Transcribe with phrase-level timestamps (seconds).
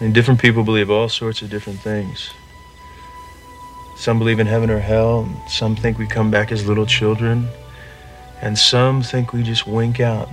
[0.00, 2.30] And different people believe all sorts of different things.
[3.96, 7.48] Some believe in heaven or hell, and some think we come back as little children,
[8.42, 10.28] and some think we just wink out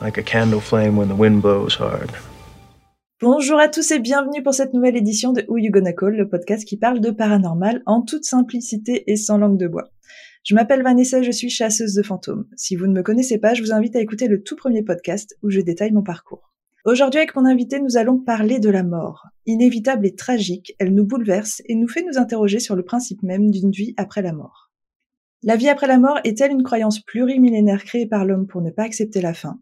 [0.00, 2.10] like a candle flame when the wind blows hard.
[3.20, 6.28] Bonjour à tous et bienvenue pour cette nouvelle édition de Who You Gonna Call, le
[6.28, 9.90] podcast qui parle de paranormal en toute simplicité et sans langue de bois.
[10.44, 12.46] Je m'appelle Vanessa, je suis chasseuse de fantômes.
[12.56, 15.36] Si vous ne me connaissez pas, je vous invite à écouter le tout premier podcast
[15.42, 16.48] où je détaille mon parcours.
[16.90, 19.26] Aujourd'hui, avec mon invité, nous allons parler de la mort.
[19.44, 23.50] Inévitable et tragique, elle nous bouleverse et nous fait nous interroger sur le principe même
[23.50, 24.70] d'une vie après la mort.
[25.42, 28.84] La vie après la mort est-elle une croyance plurimillénaire créée par l'homme pour ne pas
[28.84, 29.60] accepter la fin?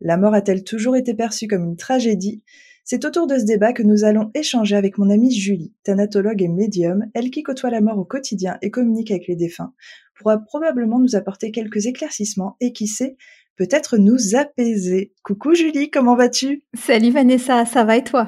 [0.00, 2.44] La mort a-t-elle toujours été perçue comme une tragédie?
[2.84, 6.48] C'est autour de ce débat que nous allons échanger avec mon amie Julie, thanatologue et
[6.48, 9.74] médium, elle qui côtoie la mort au quotidien et communique avec les défunts,
[10.14, 13.16] pourra probablement nous apporter quelques éclaircissements et qui sait,
[13.56, 15.12] peut-être nous apaiser.
[15.22, 16.64] Coucou Julie, comment vas-tu?
[16.74, 18.26] Salut Vanessa, ça va et toi?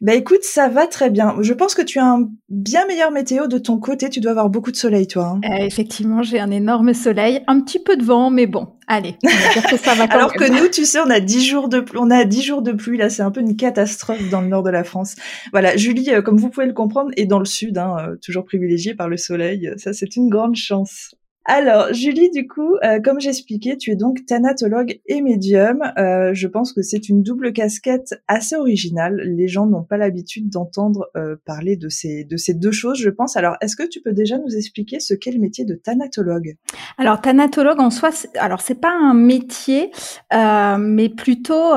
[0.00, 1.36] Bah écoute, ça va très bien.
[1.40, 4.10] Je pense que tu as un bien meilleur météo de ton côté.
[4.10, 5.36] Tu dois avoir beaucoup de soleil, toi.
[5.36, 5.40] Hein.
[5.44, 9.28] Euh, effectivement, j'ai un énorme soleil, un petit peu de vent, mais bon, allez, on
[9.28, 10.04] va dire que ça va.
[10.04, 11.98] Alors que nous, tu sais, on a 10 jours de pluie.
[12.00, 12.98] On a 10 jours de pluie.
[12.98, 15.16] Là, c'est un peu une catastrophe dans le nord de la France.
[15.52, 18.44] Voilà, Julie, euh, comme vous pouvez le comprendre, est dans le sud, hein, euh, toujours
[18.44, 19.70] privilégiée par le soleil.
[19.76, 21.14] Ça, c'est une grande chance.
[21.46, 25.82] Alors, Julie, du coup, euh, comme j'expliquais, tu es donc thanatologue et médium.
[25.98, 29.20] Euh, je pense que c'est une double casquette assez originale.
[29.24, 33.10] Les gens n'ont pas l'habitude d'entendre euh, parler de ces, de ces deux choses, je
[33.10, 33.36] pense.
[33.36, 36.56] Alors, est-ce que tu peux déjà nous expliquer ce qu'est le métier de thanatologue?
[36.96, 39.90] Alors, thanatologue en soi, alors c'est pas un métier,
[40.32, 41.72] mais plutôt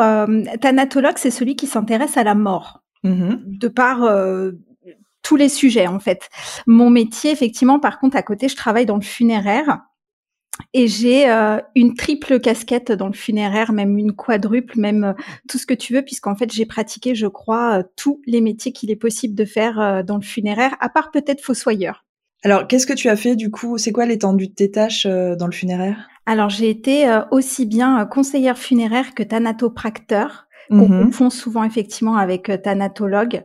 [0.62, 2.84] thanatologue, c'est celui qui s'intéresse à la mort.
[3.04, 4.02] Mmh de par
[5.28, 6.30] tous les sujets en fait.
[6.68, 9.80] Mon métier, effectivement, par contre, à côté, je travaille dans le funéraire.
[10.74, 15.14] Et j'ai euh, une triple casquette dans le funéraire, même une quadruple, même euh,
[15.50, 18.72] tout ce que tu veux, puisqu'en fait j'ai pratiqué, je crois, euh, tous les métiers
[18.72, 22.06] qu'il est possible de faire dans le funéraire, à part peut-être fossoyeur.
[22.44, 23.78] Alors, qu'est-ce que tu as fait du coup?
[23.78, 26.08] C'est quoi l'étendue de tes tâches dans le funéraire?
[26.26, 32.50] Alors, j'ai été aussi bien conseillère funéraire que thanatopracteur qu'on mmh confond souvent effectivement avec
[32.50, 33.44] euh, thanatologue.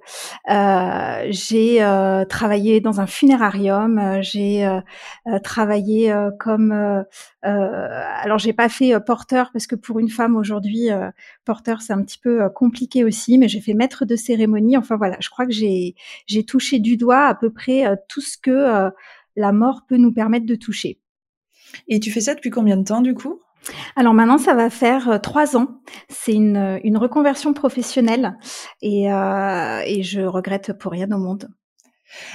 [0.50, 4.80] Euh, j'ai euh, travaillé dans un funérarium, euh, j'ai euh,
[5.42, 7.04] travaillé comme
[7.42, 10.88] alors j'ai pas fait porteur parce que pour une femme aujourd'hui
[11.44, 14.76] porteur c'est un petit peu compliqué aussi, mais j'ai fait maître de cérémonie.
[14.76, 15.94] Enfin voilà, je crois que j'ai
[16.26, 18.90] j'ai touché du doigt à peu près tout ce que
[19.36, 20.98] la mort peut nous permettre de toucher.
[21.88, 23.40] Et tu fais ça depuis combien de temps du coup?
[23.96, 25.80] Alors maintenant, ça va faire euh, trois ans.
[26.08, 28.38] C'est une, une reconversion professionnelle
[28.82, 31.48] euh, et je regrette pour rien au monde.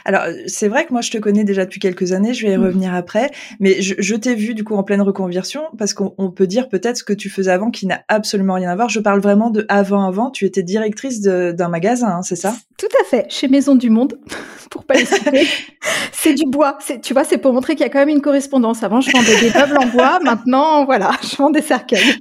[0.06, 2.58] Alors, c'est vrai que moi, je te connais déjà depuis quelques années, je vais y
[2.58, 2.64] mmh.
[2.64, 6.48] revenir après, mais je, je t'ai vu du coup en pleine reconversion, parce qu'on peut
[6.48, 8.90] dire peut-être ce que tu faisais avant qui n'a absolument rien à voir.
[8.90, 10.32] Je parle vraiment de avant-avant.
[10.32, 12.56] Tu étais directrice d'un magasin, hein, c'est ça?
[12.78, 14.20] Tout à fait, chez Maison du Monde,
[14.70, 15.48] pour pas citer.
[16.12, 16.78] c'est du bois.
[17.02, 18.84] Tu vois, c'est pour montrer qu'il y a quand même une correspondance.
[18.84, 20.20] Avant, je vendais des meubles en bois.
[20.24, 22.16] Maintenant, voilà, je vends des cercueils.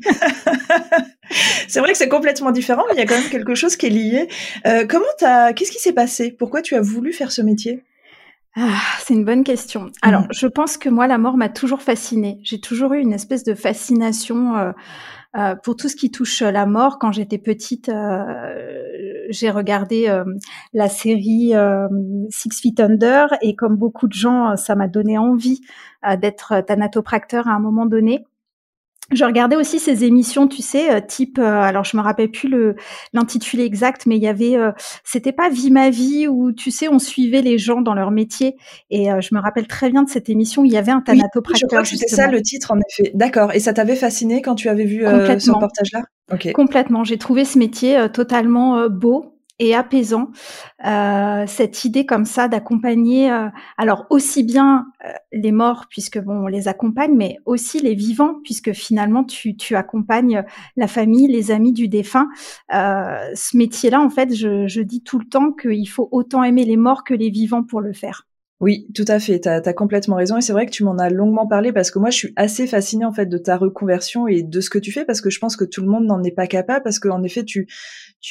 [1.68, 3.86] C'est vrai que c'est complètement différent, mais il y a quand même quelque chose qui
[3.86, 4.28] est lié.
[4.66, 6.32] Euh, comment t'as, qu'est-ce qui s'est passé?
[6.32, 7.82] Pourquoi tu as voulu faire ce métier?
[8.58, 9.90] Ah, c'est une bonne question.
[10.00, 10.28] Alors, mmh.
[10.30, 12.40] je pense que moi, la mort m'a toujours fascinée.
[12.42, 14.72] J'ai toujours eu une espèce de fascination euh,
[15.36, 16.98] euh, pour tout ce qui touche la mort.
[16.98, 20.10] Quand j'étais petite, euh, j'ai regardé
[20.72, 21.52] la série
[22.30, 25.60] Six Feet Under et comme beaucoup de gens, ça m'a donné envie
[26.18, 28.24] d'être thanatopracteur à un moment donné
[29.12, 32.48] je regardais aussi ces émissions, tu sais, euh, type, euh, alors je me rappelle plus
[32.48, 32.74] le
[33.12, 34.72] l'intitulé exact, mais il y avait, euh,
[35.04, 38.56] c'était pas Vie ma vie où tu sais, on suivait les gens dans leur métier.
[38.90, 41.52] Et je me rappelle très bien de cette émission où il y avait un thanatopracteur.
[41.54, 43.12] Oui, je crois que c'était ça le titre en effet.
[43.14, 43.54] D'accord.
[43.54, 46.02] Et ça t'avait fasciné quand tu avais vu ce reportage-là?
[46.52, 47.04] Complètement.
[47.04, 50.30] J'ai trouvé ce métier totalement beau, et apaisant
[50.84, 56.44] euh, cette idée comme ça d'accompagner euh, alors aussi bien euh, les morts puisque bon
[56.44, 60.44] on les accompagne mais aussi les vivants puisque finalement tu, tu accompagnes
[60.76, 62.28] la famille les amis du défunt.
[62.70, 66.64] Ce métier là en fait je, je dis tout le temps qu'il faut autant aimer
[66.64, 68.26] les morts que les vivants pour le faire
[68.58, 69.40] oui, tout à fait.
[69.40, 70.38] Tu as, complètement raison.
[70.38, 72.66] Et c'est vrai que tu m'en as longuement parlé parce que moi, je suis assez
[72.66, 75.38] fascinée en fait de ta reconversion et de ce que tu fais parce que je
[75.38, 77.66] pense que tout le monde n'en est pas capable parce qu'en effet, tu,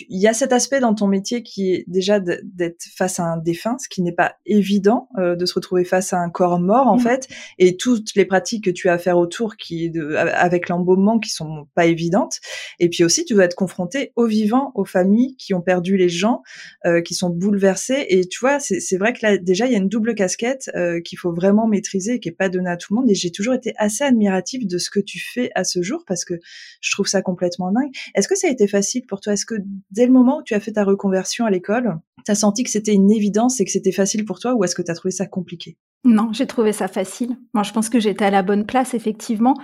[0.09, 3.37] il y a cet aspect dans ton métier qui est déjà d'être face à un
[3.37, 6.87] défunt, ce qui n'est pas évident euh, de se retrouver face à un corps mort
[6.87, 7.01] en mmh.
[7.01, 7.27] fait,
[7.59, 11.29] et toutes les pratiques que tu as à faire autour qui, de, avec l'embaumement, qui
[11.29, 12.39] sont pas évidentes.
[12.79, 16.09] Et puis aussi, tu dois être confronté aux vivants, aux familles qui ont perdu les
[16.09, 16.41] gens,
[16.85, 18.07] euh, qui sont bouleversés.
[18.09, 20.71] Et tu vois, c'est vrai que là, déjà, il y a une double casquette
[21.03, 23.09] qu'il faut vraiment maîtriser et qui est pas donnée à tout le monde.
[23.09, 26.25] Et j'ai toujours été assez admirative de ce que tu fais à ce jour parce
[26.25, 26.33] que
[26.81, 27.91] je trouve ça complètement dingue.
[28.15, 29.33] Est-ce que ça a été facile pour toi?
[29.33, 29.55] Est-ce que
[29.91, 32.69] dès le moment où tu as fait ta reconversion à l'école, tu as senti que
[32.71, 35.11] c'était une évidence et que c'était facile pour toi ou est-ce que tu as trouvé
[35.11, 35.77] ça compliqué?
[36.05, 37.35] Non, j'ai trouvé ça facile.
[37.55, 39.55] Moi, je pense que j'étais à la bonne place, effectivement.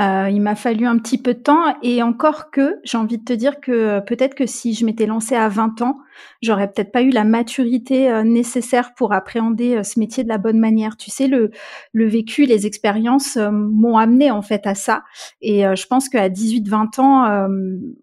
[0.00, 3.24] Euh, il m'a fallu un petit peu de temps et encore que, j'ai envie de
[3.24, 5.98] te dire que euh, peut-être que si je m'étais lancée à 20 ans,
[6.42, 10.60] j'aurais peut-être pas eu la maturité euh, nécessaire pour appréhender ce métier de la bonne
[10.60, 10.96] manière.
[10.96, 11.50] Tu sais, le,
[11.92, 15.02] le vécu, les expériences m'ont amené en fait à ça.
[15.40, 17.48] Et je pense qu'à 18-20 ans,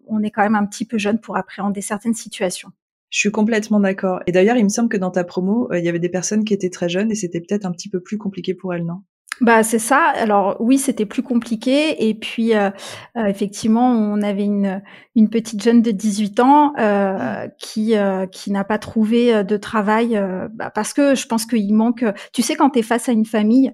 [0.06, 2.70] on est quand même un petit peu jeune pour appréhender certaines situations.
[3.10, 4.20] Je suis complètement d'accord.
[4.26, 6.44] Et d'ailleurs, il me semble que dans ta promo, euh, il y avait des personnes
[6.44, 9.02] qui étaient très jeunes et c'était peut-être un petit peu plus compliqué pour elles, non?
[9.40, 10.12] Bah c'est ça.
[10.16, 12.70] Alors oui, c'était plus compliqué et puis euh,
[13.16, 14.82] euh, effectivement, on avait une
[15.14, 17.94] une petite jeune de 18 ans euh, qui
[18.32, 20.20] qui n'a pas trouvé de travail
[20.52, 22.04] bah, parce que je pense qu'il manque.
[22.32, 23.72] Tu sais, quand tu es face à une famille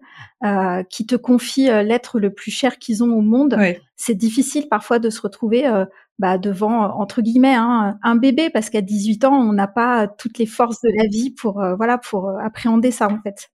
[0.90, 3.56] qui te confie l'être le plus cher qu'ils ont au monde,
[3.96, 5.64] c'est difficile parfois de se retrouver
[6.19, 10.38] bah, devant entre guillemets hein, un bébé parce qu'à 18 ans, on n'a pas toutes
[10.38, 13.50] les forces de la vie pour voilà pour appréhender ça en fait.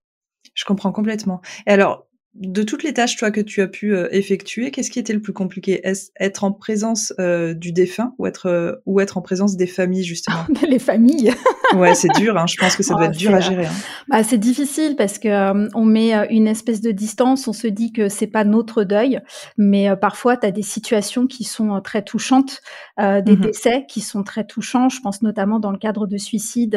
[0.53, 1.41] Je comprends complètement.
[1.67, 4.99] Et alors, de toutes les tâches, toi, que tu as pu euh, effectuer, qu'est-ce qui
[4.99, 5.85] était le plus compliqué?
[5.85, 9.67] Est-ce être en présence euh, du défunt ou être euh, ou être en présence des
[9.67, 10.45] familles justement?
[10.67, 11.33] Les familles.
[11.75, 12.37] ouais, c'est dur.
[12.37, 12.45] Hein.
[12.47, 13.65] Je pense que ça doit être dur à gérer.
[13.65, 13.73] Hein.
[14.07, 17.49] Bah, c'est difficile parce que on met une espèce de distance.
[17.49, 19.19] On se dit que c'est pas notre deuil,
[19.57, 22.61] mais parfois tu as des situations qui sont très touchantes,
[22.97, 24.87] des mmh décès qui sont très touchants.
[24.87, 26.75] Je pense notamment dans le cadre de suicide.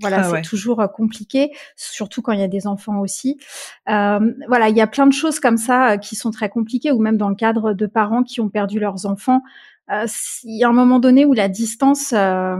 [0.00, 3.38] voilà, ah c'est toujours compliqué, surtout quand il y a des enfants aussi.
[3.86, 7.00] voilà il y a plein de choses comme ça euh, qui sont très compliquées, ou
[7.00, 9.42] même dans le cadre de parents qui ont perdu leurs enfants.
[9.90, 10.06] Euh,
[10.44, 12.56] il y a un moment donné où la distance, euh,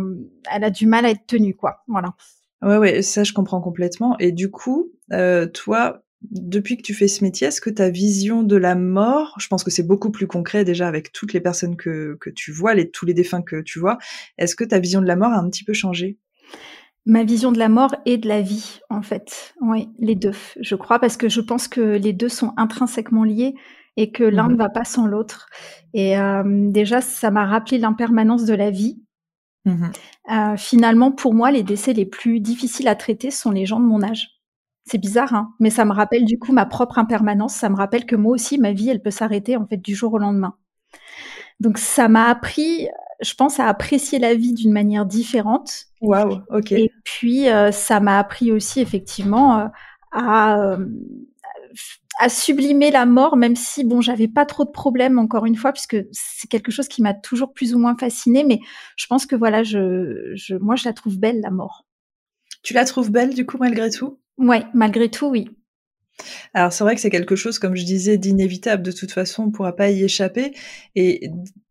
[0.51, 1.83] elle a du mal à être tenue, quoi.
[1.87, 2.15] Voilà.
[2.63, 4.17] Ouais, ouais, ça je comprends complètement.
[4.19, 4.93] Et du coup,
[5.55, 9.49] toi, depuis que tu fais ce métier, est-ce que ta vision de la mort, je
[9.49, 12.75] pense que c'est beaucoup plus concret déjà avec toutes les personnes que, que tu vois,
[12.75, 13.97] les, tous les défunts que tu vois,
[14.37, 16.19] est-ce que ta vision de la mort a un petit peu changé?
[17.07, 19.55] Ma vision de la mort et de la vie, en fait.
[19.61, 23.55] Oui, les deux, je crois, parce que je pense que les deux sont intrinsèquement liés
[23.97, 24.59] et que l'un ne mhm.
[24.59, 25.49] va pas sans l'autre.
[25.95, 29.03] Et euh, déjà, ça m'a rappelé l'impermanence de la vie.
[29.65, 29.93] Mhm.
[30.31, 33.87] Euh, finalement, pour moi, les décès les plus difficiles à traiter sont les gens de
[33.87, 34.41] mon âge.
[34.85, 37.55] C'est bizarre, hein mais ça me rappelle du coup ma propre impermanence.
[37.55, 40.15] Ça me rappelle que moi aussi, ma vie, elle peut s'arrêter en fait du jour
[40.15, 40.55] au lendemain.
[41.61, 42.89] Donc ça m'a appris
[43.21, 45.87] je pense, à apprécier la vie d'une manière différente.
[46.01, 46.73] Waouh, ok.
[46.73, 49.67] Et puis, euh, ça m'a appris aussi, effectivement, euh,
[50.13, 50.87] à, euh,
[52.19, 55.73] à sublimer la mort, même si, bon, j'avais pas trop de problèmes, encore une fois,
[55.73, 58.45] puisque c'est quelque chose qui m'a toujours plus ou moins fasciné.
[58.45, 58.61] Mais
[58.97, 61.85] je pense que, voilà, je, je, moi, je la trouve belle, la mort.
[62.63, 64.19] Tu la trouves belle, du coup, malgré tout?
[64.39, 65.51] Ouais, malgré tout, oui.
[66.55, 68.83] Alors c'est vrai que c'est quelque chose, comme je disais, d'inévitable.
[68.83, 70.53] De toute façon, on ne pourra pas y échapper.
[70.95, 71.31] Et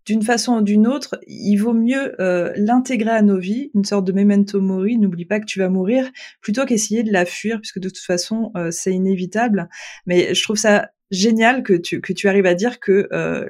[0.09, 4.05] d'une façon ou d'une autre, il vaut mieux euh, l'intégrer à nos vies, une sorte
[4.05, 4.97] de memento mori.
[4.97, 6.09] N'oublie pas que tu vas mourir,
[6.41, 9.69] plutôt qu'essayer de la fuir, puisque de toute façon, euh, c'est inévitable.
[10.07, 13.45] Mais je trouve ça génial que tu que tu arrives à dire que euh,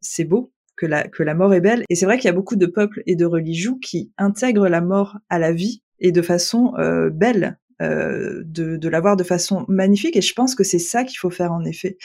[0.00, 0.52] c'est beau.
[0.76, 1.84] Que la, que la mort est belle.
[1.88, 4.80] Et c'est vrai qu'il y a beaucoup de peuples et de religions qui intègrent la
[4.80, 6.72] mort à la vie et de façon
[7.12, 7.58] belle.
[7.84, 11.52] Euh, de, l'avoir de façon magnifique et je pense que c'est ça qu'il faut faire
[11.52, 11.96] en effet.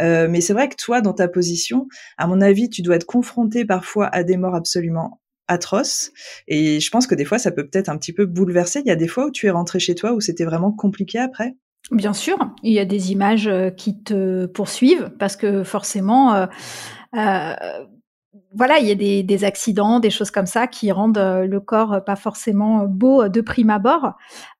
[0.00, 1.88] Euh, mais c'est vrai que toi, dans ta position,
[2.18, 6.10] à mon avis, tu dois être confronté parfois à des morts absolument atroces
[6.48, 8.80] et je pense que des fois, ça peut peut-être un petit peu bouleverser.
[8.80, 11.18] Il y a des fois où tu es rentré chez toi où c'était vraiment compliqué
[11.18, 11.54] après?
[11.90, 16.48] Bien sûr, il y a des images euh, qui te poursuivent parce que forcément,
[18.52, 21.60] voilà, il y a des, des, accidents, des choses comme ça qui rendent euh, le
[21.60, 24.12] corps euh, pas forcément euh, beau de prime abord.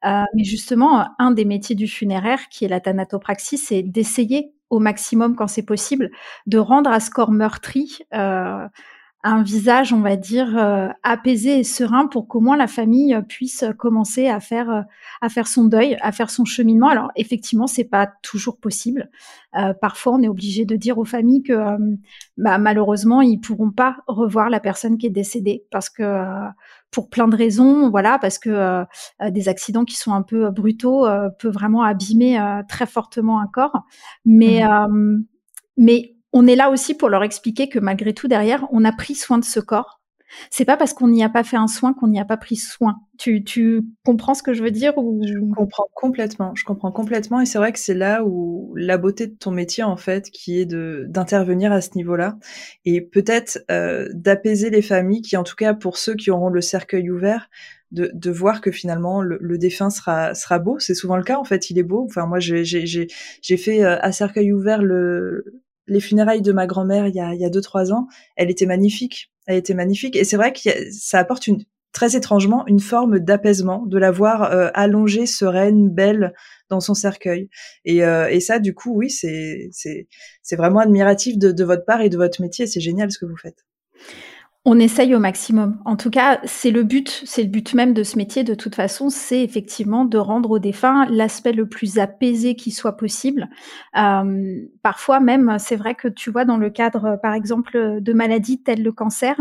[0.05, 4.79] Euh, mais justement, un des métiers du funéraire, qui est la thanatopraxie, c'est d'essayer au
[4.81, 6.11] maximum, quand c'est possible,
[6.47, 8.67] de rendre à ce corps meurtri euh,
[9.27, 13.65] un visage, on va dire, euh, apaisé et serein pour qu'au moins la famille puisse
[13.79, 14.83] commencer à faire euh,
[15.23, 16.89] à faire son deuil, à faire son cheminement.
[16.89, 19.11] Alors effectivement, c'est pas toujours possible.
[19.57, 21.55] Euh, parfois, on est obligé de dire aux familles que
[22.37, 26.23] bah, malheureusement, ils pourront pas revoir la personne qui est décédée parce que
[26.91, 28.85] pour plein de raisons, voilà, parce que
[29.31, 31.07] des accidents qui sont un peu brutaux
[31.39, 32.39] peuvent vraiment abîmer
[32.69, 33.85] très fortement un corps.
[34.27, 35.25] Mais mmh
[35.77, 39.15] mais on est là aussi pour leur expliquer que malgré tout, derrière, on a pris
[39.15, 40.03] soin de ce corps.
[40.51, 42.57] C'est pas parce qu'on n'y a pas fait un soin qu'on n'y a pas pris
[42.57, 42.97] soin.
[43.19, 45.21] Tu, tu comprends ce que je veux dire ou?
[45.25, 46.53] Je comprends complètement.
[46.57, 49.85] Je comprends complètement, et c'est vrai que c'est là où la beauté de ton métier
[49.85, 52.37] en fait, qui est de d'intervenir à ce niveau-là,
[52.85, 56.61] et peut-être euh, d'apaiser les familles, qui en tout cas pour ceux qui auront le
[56.61, 57.49] cercueil ouvert,
[57.93, 60.81] de, de voir que finalement le, le défunt sera sera beau.
[60.81, 61.71] C'est souvent le cas en fait.
[61.71, 62.05] Il est beau.
[62.07, 62.65] Enfin moi j'ai
[63.57, 67.41] fait euh, à cercueil ouvert le les funérailles de ma grand-mère il y a il
[67.41, 68.09] y a deux trois ans.
[68.37, 70.17] Elle était magnifique elle était magnifique.
[70.17, 70.61] Et c'est vrai que
[70.91, 71.63] ça apporte une,
[71.93, 76.35] très étrangement une forme d'apaisement, de la voir euh, allongée, sereine, belle
[76.69, 77.49] dans son cercueil.
[77.85, 79.71] Et, euh, et ça, du coup, oui, c'est
[80.53, 82.67] vraiment admiratif de, de votre part et de votre métier.
[82.67, 83.65] C'est génial ce que vous faites.
[84.67, 85.79] On essaye au maximum.
[85.85, 88.45] En tout cas, c'est le but, c'est le but même de ce métier.
[88.45, 92.97] De toute façon, c'est effectivement de rendre aux défunts l'aspect le plus apaisé qui soit
[92.97, 93.51] possible.
[93.99, 98.63] Euh, parfois même, c'est vrai que tu vois, dans le cadre, par exemple, de maladies
[98.63, 99.37] telles le cancer,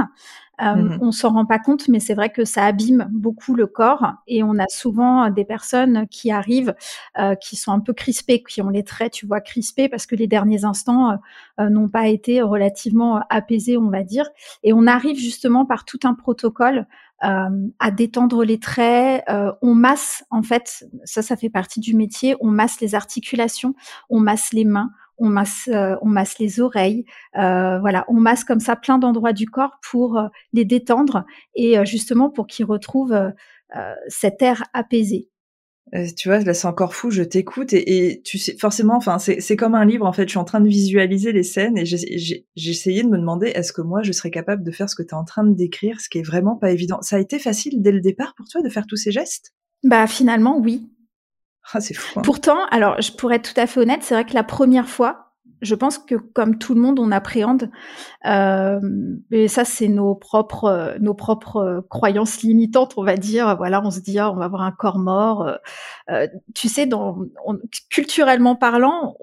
[0.62, 3.65] euh, mmh On s'en rend pas compte, mais c'est vrai que ça abîme beaucoup le
[3.65, 6.75] corps et on a souvent des personnes qui arrivent,
[7.17, 10.15] euh, qui sont un peu crispées, qui ont les traits, tu vois, crispés parce que
[10.15, 11.17] les derniers instants
[11.60, 14.29] euh, n'ont pas été relativement apaisés, on va dire.
[14.62, 16.88] Et on arrive justement par tout un protocole
[17.25, 19.24] à détendre les traits.
[19.62, 22.36] on masse, en fait, ça, ça fait partie du métier.
[22.41, 23.75] On masse les articulations,
[24.10, 27.05] on masse les mains, on masse, euh, on masse les oreilles,
[27.38, 31.86] euh, voilà, on masse comme ça plein d'endroits du corps pour euh, les détendre et
[31.86, 33.32] justement pour qu'ils retrouvent
[34.08, 35.29] cet air apaisé.
[36.15, 39.74] tu vois, là c'est encore fou, je t'écoute et, tu sais forcément, enfin c'est comme
[39.74, 40.24] un livre en fait.
[40.24, 43.74] Je suis en train de visualiser les scènes et j'ai essayé de me demander est-ce
[43.74, 46.01] que moi je serais capable de faire ce que tu es en train de décrire,
[46.01, 47.01] ce qui est vraiment pas évident?
[47.01, 49.53] Ça a été facile dès le départ pour toi de faire tous ces gestes?
[49.84, 50.88] Bah finalement oui,
[51.74, 51.79] ah.
[52.15, 52.22] Hein.
[52.24, 55.24] Pourtant, alors, je pourrais être tout à fait honnête, c'est vrai que la première fois,
[55.63, 57.72] je pense que comme tout le monde, on appréhende.
[58.25, 58.79] Euh,
[59.32, 63.55] et ça, c'est nos propres, nos propres croyances limitantes, on va dire.
[63.55, 65.48] Voilà, on se dit, ah, on va avoir un corps mort.
[65.48, 65.55] Euh,
[66.12, 66.88] euh, tu sais,
[67.89, 69.15] culturellement parlant,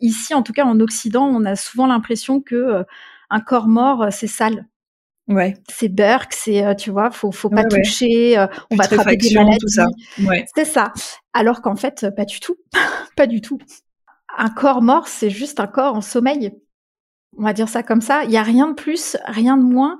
[0.00, 2.84] ici, en tout cas en Occident, on a souvent l'impression que
[3.30, 4.66] un corps mort, c'est sale.
[5.28, 5.54] Ouais.
[5.68, 9.34] C'est Burke, c'est euh, tu vois, faut faut pas toucher, euh, on va attraper des
[9.34, 9.58] maladies.
[9.58, 9.86] Tout ça.
[10.20, 10.44] Ouais.
[10.54, 10.92] C'est ça.
[11.32, 12.56] Alors qu'en fait, pas du tout,
[13.16, 13.58] pas du tout.
[14.38, 16.52] Un corps mort, c'est juste un corps en sommeil.
[17.38, 18.24] On va dire ça comme ça.
[18.24, 19.98] Il y a rien de plus, rien de moins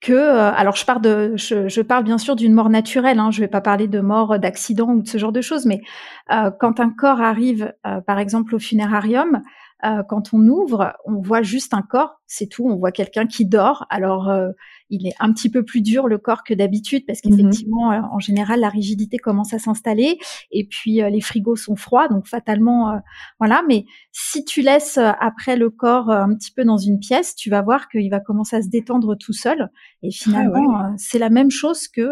[0.00, 0.12] que.
[0.14, 3.18] Euh, alors je parle de, je, je parle bien sûr d'une mort naturelle.
[3.18, 5.82] Hein, je vais pas parler de mort d'accident ou de ce genre de choses, mais
[6.28, 7.74] quand un corps arrive,
[8.06, 9.42] par exemple au funérarium,
[9.84, 12.66] euh, quand on ouvre, on voit juste un corps, c'est tout.
[12.66, 13.84] On voit quelqu'un qui dort.
[13.90, 14.50] Alors, euh,
[14.90, 17.36] il est un petit peu plus dur le corps que d'habitude parce mhm.
[17.36, 20.18] qu'effectivement, euh, en général, la rigidité commence à s'installer.
[20.50, 23.00] Et puis, les frigos sont froids, donc fatalement,
[23.38, 23.62] voilà.
[23.66, 27.62] Mais si tu laisses après le corps un petit peu dans une pièce, tu vas
[27.62, 29.70] voir qu'il va commencer à se détendre tout seul.
[30.02, 32.08] Et ah finalement, c'est la même chose que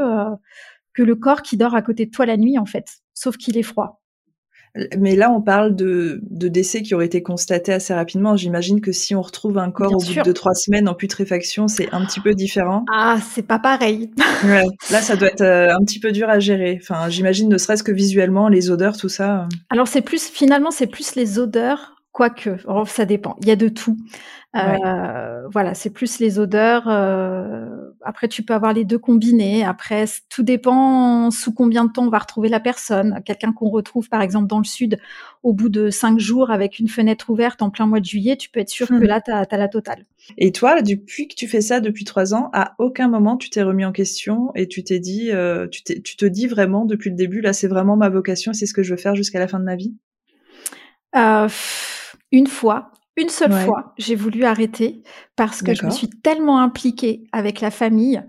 [0.92, 3.56] que le corps qui dort à côté de toi la nuit, en fait, sauf qu'il
[3.56, 3.99] est froid.
[4.98, 8.36] Mais là, on parle de, de, décès qui auraient été constatés assez rapidement.
[8.36, 11.92] J'imagine que si on retrouve un corps au bout de trois semaines en putréfaction, c'est
[11.92, 12.84] un petit peu différent.
[12.92, 14.10] Ah, c'est pas pareil.
[14.44, 14.66] ouais.
[14.90, 16.78] Là, ça doit être euh, un petit peu dur à gérer.
[16.80, 19.48] Enfin, j'imagine ne serait-ce que visuellement, les odeurs, tout ça.
[19.70, 23.36] Alors, c'est plus, finalement, c'est plus les odeurs Quoique, ça dépend.
[23.40, 23.96] Il y a de tout.
[24.56, 26.88] Euh, voilà, c'est plus les odeurs.
[26.88, 29.64] Euh, après, tu peux avoir les deux combinés.
[29.64, 33.20] Après, tout dépend sous combien de temps on va retrouver la personne.
[33.24, 34.98] Quelqu'un qu'on retrouve, par exemple, dans le sud,
[35.44, 38.50] au bout de cinq jours avec une fenêtre ouverte en plein mois de juillet, tu
[38.50, 39.04] peux être sûr que mmh.
[39.04, 40.04] là, tu as, la totale.
[40.36, 43.62] Et toi, depuis que tu fais ça depuis trois ans, à aucun moment tu t'es
[43.62, 47.16] remis en question et tu t'es dit, euh, tu, tu te dis vraiment depuis le
[47.16, 49.60] début, là, c'est vraiment ma vocation, c'est ce que je veux faire jusqu'à la fin
[49.60, 49.94] de ma vie?
[51.16, 51.48] Euh,
[52.32, 55.02] une fois, une seule fois, j'ai voulu arrêter
[55.36, 58.22] parce que je me suis tellement impliquée avec la famille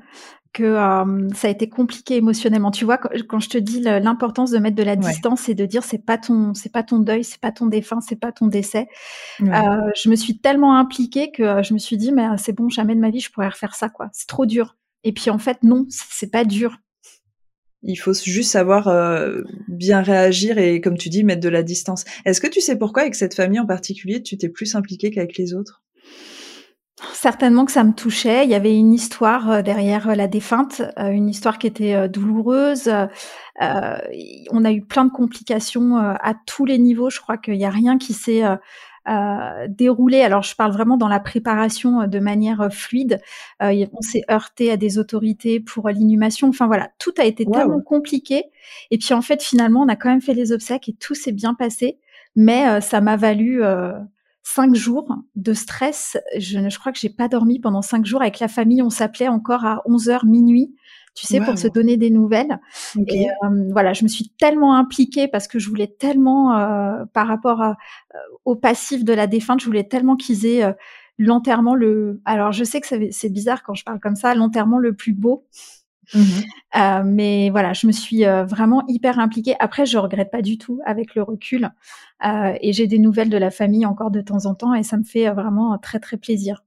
[0.53, 2.71] que euh, ça a été compliqué émotionnellement.
[2.71, 5.83] Tu vois, quand, je te dis l'importance de mettre de la distance et de dire
[5.83, 8.88] c'est pas ton, c'est pas ton deuil, c'est pas ton défunt, c'est pas ton décès.
[9.41, 9.45] Euh,
[9.95, 13.00] je me suis tellement impliquée que je me suis dit mais c'est bon, jamais de
[13.00, 14.09] ma vie je pourrais refaire ça quoi.
[14.11, 14.75] C'est trop dur.
[15.03, 16.77] Et puis en fait non, c'est pas dur.
[17.83, 22.05] Il faut juste savoir euh, bien réagir et, comme tu dis, mettre de la distance.
[22.25, 25.38] Est-ce que tu sais pourquoi, avec cette famille en particulier, tu t'es plus impliquée qu'avec
[25.38, 25.81] les autres?
[27.13, 28.43] Certainement que ça me touchait.
[28.43, 32.88] Il y avait une histoire euh, derrière euh, la défunte, une histoire qui était douloureuse.
[33.59, 37.09] on a eu plein de complications à tous les niveaux.
[37.09, 38.43] Je crois qu'il n'y a rien qui s'est
[39.10, 40.22] euh, déroulé.
[40.22, 43.20] Alors, je parle vraiment dans la préparation euh, de manière euh, fluide.
[43.62, 46.50] Euh, on s'est heurté à des autorités pour l'inhumation.
[46.50, 48.46] Enfin voilà, tout a été tellement compliqué.
[48.91, 51.31] Et puis en fait, finalement, on a quand même fait les obsèques et tout s'est
[51.31, 51.98] bien passé.
[52.36, 53.62] Mais ça m'a valu
[54.43, 56.17] cinq jours de stress.
[56.38, 58.81] Je, je crois que j'ai pas dormi pendant cinq jours avec la famille.
[58.81, 60.74] On s'appelait encore à 11 heures minuit
[61.13, 62.59] tu sais, pour se donner des nouvelles.
[63.07, 67.27] Et euh, voilà, je me suis tellement impliquée parce que je voulais tellement, euh, par
[67.27, 70.75] rapport à, euh, au passif de la défunte, je voulais tellement qu'ils aient
[71.17, 72.21] l'enterrement le.
[72.25, 75.45] Alors, je sais que c'est bizarre quand je parle comme ça, l'enterrement le plus beau.
[76.13, 76.21] Mmh
[77.05, 79.55] mais voilà, je me suis vraiment hyper impliquée.
[79.59, 81.69] Après, je regrette pas du tout avec le recul.
[82.23, 85.03] et j'ai des nouvelles de la famille encore de temps en temps et ça me
[85.03, 86.63] fait vraiment très très plaisir.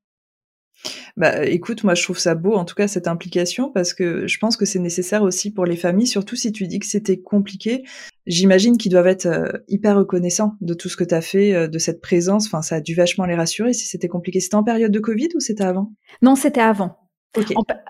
[1.17, 4.39] Bah, écoute, moi je trouve ça beau en tout cas cette implication parce que je
[4.39, 7.85] pense que c'est nécessaire aussi pour les familles, surtout si tu dis que c'était compliqué.
[8.27, 11.69] J'imagine qu'ils doivent être euh, hyper reconnaissants de tout ce que tu as fait, euh,
[11.69, 12.47] de cette présence.
[12.47, 14.41] Enfin, ça a dû vachement les rassurer si c'était compliqué.
[14.41, 15.93] C'était en période de Covid ou c'était avant?
[16.23, 17.04] Non, c'était avant.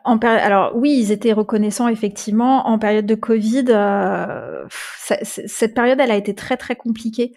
[0.04, 2.66] En, alors oui, ils étaient reconnaissants effectivement.
[2.66, 4.64] En période de Covid, euh,
[4.98, 7.34] cette période, elle a été très très compliquée.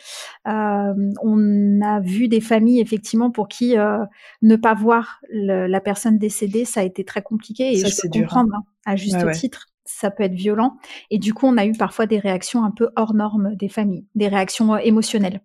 [0.48, 4.00] Euh, on a vu des familles effectivement pour qui euh,
[4.42, 7.74] ne pas voir la personne décédée, ça a été très compliqué.
[7.74, 8.22] Et je peux hein.
[8.22, 10.78] comprendre hein, à juste titre, ça peut être violent.
[11.10, 14.06] Et du coup, on a eu parfois des réactions un peu hors normes des familles,
[14.16, 15.42] des réactions émotionnelles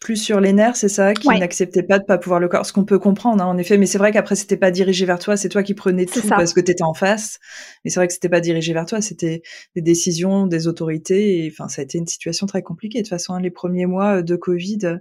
[0.00, 2.66] plus sur les nerfs, c'est ça, qui n'acceptait pas de pas pouvoir le corps.
[2.66, 3.78] Ce qu'on peut comprendre, hein, en effet.
[3.78, 5.36] Mais c'est vrai qu'après, c'était pas dirigé vers toi.
[5.36, 7.38] C'est toi qui prenais tout parce que tu étais en face.
[7.84, 9.00] Mais c'est vrai que c'était pas dirigé vers toi.
[9.00, 9.42] C'était
[9.76, 11.44] des décisions des autorités.
[11.44, 12.98] Et enfin, ça a été une situation très compliquée.
[12.98, 14.96] De toute façon, hein, les premiers mois euh, de Covid, euh,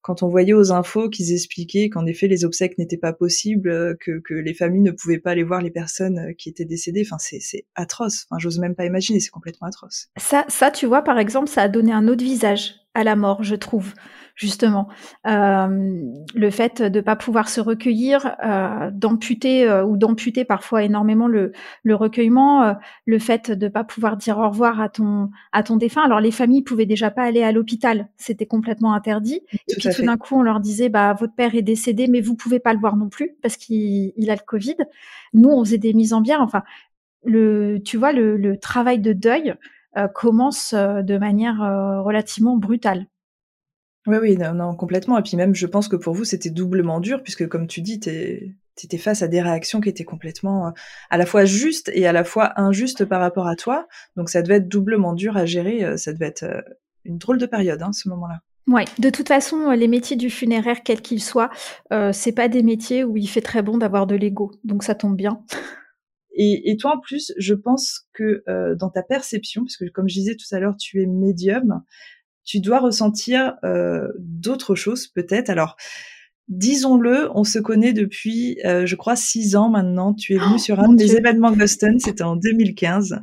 [0.00, 3.94] quand on voyait aux infos qu'ils expliquaient qu'en effet les obsèques n'étaient pas possibles, euh,
[3.98, 7.16] que, que, les familles ne pouvaient pas aller voir les personnes qui étaient décédées, enfin
[7.18, 8.26] c'est atroce.
[8.30, 10.06] Enfin, j'ose même pas imaginer, c'est complètement atroce.
[10.16, 13.42] Ça, ça, tu vois, par exemple, ça a donné un autre visage à la mort,
[13.42, 13.92] je trouve,
[14.34, 14.88] justement.
[15.26, 16.00] Euh,
[16.34, 21.28] le fait de ne pas pouvoir se recueillir, euh, d'amputer euh, ou d'amputer parfois énormément
[21.28, 22.74] le, le recueillement,
[23.04, 26.02] le fait de ne pas pouvoir dire au revoir à ton, à ton défunt.
[26.04, 29.42] Alors les familles pouvaient déjà pas aller à l'hôpital, c'était complètement interdit.
[29.52, 32.34] et puis tout d'un coup, on leur disait, bah votre père est décédé, mais vous
[32.34, 34.76] pouvez pas le voir non plus parce qu'il il a le Covid.
[35.34, 36.40] Nous, on faisait des mises en bière.
[36.40, 36.62] Enfin,
[37.26, 39.54] le, tu vois, le, le travail de deuil, euh,
[40.12, 43.06] commence euh, de manière euh, relativement brutale.
[44.06, 45.18] Oui, oui, non, complètement.
[45.18, 47.98] Et puis même, je pense que pour vous, c'était doublement dur, puisque comme tu dis,
[47.98, 50.72] tu étais face à des réactions qui étaient complètement
[51.10, 53.88] à la fois justes et à la fois injustes par rapport à toi.
[54.14, 55.98] Donc ça devait être doublement dur à gérer.
[55.98, 56.64] Ça devait être
[57.04, 58.42] une drôle de période, hein, ce moment-là.
[58.68, 61.50] Oui, de toute façon, les métiers du funéraire, quels qu'ils soient,
[61.92, 64.50] euh, c'est pas des métiers où il fait très bon d'avoir de l'ego.
[64.64, 65.40] Donc ça tombe bien.
[66.36, 70.14] Et, et, toi, en plus, je pense que euh, dans ta perception, puisque comme je
[70.14, 71.82] disais tout à l'heure, tu es médium,
[72.44, 75.50] tu dois ressentir euh, d'autres choses peut-être.
[75.50, 75.76] Alors,
[76.48, 80.14] disons-le, on se connaît depuis, euh, je crois, six ans maintenant.
[80.14, 83.20] Tu es venu oh, sur un des événements Boston, c'était en 2015.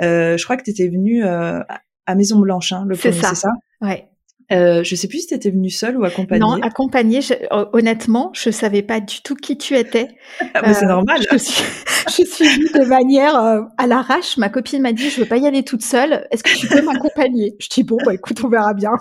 [0.00, 1.60] Euh, je crois que tu étais venu euh,
[2.06, 3.50] à Maison Blanche, hein, le premier, c'est ça?
[3.80, 4.08] Ouais.
[4.52, 6.40] Euh, je sais plus si tu étais venue seule ou accompagnée.
[6.40, 7.20] Non, accompagnée.
[7.50, 10.08] honnêtement, je savais pas du tout qui tu étais.
[10.54, 11.20] Ah, mais c'est euh, normal.
[11.30, 11.64] Je suis,
[12.08, 14.36] je suis venue de manière euh, à l'arrache.
[14.36, 16.26] Ma copine m'a dit, je veux pas y aller toute seule.
[16.30, 17.56] Est-ce que tu peux m'accompagner?
[17.58, 18.92] Je dis bon, bah écoute, on verra bien.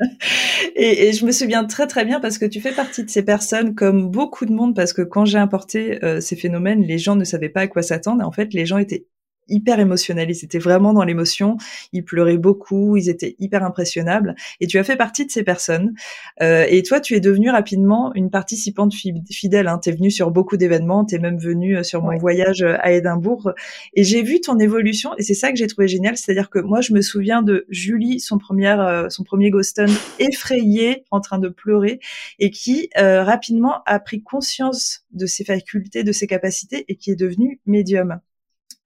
[0.76, 3.22] Et, et, je me souviens très très bien parce que tu fais partie de ces
[3.22, 7.16] personnes comme beaucoup de monde parce que quand j'ai importé euh, ces phénomènes, les gens
[7.16, 8.26] ne savaient pas à quoi s'attendre.
[8.26, 9.06] En fait, les gens étaient
[9.50, 10.30] hyper émotionnels.
[10.30, 11.56] Ils étaient vraiment dans l'émotion.
[11.92, 12.96] Ils pleuraient beaucoup.
[12.96, 14.34] Ils étaient hyper impressionnables.
[14.60, 15.94] Et tu as fait partie de ces personnes.
[16.40, 18.94] Euh, et toi, tu es devenue rapidement une participante
[19.30, 19.68] fidèle.
[19.68, 19.80] Hein.
[19.82, 21.04] Tu es venue sur beaucoup d'événements.
[21.04, 23.52] Tu es même venue euh, sur mon voyage euh, à Édimbourg.
[23.94, 25.10] Et j'ai vu ton évolution.
[25.18, 26.16] Et c'est ça que j'ai trouvé génial.
[26.16, 31.04] C'est-à-dire que moi, je me souviens de Julie, son, première, euh, son premier Ghoston, effrayée,
[31.10, 32.00] en train de pleurer,
[32.38, 37.16] et qui rapidement a pris conscience de ses facultés, de ses capacités, et qui est
[37.16, 38.20] devenue médium.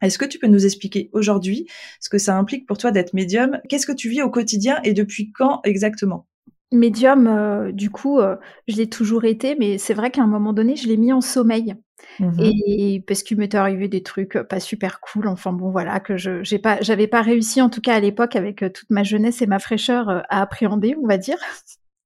[0.04, 1.66] Est-ce que tu peux nous expliquer aujourd'hui
[2.00, 3.58] ce que ça implique pour toi d'être médium?
[3.68, 6.26] Qu'est-ce que tu vis au quotidien et depuis quand exactement?
[6.72, 8.36] Médium, euh, du coup, euh,
[8.68, 11.20] je l'ai toujours été, mais c'est vrai qu'à un moment donné, je l'ai mis en
[11.20, 11.74] sommeil.
[12.18, 16.18] Mmh et parce qu'il m'était arrivé des trucs pas super cool, enfin bon voilà que
[16.18, 19.04] je j'ai pas j'avais pas réussi en tout cas à l'époque avec euh, toute ma
[19.04, 21.38] jeunesse et ma fraîcheur à appréhender, on va dire.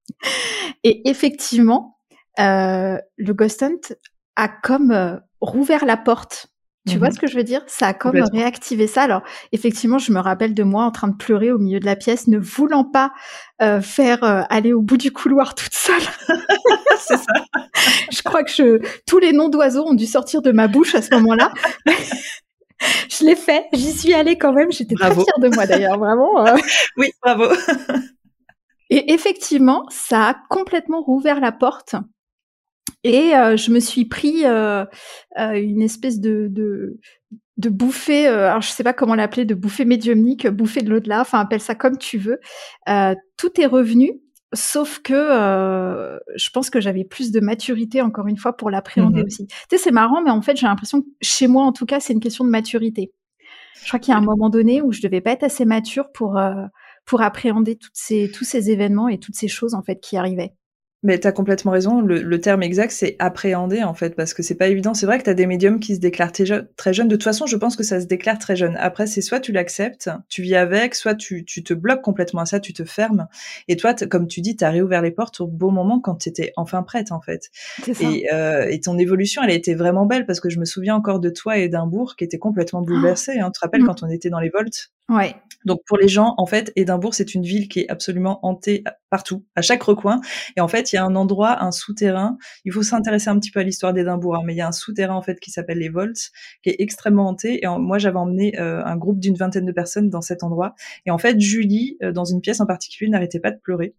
[0.85, 1.99] Et effectivement,
[2.39, 3.95] le ghost hunt
[4.37, 6.49] a comme rouvert la porte
[6.89, 7.63] tu vois mmh ce que je veux dire?
[7.67, 9.03] Ça a comme réactivé ça.
[9.03, 9.23] Alors,
[9.53, 12.27] effectivement, je me rappelle de moi en train de pleurer au milieu de la pièce,
[12.27, 13.13] ne voulant pas
[13.63, 16.03] euh, faire euh, aller au bout du couloir toute seule.
[16.99, 17.33] C'est ça.
[18.11, 21.03] je crois que je, tous les noms d'oiseaux ont dû sortir de ma bouche à
[21.03, 21.53] ce moment-là.
[21.87, 24.73] je l'ai fait, j'y suis allée quand même.
[24.73, 26.47] J'étais très fière de moi d'ailleurs, vraiment.
[26.47, 26.57] Euh.
[26.97, 27.47] oui, bravo.
[28.91, 31.95] Et effectivement, ça a complètement rouvert la porte
[33.05, 34.85] et euh, je me suis pris euh,
[35.39, 36.99] euh, une espèce de, de,
[37.57, 41.41] de bouffée, alors je sais pas comment l'appeler, de bouffée médiumnique, bouffée de l'au-delà, enfin
[41.41, 42.41] appelle ça comme tu veux.
[43.37, 44.21] tout est revenu
[44.55, 49.23] Sauf que euh, je pense que j'avais plus de maturité, encore une fois, pour l'appréhender
[49.23, 49.47] mmh aussi.
[49.47, 52.01] Tu sais, c'est marrant, mais en fait, j'ai l'impression que chez moi, en tout cas,
[52.01, 53.13] c'est une question de maturité.
[53.83, 56.11] Je crois qu'il y a un moment donné où je devais pas être assez mature
[56.13, 56.65] pour euh,
[57.05, 60.55] pour appréhender toutes ces tous ces événements et toutes ces choses en fait qui arrivaient.
[61.05, 62.01] Mais tu as complètement raison.
[62.01, 64.95] Le, terme exact, c'est appréhender, en fait, parce que c'est pas évident.
[64.95, 67.09] C'est vrai que tu as des médiums qui se déclarent très jeunes.
[67.09, 68.77] De toute façon, je pense que ça se déclare très jeune.
[68.81, 72.47] Après, c'est soit tu l'acceptes, tu vis avec, soit tu, tu, te bloques complètement à
[72.47, 73.29] ça, tu te fermes.
[73.69, 76.31] Et toi, comme tu dis, tu as réouvert les portes au bon moment quand tu
[76.31, 77.51] étais enfin prête, en fait.
[78.01, 80.97] Et, euh, et, ton évolution, elle a été vraiment belle, parce que je me souviens
[80.97, 83.39] encore de toi et d'Edimbourg qui était complètement bouleversé.
[83.39, 83.53] Hein.
[83.53, 83.87] Tu te rappelles mmh.
[83.87, 84.91] quand on était dans les volts?
[85.09, 85.35] Ouais.
[85.65, 89.45] Donc pour les gens, en fait, Édimbourg, c'est une ville qui est absolument hantée partout,
[89.57, 90.21] à chaque recoin.
[90.57, 92.39] Et en fait, il y a un endroit, un souterrain.
[92.65, 94.73] Il faut s'intéresser un petit peu à l'histoire d'Édimbourg, hein, mais il y a un
[94.73, 96.31] souterrain en fait qui s'appelle les Volts,
[96.63, 97.65] qui est extrêmement hanté.
[97.65, 100.75] Et moi, j'avais emmené euh, un groupe d'une vingtaine de personnes dans cet endroit.
[101.07, 103.95] Et en fait, Julie, euh, dans une pièce en particulier, n'arrêtait pas de pleurer.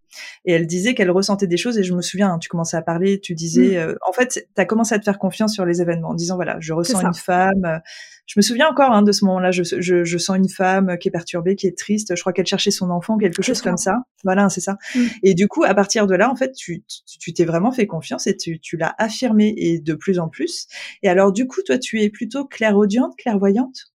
[0.46, 1.78] Et elle disait qu'elle ressentait des choses.
[1.78, 3.90] Et je me souviens, hein, tu commençais à parler, tu disais, mmh.
[3.90, 6.36] euh, en fait, tu as commencé à te faire confiance sur les événements, en disant
[6.36, 7.82] voilà, je ressens une femme
[8.30, 9.50] je me souviens encore hein, de ce moment-là.
[9.50, 12.16] Je, je, je, sens une femme qui est perturbée, qui est triste.
[12.16, 14.04] Je crois qu'elle cherchait son enfant, quelque chose comme ça.
[14.24, 14.78] Voilà, c'est ça.
[14.94, 15.00] Mm.
[15.24, 16.84] Et du coup, à partir de là, en fait, tu
[17.20, 20.68] tu t'es vraiment fait confiance et tu, tu l'as affirmé et de plus en plus.
[21.02, 23.92] Et alors, du coup, toi, tu es plutôt clairaudiente, clairvoyante?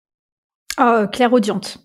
[0.81, 1.79] Oh, clairaudiente.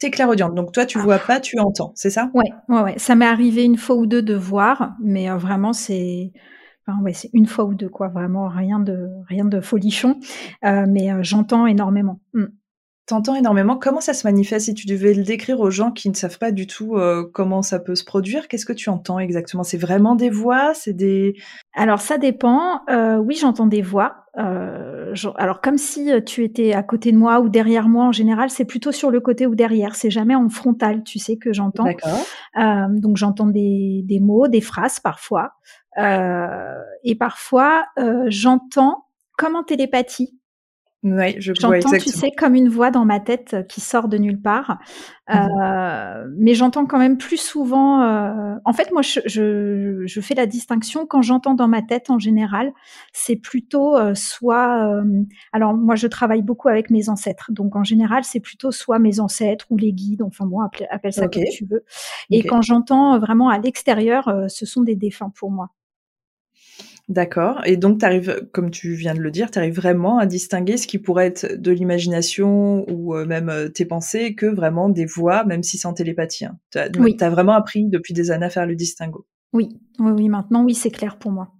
[0.00, 1.02] T'es clairaudiente, donc toi tu ah.
[1.02, 2.30] vois pas, tu entends, c'est ça?
[2.32, 2.98] Ouais, ouais, ouais.
[2.98, 6.32] Ça m'est arrivé une fois ou deux de voir, mais euh, vraiment c'est
[7.02, 8.08] ouais, c'est une fois ou deux, quoi.
[8.08, 10.18] Vraiment rien de rien de folichon,
[10.64, 12.20] euh, mais euh, j'entends énormément.
[12.32, 12.46] Mmh.
[13.08, 13.76] T'entends énormément.
[13.76, 16.52] Comment ça se manifeste Si tu devais le décrire aux gens qui ne savent pas
[16.52, 19.64] du tout euh, comment ça peut se produire, qu'est-ce que tu entends exactement?
[19.64, 20.74] C'est vraiment des voix?
[20.74, 21.34] C'est des
[21.74, 22.82] Alors ça dépend.
[23.20, 24.26] oui, j'entends des voix.
[24.36, 28.04] alors comme si tu étais à côté de moi ou derrière moi.
[28.04, 29.96] En général, c'est plutôt sur le côté ou derrière.
[29.96, 31.02] C'est jamais en frontal.
[31.02, 31.84] Tu sais que j'entends.
[31.84, 32.90] D'accord.
[32.90, 35.52] donc j'entends des, des mots, des phrases parfois.
[35.98, 40.38] Euh, et parfois, euh, j'entends comme en télépathie.
[41.04, 44.40] Oui, je J'entends, tu sais, comme une voix dans ma tête qui sort de nulle
[44.40, 44.78] part.
[45.28, 48.02] Mmh euh, mais j'entends quand même plus souvent.
[48.02, 48.56] Euh...
[48.64, 52.18] En fait, moi, je, je, je, fais la distinction quand j'entends dans ma tête en
[52.18, 52.72] général.
[53.12, 54.88] C'est plutôt euh, soit.
[54.88, 58.98] Euh, alors, moi, je travaille beaucoup avec mes ancêtres, donc en général, c'est plutôt soit
[58.98, 60.22] mes ancêtres ou les guides.
[60.22, 61.84] Enfin bon, appelle, appelle ça comme tu veux.
[62.30, 65.70] Et quand j'entends vraiment à l'extérieur, ce sont des défunts pour moi.
[67.08, 67.62] D'accord.
[67.64, 70.76] Et donc, tu arrives, comme tu viens de le dire, tu arrives vraiment à distinguer
[70.76, 75.06] ce qui pourrait être de l'imagination ou euh, même euh, tes pensées que vraiment des
[75.06, 76.44] voix, même si c'est en télépathie.
[76.44, 76.58] Hein.
[76.70, 79.26] Tu as, vraiment appris depuis des années à faire le distinguo.
[79.54, 81.54] Oui, oui, oui, maintenant, oui, c'est clair pour moi.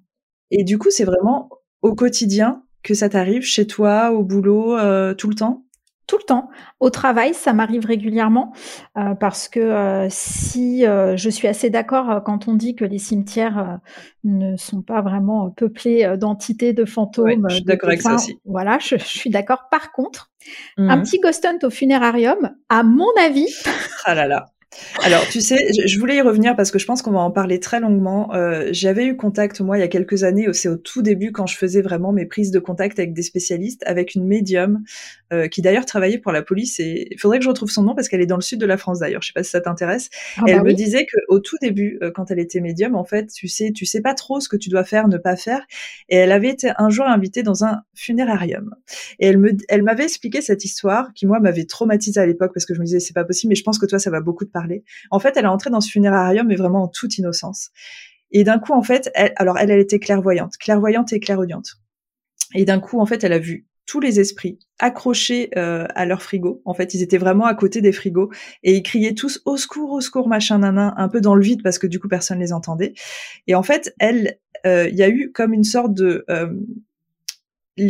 [0.51, 1.49] Et du coup, c'est vraiment
[1.81, 5.65] au quotidien que ça t'arrive, chez toi, au boulot, euh, tout le temps?
[6.09, 6.51] Tout le temps.
[6.81, 8.53] Au travail, ça m'arrive régulièrement
[8.97, 12.99] euh, parce que euh, si euh, je suis assez d'accord quand on dit que les
[12.99, 13.79] cimetières
[14.25, 17.47] ne sont pas vraiment peuplés d'entités, de fantômes.
[17.49, 18.41] je suis d'accord avec ça aussi.
[18.45, 19.69] Voilà, je, suis d'accord.
[19.71, 20.31] Par contre,
[20.79, 23.55] un mmh petit ghost hunt au funérarium, à mon avis.
[24.05, 24.47] ah là là.
[25.03, 27.59] Alors, tu sais, je, voulais y revenir parce que je pense qu'on va en parler
[27.59, 28.35] très longuement.
[28.35, 31.47] Euh, j'avais eu contact, moi, il y a quelques années, c'est au tout début quand
[31.47, 34.83] je faisais vraiment mes prises de contact avec des spécialistes, avec une médium
[35.33, 36.81] euh, qui d'ailleurs travaillait pour la police.
[36.81, 38.67] Et il faudrait que je retrouve son nom parce qu'elle est dans le sud de
[38.67, 39.23] la France d'ailleurs.
[39.23, 40.11] Je sais pas si ça t'intéresse.
[40.37, 43.05] Ah elle bah me disait que au tout début, euh, quand elle était médium, en
[43.05, 45.67] fait, tu sais, tu sais pas trop ce que tu dois faire, ne pas faire.
[46.09, 48.75] Et elle avait été un jour invitée dans un funérarium.
[49.19, 52.67] Et elle me, elle m'avait expliqué cette histoire qui moi m'avait traumatisée à l'époque parce
[52.67, 53.51] que je me disais c'est pas possible.
[53.51, 54.51] Mais je pense que toi ça va beaucoup te
[55.11, 57.71] en fait, elle est entrée dans ce funérarium, mais vraiment en toute innocence.
[58.31, 61.77] Et d'un coup, en fait, elle, alors elle, elle était clairvoyante, clairvoyante et clairaudiente.
[62.55, 66.23] Et d'un coup, en fait, elle a vu tous les esprits accrochés euh, à leur
[66.23, 66.61] frigo.
[66.67, 68.31] En fait, ils étaient vraiment à côté des frigos
[68.63, 71.63] et ils criaient tous au secours, au secours, machin, nanan, un peu dans le vide
[71.63, 72.93] parce que du coup personne les entendait.
[73.47, 76.53] Et en fait, elle, euh, il y a eu comme une sorte de euh,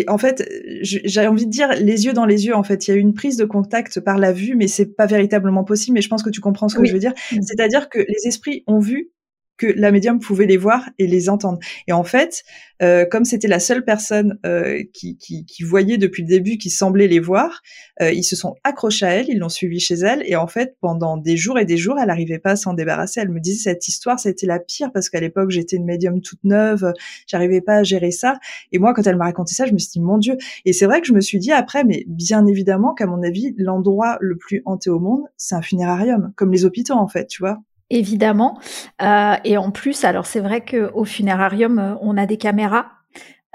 [0.08, 0.48] en fait,
[0.82, 2.54] j'ai envie de dire les yeux dans les yeux.
[2.54, 4.96] En fait, il y a eu une prise de contact par la vue, mais c'est
[4.96, 5.94] pas véritablement possible.
[5.94, 7.14] Mais je pense que tu comprends ce que je veux dire.
[7.32, 7.42] Mm.
[7.42, 9.10] C'est-à-dire que les esprits ont vu
[9.58, 11.58] que la médium pouvait les voir et les entendre.
[11.86, 12.44] Et en fait,
[12.80, 16.70] euh, comme c'était la seule personne euh, qui, qui, qui, voyait depuis le début, qui
[16.70, 17.60] semblait les voir,
[18.00, 20.76] euh, ils se sont accrochés à elle, ils l'ont suivie chez elle, et en fait,
[20.80, 23.20] pendant des jours et des jours, elle n'arrivait pas à s'en débarrasser.
[23.20, 26.42] Elle me disait cette histoire, c'était la pire parce qu'à l'époque, j'étais une médium toute
[26.44, 26.92] neuve,
[27.26, 28.38] j'arrivais pas à gérer ça.
[28.70, 30.36] Et moi, quand elle m'a raconté ça, je me suis dit mon Dieu.
[30.64, 33.54] Et c'est vrai que je me suis dit après, mais bien évidemment qu'à mon avis,
[33.58, 37.42] l'endroit le plus hanté au monde, c'est un funérarium, comme les hôpitaux en fait, tu
[37.42, 37.58] vois
[37.90, 38.58] évidemment.
[39.02, 42.86] Euh, et en plus, alors c'est vrai qu'au funérarium, euh, on a des caméras.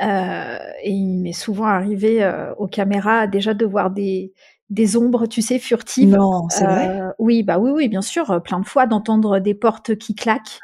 [0.01, 4.33] Euh, et il m'est souvent arrivé aux caméras déjà de voir des,
[4.69, 6.15] des ombres, tu sais, furtives.
[6.15, 6.99] Non, c'est vrai?
[7.19, 10.59] Oui, bah oui, oui, bien sûr, plein de fois d'entendre des portes qui claquent,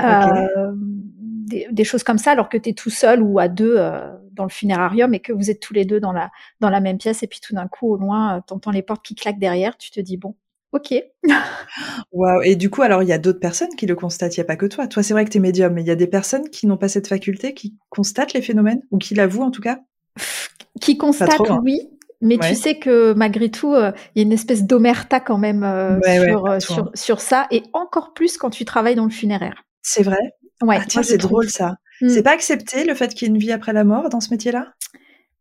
[0.00, 3.78] des, des, choses comme ça, alors que tu es tout seul ou à deux
[4.32, 6.30] dans le funérarium et que vous êtes tous les deux dans la
[6.60, 9.14] dans la même pièce et puis tout d'un coup au loin, t'entends les portes qui
[9.14, 10.34] claquent derrière, tu te dis bon,
[10.72, 10.94] Ok.
[12.12, 12.42] Waouh.
[12.42, 14.46] Et du coup, alors, il y a d'autres personnes qui le constatent, il n'y a
[14.46, 14.86] pas que toi.
[14.86, 16.76] Toi, c'est vrai que tu es médium, mais il y a des personnes qui n'ont
[16.76, 19.80] pas cette faculté, qui constatent les phénomènes, ou qui l'avouent en tout cas?
[20.80, 21.60] Qui constatent, hein.
[21.62, 21.90] oui.
[22.22, 25.62] Mais tu sais que malgré tout, euh, il y a une espèce d'omerta quand même
[25.64, 29.64] euh, euh, sur, sur, ça, et encore plus quand tu travailles dans le funéraire.
[29.82, 30.18] C'est vrai?
[30.62, 30.78] Ouais.
[30.80, 31.76] Ah, tiens, c'est drôle ça.
[32.00, 32.08] Hmm.
[32.08, 34.30] C'est pas accepté le fait qu'il y ait une vie après la mort dans ce
[34.30, 34.72] métier-là?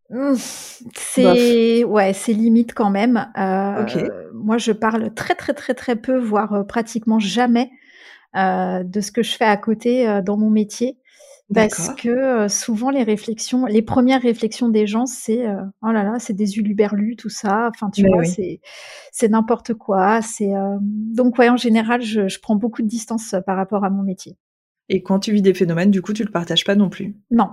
[0.09, 3.31] C'est ouais, c'est limite quand même.
[3.37, 3.85] Euh,
[4.33, 7.71] moi, je parle très très très très peu, voire euh, pratiquement jamais
[8.35, 10.97] euh, de ce que je fais à côté dans mon métier,
[11.53, 15.45] parce que souvent les réflexions, les premières réflexions des gens, c'est
[15.81, 17.69] oh là là, c'est des uluberlus, tout ça.
[17.73, 18.61] Enfin, tu vois, c'est
[19.11, 20.21] c'est n'importe quoi.
[20.21, 24.03] C'est donc ouais, en général, je, je prends beaucoup de distance par rapport à mon
[24.03, 24.37] métier.
[24.87, 27.15] Et quand tu vis des phénomènes, du coup, tu le partages pas non plus?
[27.31, 27.49] Non,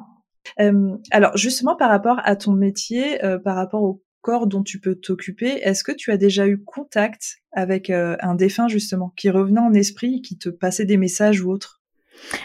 [1.11, 5.61] alors justement par rapport à ton métier, par rapport au corps dont tu peux t'occuper,
[5.63, 10.23] est-ce que tu as déjà eu contact avec un défunt justement qui revenait en esprit,
[10.23, 11.81] qui te passait des messages ou autre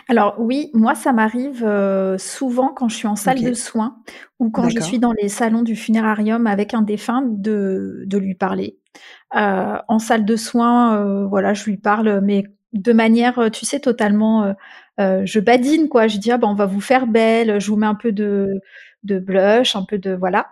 [0.08, 1.64] alors oui, moi ça m'arrive
[2.18, 3.98] souvent quand je suis en salle de soins
[4.40, 8.34] ou quand je suis dans les salons du funérarium avec un défunt de, de lui
[8.34, 8.80] parler.
[9.32, 14.56] en salle de soins, voilà, je lui parle, mais de manière, tu sais, totalement
[15.00, 16.08] euh, je badine quoi.
[16.08, 18.62] Je dis ah ben on va vous faire belle, je vous mets un peu de
[19.04, 20.48] de blush, un peu de voilà.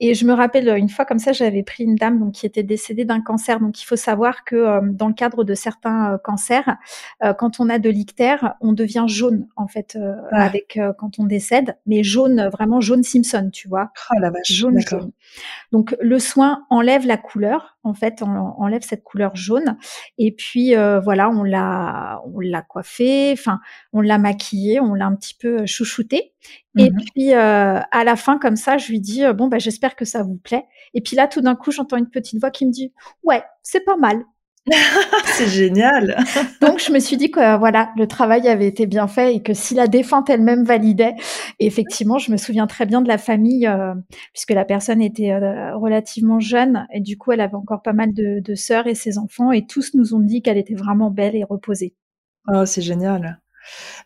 [0.00, 2.62] Et je me rappelle une fois comme ça, j'avais pris une dame donc qui était
[2.62, 3.58] décédée d'un cancer.
[3.58, 6.76] Donc il faut savoir que euh, dans le cadre de certains euh, cancers,
[7.24, 9.98] euh, quand on a de l'ictère, on devient jaune en fait
[10.30, 10.44] ah.
[10.44, 13.90] avec quand on décède, mais jaune vraiment jaune Simpson, tu vois.
[14.12, 14.52] Oh la vache.
[14.52, 15.10] Jaune jaune.
[15.72, 19.76] Donc le soin enlève la couleur en fait, on enlève cette couleur jaune
[20.18, 23.60] et puis voilà, on l'a on l'a coiffé, enfin
[23.92, 26.32] on l'a maquillé, on l'a un petit peu chouchouté.
[26.76, 30.04] Et mmh puis à la fin comme ça, je lui dis bon bah j'espère que
[30.04, 30.66] ça vous plaît.
[30.94, 33.84] Et puis là, tout d'un coup, j'entends une petite voix qui me dit Ouais, c'est
[33.84, 34.24] pas mal.
[35.24, 36.16] c'est génial.
[36.60, 39.54] Donc je me suis dit que voilà, le travail avait été bien fait et que
[39.54, 41.14] si la défunte elle-même validait,
[41.58, 43.94] effectivement, je me souviens très bien de la famille euh,
[44.32, 48.12] puisque la personne était euh, relativement jeune et du coup elle avait encore pas mal
[48.12, 51.36] de, de sœurs et ses enfants et tous nous ont dit qu'elle était vraiment belle
[51.36, 51.94] et reposée.
[52.46, 53.40] Oh, c'est génial.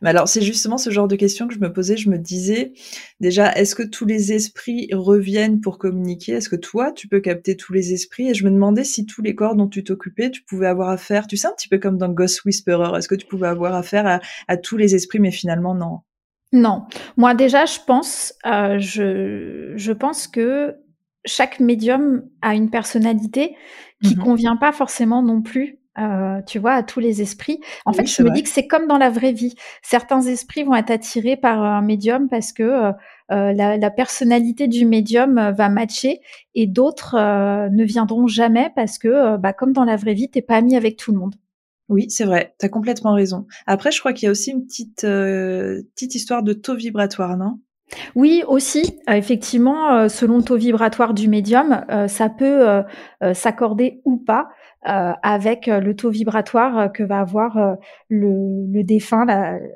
[0.01, 1.97] Mais alors, c'est justement ce genre de questions que je me posais.
[1.97, 2.73] Je me disais,
[3.21, 6.33] déjà, est-ce que tous les esprits reviennent pour communiquer?
[6.33, 8.31] Est-ce que toi, tu peux capter tous les esprits?
[8.31, 11.27] Et je me demandais si tous les corps dont tu t'occupais, tu pouvais avoir affaire,
[11.27, 14.21] tu sais, un petit peu comme dans Ghost Whisperer, est-ce que tu pouvais avoir affaire
[14.49, 16.01] à, tous les esprits, mais finalement, non?
[16.53, 16.85] Non.
[17.17, 20.77] Moi, déjà, je pense, euh, je, je pense que
[21.25, 23.57] chaque médium a une personnalité
[24.03, 27.61] qui mmh convient pas forcément non plus euh, tu vois, à tous les esprits.
[27.85, 29.55] En fait, je me dis que c'est comme dans la vraie vie.
[29.83, 32.93] Certains esprits vont être attirés par un médium parce que euh,
[33.31, 36.21] euh la, la, personnalité du médium euh, va matcher
[36.55, 40.41] et d'autres euh, ne viendront jamais parce que, bah, comme dans la vraie vie, t'es
[40.41, 41.35] pas ami avec tout le monde.
[41.89, 43.47] Oui, c'est vrai, tu as complètement raison.
[43.67, 47.59] Après, je crois qu'il y a aussi une petite, petite histoire de taux vibratoire, non?
[48.15, 52.83] Oui, aussi, effectivement, selon le taux vibratoire du médium, ça peut
[53.35, 54.49] s'accorder ou pas.
[54.89, 57.77] Euh, avec euh, le taux vibratoire euh, que va avoir
[58.09, 59.27] le, le, défunt.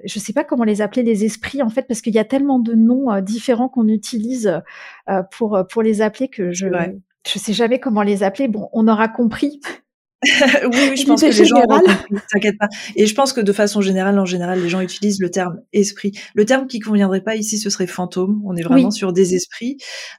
[0.05, 2.25] Je ne sais pas comment les appeler, les esprits, en fait, parce qu'il y a
[2.25, 4.61] tellement de noms différents qu'on utilise
[5.31, 8.49] pour, pour les appeler que je ne sais jamais comment les appeler.
[8.49, 9.61] Bon, on aura compris
[10.25, 11.63] oui, oui, je pense que les gens
[12.33, 12.69] t'inquiète pas.
[12.95, 16.13] Et je pense que de façon générale, en général, les gens utilisent le terme esprit.
[16.35, 18.41] Le terme qui conviendrait pas ici, ce serait fantôme.
[18.47, 19.77] On est vraiment sur des esprits.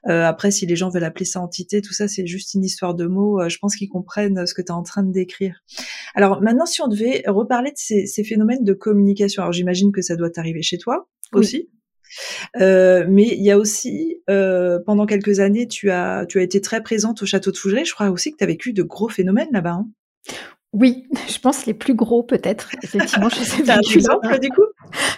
[0.08, 2.94] Euh, après, si les gens veulent appeler ça entité, tout ça, c'est juste une histoire
[2.94, 3.42] de mots.
[3.42, 5.64] Euh, je pense qu'ils comprennent ce que tu es en train de décrire.
[6.14, 10.02] Alors maintenant, si on devait reparler de ces, ces phénomènes de communication, alors j'imagine que
[10.02, 11.70] ça doit t'arriver chez toi aussi.
[12.60, 16.62] Euh, mais il y a aussi, euh, pendant quelques années, tu as, tu as été
[16.62, 17.86] très présente au château de Fougeray.
[17.86, 19.80] Je crois aussi que tu as vécu de gros phénomènes là-bas.
[19.80, 19.88] Hein.
[20.74, 22.70] oui, je pense les plus gros peut-être.
[22.84, 24.66] Effectivement, je sais un exemple du coup?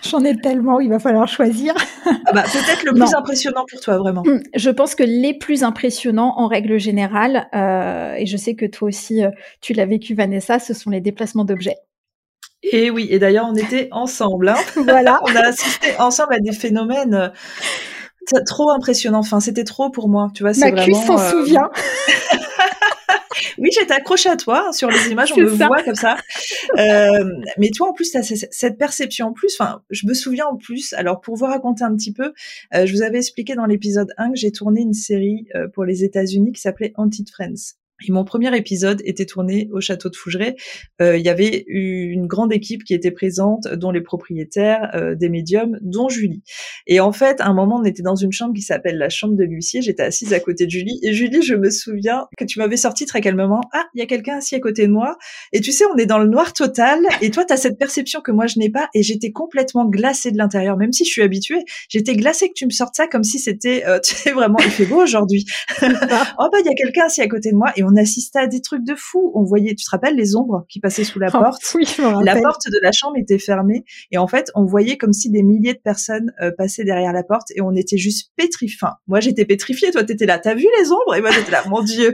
[0.10, 1.73] J'en ai tellement, il va falloir choisir.
[2.25, 4.21] Ah bah, peut-être le plus impressionnant pour toi, vraiment.
[4.25, 8.65] Hum, je pense que les plus impressionnants, en règle générale, euh, et je sais que
[8.65, 9.21] toi aussi
[9.62, 11.78] tu l'as vécu, Vanessa, ce sont les déplacements d'objets.
[12.63, 14.49] Et oui, et d'ailleurs, on était ensemble.
[14.49, 14.57] Hein.
[14.75, 15.19] Voilà.
[15.23, 17.31] on a assisté ensemble à des phénomènes
[18.33, 19.19] euh, trop impressionnants.
[19.19, 20.29] Enfin, c'était trop pour moi.
[20.33, 21.69] Tu vois, Ma cuisse s'en euh, souvient.
[23.57, 26.17] oui, j'étais accrochée à toi hein, sur les images, on me voit comme ça.
[26.77, 27.23] Euh,
[27.57, 29.55] mais toi, en plus, tu as cette perception en plus.
[29.59, 30.93] Enfin, je me souviens en plus.
[30.93, 32.33] Alors, pour vous raconter un petit peu,
[32.73, 35.85] euh, je vous avais expliqué dans l'épisode 1 que j'ai tourné une série euh, pour
[35.85, 37.78] les États-Unis qui s'appelait Haunted Friends.
[38.07, 40.55] Et mon premier épisode était tourné au château de Fougeray.
[41.01, 45.29] Euh, il y avait une grande équipe qui était présente, dont les propriétaires, euh, des
[45.29, 46.43] médiums, dont Julie.
[46.88, 49.35] Et en fait, à un moment, on était dans une chambre qui s'appelle la chambre
[49.35, 49.81] de l'huissier.
[49.81, 50.99] J'étais assise à côté de Julie.
[51.03, 53.62] Et Julie, je me souviens que tu m'avais sorti très calmement.
[53.73, 55.17] Ah, il y a quelqu'un assis à côté de moi.
[55.51, 56.99] Et tu sais, on est dans le noir total.
[57.21, 58.89] Et toi, tu as cette perception que moi, je n'ai pas.
[58.93, 60.77] Et j'étais complètement glacée de l'intérieur.
[60.77, 63.83] Même si je suis habituée, j'étais glacée que tu me sortes ça comme si c'était,
[63.88, 65.45] euh, tu sais, vraiment, il fait beau aujourd'hui.
[65.81, 67.71] oh, bah, il y a quelqu'un assis à côté de moi.
[67.95, 69.32] Assistait à des trucs de fou.
[69.36, 71.62] On voyait, tu te rappelles, les ombres qui passaient sous la oh, porte?
[71.75, 71.86] Oui,
[72.23, 75.43] la porte de la chambre était fermée et en fait, on voyait comme si des
[75.43, 78.69] milliers de personnes euh, passaient derrière la porte et on était juste pétrifiés.
[79.08, 79.91] Moi, j'étais pétrifiée.
[79.91, 80.39] Toi, t'étais là.
[80.39, 81.15] T'as vu les ombres?
[81.15, 81.63] Et moi, j'étais là.
[81.67, 82.13] Mon Dieu.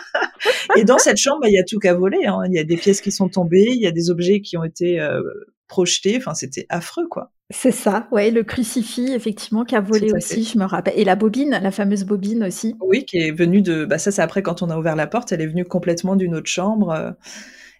[0.76, 2.24] et dans cette chambre, bah, il y a tout qu'à voler.
[2.26, 2.42] Hein.
[2.46, 3.68] Il y a des pièces qui sont tombées.
[3.68, 5.20] Il y a des objets qui ont été euh,
[5.68, 6.16] projetés.
[6.16, 7.32] Enfin, c'était affreux, quoi.
[7.50, 10.94] C'est ça, ouais, le crucifix, effectivement, qui a volé aussi, je me rappelle.
[10.96, 12.74] Et la bobine, la fameuse bobine aussi.
[12.80, 13.84] Oui, qui est venue de.
[13.84, 16.34] Bah, ça, c'est après quand on a ouvert la porte, elle est venue complètement d'une
[16.34, 17.14] autre chambre.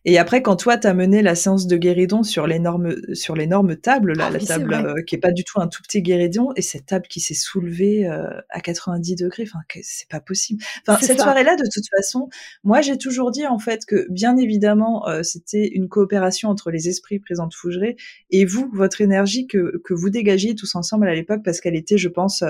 [0.06, 3.76] Euh, et après, quand toi, t'as mené la séance de guéridon sur l'énorme, sur l'énorme
[3.76, 6.52] table, là, ah la table euh, qui est pas du tout un tout petit guéridon,
[6.56, 10.62] et cette table qui s'est soulevée euh, à 90 degrés, enfin, c'est pas possible.
[10.86, 12.28] Enfin, cette soirée-là, de toute façon,
[12.64, 16.88] moi, j'ai toujours dit, en fait, que bien évidemment, euh, c'était une coopération entre les
[16.88, 17.96] esprits présents de Fougeray
[18.30, 21.98] et vous, votre énergie que, que vous dégagiez tous ensemble à l'époque, parce qu'elle était,
[21.98, 22.42] je pense,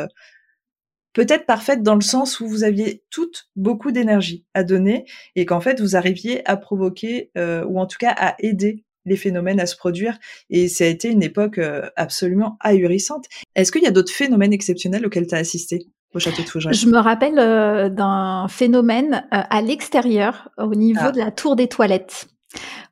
[1.16, 5.62] peut-être parfaite dans le sens où vous aviez toutes beaucoup d'énergie à donner et qu'en
[5.62, 9.64] fait vous arriviez à provoquer euh, ou en tout cas à aider les phénomènes à
[9.64, 10.18] se produire
[10.50, 13.24] et ça a été une époque euh, absolument ahurissante.
[13.54, 16.74] Est-ce qu'il y a d'autres phénomènes exceptionnels auxquels tu as assisté au château de Fougeray
[16.74, 21.12] Je me rappelle euh, d'un phénomène à l'extérieur au niveau ah.
[21.12, 22.26] de la tour des toilettes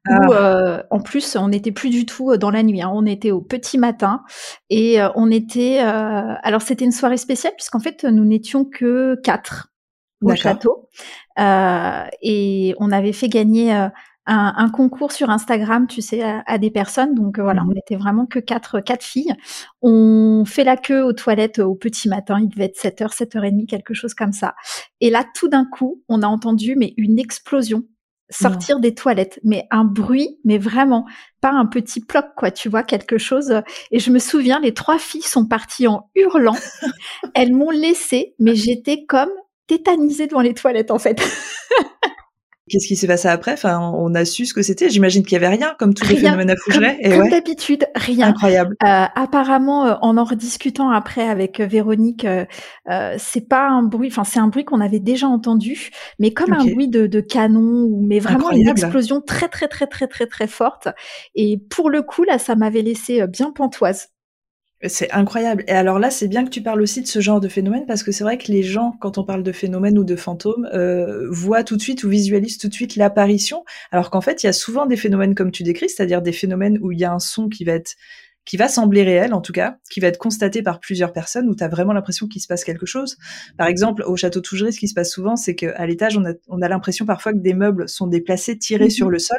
[0.09, 0.37] où ah.
[0.37, 2.90] euh, en plus on n'était plus du tout euh, dans la nuit, hein.
[2.93, 4.23] on était au petit matin
[4.69, 5.79] et euh, on était.
[5.79, 9.73] alors c'était une soirée spéciale puisqu'en fait nous n'étions que quatre
[10.23, 10.88] au château
[11.38, 13.88] et on avait fait gagner.
[14.27, 17.14] Un, concours sur Instagram, tu sais, à, des personnes.
[17.14, 19.35] Donc voilà, mmh on était vraiment que quatre, quatre filles.
[19.83, 22.40] On fait la queue aux toilettes au petit matin.
[22.40, 24.55] Il devait être 7h, 7h30, quelque chose comme ça.
[25.03, 27.83] Et là, tout d'un coup, on a entendu mais une explosion
[28.31, 31.05] sortir des toilettes, mais un bruit, mais vraiment
[31.41, 33.63] pas un petit ploc, quoi, tu vois, quelque chose.
[33.91, 36.57] Et je me souviens, les trois filles sont parties en hurlant.
[37.35, 39.31] Elles m'ont laissé, mais j'étais comme
[39.67, 41.21] tétanisée devant les toilettes, en fait.
[42.70, 43.53] Qu'est-ce qui s'est passé après?
[43.53, 44.88] Enfin, on a su ce que c'était.
[44.88, 46.98] J'imagine qu'il y avait rien, comme tous les phénomènes à Fougeray.
[47.03, 48.29] Comme, comme d'habitude, rien.
[48.29, 48.74] Incroyable.
[48.83, 52.46] Euh, apparemment, euh, en en rediscutant après avec euh, Véronique, euh,
[52.90, 54.09] euh, c'est pas un bruit.
[54.11, 57.85] Enfin, c'est un bruit qu'on avait déjà entendu, mais comme un bruit de, de canon
[57.85, 60.88] ou mais vraiment une explosion très très très très très très forte.
[61.35, 64.09] Et pour le coup, là, ça m'avait laissé bien pantoise.
[64.87, 65.64] C'est incroyable.
[65.66, 68.03] Et alors là, c'est bien que tu parles aussi de ce genre de phénomène parce
[68.03, 71.27] que c'est vrai que les gens, quand on parle de phénomène ou de fantômes, euh,
[71.31, 74.49] voient tout de suite ou visualisent tout de suite l'apparition, alors qu'en fait, il y
[74.49, 77.18] a souvent des phénomènes comme tu décris, c'est-à-dire des phénomènes où il y a un
[77.18, 77.94] son qui va être
[78.44, 81.54] qui va sembler réel en tout cas, qui va être constaté par plusieurs personnes où
[81.54, 83.16] tu as vraiment l'impression qu'il se passe quelque chose.
[83.57, 86.33] Par exemple, au château Tougeray, ce qui se passe souvent, c'est qu'à l'étage, on a,
[86.48, 89.12] on a l'impression parfois que des meubles sont déplacés, tirés sur mhm.
[89.12, 89.38] le sol,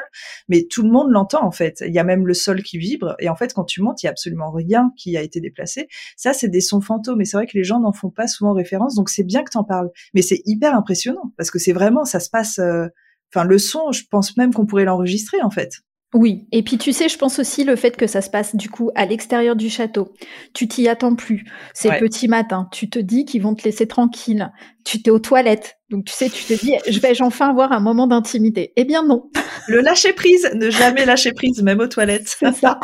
[0.49, 1.83] mais tout le monde l'entend en fait.
[1.85, 4.07] Il y a même le sol qui vibre, et en fait, quand tu montes, il
[4.07, 5.87] y a absolument rien qui a été déplacé.
[6.17, 8.53] Ça, c'est des sons fantômes, et c'est vrai que les gens n'en font pas souvent
[8.53, 9.89] référence, donc c'est bien que t'en parles.
[10.13, 12.59] Mais c'est hyper impressionnant, parce que c'est vraiment, ça se passe...
[12.59, 12.87] Euh,
[13.33, 15.81] enfin, le son, je pense même qu'on pourrait l'enregistrer en fait.
[16.13, 18.69] Oui, et puis tu sais, je pense aussi le fait que ça se passe du
[18.69, 20.13] coup à l'extérieur du château.
[20.53, 21.43] Tu t'y attends plus.
[21.73, 22.69] C'est le petit matin.
[22.71, 24.49] Tu te dis qu'ils vont te laisser tranquille.
[24.85, 25.77] Tu t'es aux toilettes.
[25.89, 28.71] Donc tu sais, tu te dis, je vais enfin avoir un moment d'intimité?
[28.77, 29.29] Eh bien non.
[29.67, 32.37] Le lâcher prise, ne jamais lâcher prise, même aux toilettes.
[32.39, 32.79] C'est ça.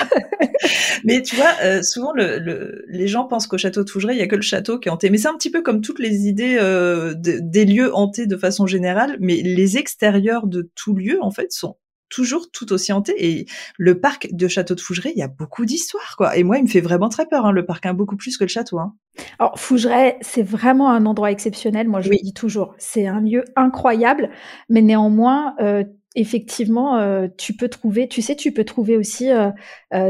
[1.05, 4.23] mais tu vois, euh, souvent le, les gens pensent qu'au château de Fougeray, il y
[4.23, 5.09] a que le château qui est hanté.
[5.09, 8.67] Mais c'est un petit peu comme toutes les idées euh, des lieux hantés de façon
[8.67, 9.15] générale.
[9.19, 11.77] Mais les extérieurs de tout lieu, en fait, sont
[12.11, 13.13] toujours tout aussi hanté.
[13.17, 13.47] Et
[13.79, 16.37] le parc de Château de Fougeray, il y a beaucoup d'histoires, quoi.
[16.37, 18.43] Et moi, il me fait vraiment très peur, hein, le parc, hein, beaucoup plus que
[18.43, 18.77] le château.
[18.77, 18.93] Hein.
[19.39, 21.87] Alors, Fougeray, c'est vraiment un endroit exceptionnel.
[21.87, 22.75] Moi, je le dis toujours.
[22.77, 24.29] C'est un lieu incroyable,
[24.69, 25.83] mais néanmoins, euh,
[26.15, 29.51] effectivement, euh, tu peux trouver, tu sais, tu peux trouver aussi euh,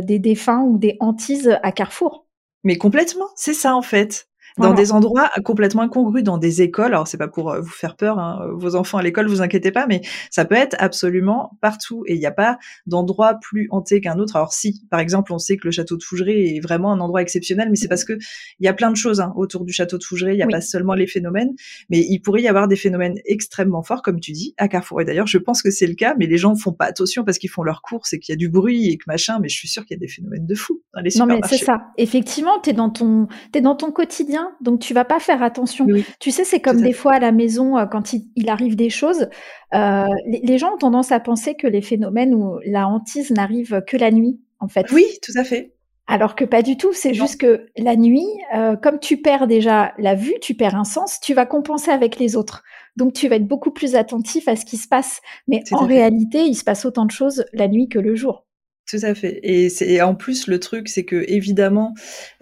[0.01, 2.27] des défunts ou des hantises à Carrefour.
[2.63, 4.27] Mais complètement, c'est ça en fait.
[4.57, 6.87] Dans des endroits complètement incongrus, dans des écoles.
[6.87, 9.71] Alors c'est pas pour euh, vous faire peur, hein, vos enfants à l'école, vous inquiétez
[9.71, 12.03] pas, mais ça peut être absolument partout.
[12.07, 14.35] Et il n'y a pas d'endroit plus hanté qu'un autre.
[14.35, 17.21] Alors si, par exemple, on sait que le château de Fougeray est vraiment un endroit
[17.21, 18.13] exceptionnel, mais c'est parce que
[18.59, 20.33] il y a plein de choses hein, autour du château de Fougeray.
[20.33, 21.51] Il n'y a pas seulement les phénomènes,
[21.89, 25.01] mais il pourrait y avoir des phénomènes extrêmement forts, comme tu dis, à Carrefour.
[25.01, 27.23] Et d'ailleurs, je pense que c'est le cas, mais les gens ne font pas attention
[27.23, 29.39] parce qu'ils font leurs courses et qu'il y a du bruit et que machin.
[29.41, 31.41] Mais je suis sûre qu'il y a des phénomènes de fou dans les supermarchés.
[31.41, 31.81] Non, mais c'est ça.
[31.97, 35.87] Effectivement, t'es dans ton, t'es dans ton quotidien, donc tu vas pas faire attention.
[36.19, 39.29] tu sais, c'est comme des fois à la maison euh, quand il, arrive des choses.
[39.73, 43.97] Euh, les, gens ont tendance à penser que les phénomènes ou la hantise n'arrivent que
[43.97, 44.91] la nuit, en fait.
[44.91, 45.73] Oui, tout à fait.
[46.07, 49.93] Alors que pas du tout, c'est juste que la nuit, euh, comme tu perds déjà
[49.97, 52.63] la vue, tu perds un sens, tu vas compenser avec les autres.
[52.97, 55.21] Donc tu vas être beaucoup plus attentif à ce qui se passe.
[55.47, 58.45] Mais en réalité, il se passe autant de choses la nuit que le jour.
[58.89, 59.39] Tout à fait.
[59.43, 61.93] Et, en plus le truc, c'est que évidemment,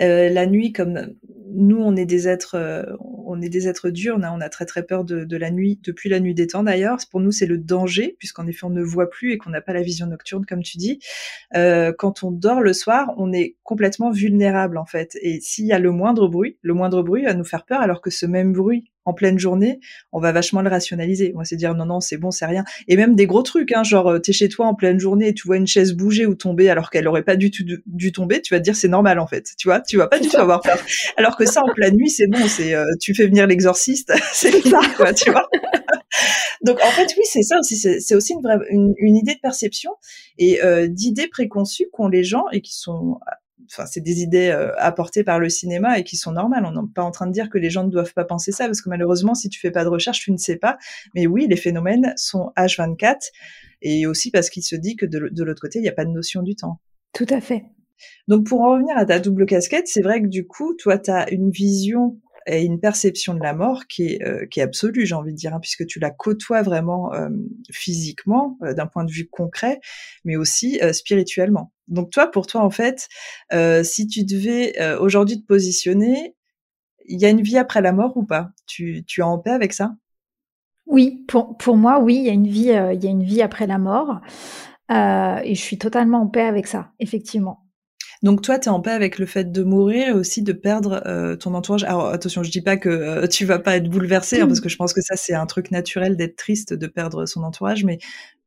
[0.01, 1.13] euh, la nuit, comme
[1.53, 4.15] nous, on est des êtres, euh, on est des êtres durs.
[4.17, 6.47] On a, on a très très peur de, de, la nuit depuis la nuit des
[6.47, 6.97] temps d'ailleurs.
[7.11, 9.73] Pour nous, c'est le danger puisqu'en effet, on ne voit plus et qu'on n'a pas
[9.73, 10.99] la vision nocturne comme tu dis.
[11.55, 15.17] Euh, quand on dort le soir, on est complètement vulnérable en fait.
[15.21, 18.01] Et s'il y a le moindre bruit, le moindre bruit va nous faire peur, alors
[18.01, 19.79] que ce même bruit en pleine journée,
[20.11, 21.33] on va vachement le rationaliser.
[21.35, 22.63] On va se dire non non c'est bon c'est rien.
[22.87, 25.33] Et même des gros trucs, hein, genre euh, t'es chez toi en pleine journée et
[25.33, 28.41] tu vois une chaise bouger ou tomber alors qu'elle aurait pas du tout dû tomber,
[28.41, 29.47] tu vas te dire c'est normal en fait.
[29.57, 30.77] Tu vois, tu vas pas du tout avoir peur.
[31.17, 34.61] Alors que ça en pleine nuit c'est bon, c'est euh, tu fais venir l'exorciste, c'est
[34.61, 35.47] ça quoi, tu vois.
[36.65, 39.91] Donc en fait oui c'est ça aussi, c'est aussi une, vraie, une, idée de perception
[40.37, 43.19] et euh, d'idées préconçues qu'ont les gens et qui sont
[43.65, 46.65] enfin, c'est des idées euh, apportées par le cinéma et qui sont normales.
[46.65, 48.65] On n'est pas en train de dire que les gens ne doivent pas penser ça,
[48.65, 50.77] parce que malheureusement, si tu fais pas de recherche, tu ne sais pas.
[51.15, 53.29] Mais oui, les phénomènes sont H24,
[53.81, 56.11] et aussi parce qu'il se dit que de, l'autre côté, il n'y a pas de
[56.11, 56.79] notion du temps.
[57.13, 57.63] Tout à fait.
[58.27, 61.11] Donc pour en revenir à ta double casquette, c'est vrai que du coup, toi, tu
[61.11, 62.17] as une vision
[62.49, 65.59] et une perception de la mort qui est, euh, absolue, j'ai envie de dire, hein,
[65.59, 67.29] puisque tu la côtoies vraiment euh,
[67.71, 69.79] physiquement, euh, d'un point de vue concret,
[70.25, 71.71] mais aussi spirituellement.
[71.87, 73.07] Donc toi, pour toi, en fait,
[73.83, 76.35] si tu devais aujourd'hui te positionner,
[77.05, 78.51] il y a une vie après la mort ou pas?
[78.67, 79.95] Tu, tu es en paix avec ça?
[80.85, 84.21] Oui, pour, pour moi, oui, il y il y a une vie après la mort,
[84.89, 87.68] et je suis totalement en paix avec ça, effectivement.
[88.21, 91.01] Donc toi, tu es en paix avec le fait de mourir et aussi de perdre
[91.05, 91.83] euh, ton entourage.
[91.85, 94.67] Alors attention, je dis pas que euh, tu vas pas être bouleversé, hein, parce que
[94.67, 97.97] je pense que ça c'est un truc naturel d'être triste, de perdre son entourage, mais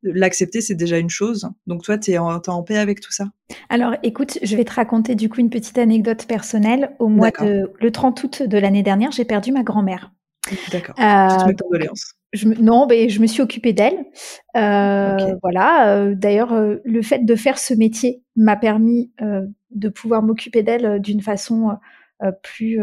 [0.03, 1.49] l'accepter c'est déjà une chose.
[1.67, 3.27] Donc toi, tu es, en paix avec tout ça?
[3.71, 6.93] Alors écoute, je vais te raconter du coup une petite anecdote personnelle.
[6.99, 10.13] Au mois de le 30 août de l'année dernière, j'ai perdu ma grand-mère.
[10.71, 10.95] D'accord.
[10.99, 12.15] Euh, condoléances.
[12.33, 14.07] Je non, mais je me suis occupée d'elle.
[14.57, 15.97] Euh, Voilà.
[15.97, 19.43] Euh, d'ailleurs, euh, le fait de faire ce métier m'a permis euh,
[19.75, 21.77] de pouvoir m'occuper d'elle d'une façon
[22.43, 22.81] plus,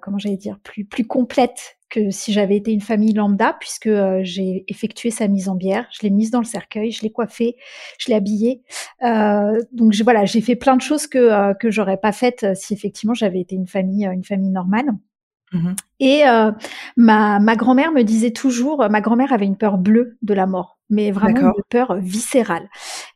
[0.00, 3.90] comment j'allais dire, plus plus complète que si j'avais été une famille lambda, puisque
[4.22, 7.56] j'ai effectué sa mise en bière, je l'ai mise dans le cercueil, je l'ai coiffée,
[7.98, 8.62] je l'ai habillée.
[9.02, 13.40] donc voilà, j'ai fait plein de choses que que j'aurais pas faites si effectivement j'avais
[13.40, 14.90] été une famille une famille normale.
[15.52, 16.52] Mmh Et euh,
[16.96, 20.78] ma, ma grand-mère me disait toujours, ma grand-mère avait une peur bleue de la mort,
[20.90, 22.68] mais vraiment une peur viscérale.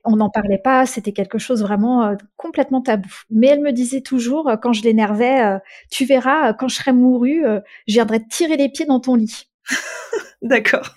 [0.05, 3.09] On n'en parlait pas, c'était quelque chose vraiment euh, complètement tabou.
[3.31, 5.61] Mais elle me disait toujours, euh, quand je l'énervais,
[5.91, 7.45] tu verras, quand je serai mourue,
[7.87, 9.49] je viendrai te tirer les pieds dans ton lit.
[10.43, 10.95] D'accord.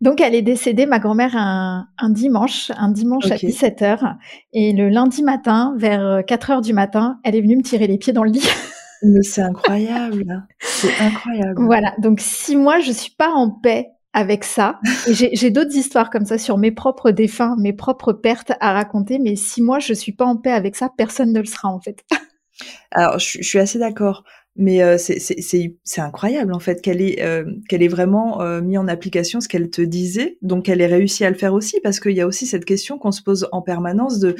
[0.00, 4.16] Donc elle est décédée, ma grand-mère, un, un, dimanche, un dimanche à 17h.
[4.54, 8.14] Et le lundi matin, vers 4h du matin, elle est venue me tirer les pieds
[8.14, 8.48] dans le lit.
[9.02, 11.62] Mais c'est incroyable, c'est incroyable.
[11.64, 14.78] Voilà, donc si moi je suis pas en paix avec ça,
[15.08, 19.18] et j'ai d'autres histoires comme ça sur mes propres défunts, mes propres pertes à raconter,
[19.18, 21.80] mais si moi je suis pas en paix avec ça, personne ne le sera en
[21.80, 22.04] fait.
[22.90, 24.24] Alors je, suis assez d'accord,
[24.54, 29.40] mais euh, c'est incroyable en fait qu'elle ait, euh, qu'elle vraiment euh, mis en application
[29.40, 32.20] ce qu'elle te disait, donc elle ait réussi à le faire aussi, parce qu'il y
[32.20, 34.36] a aussi cette question qu'on se pose en permanence de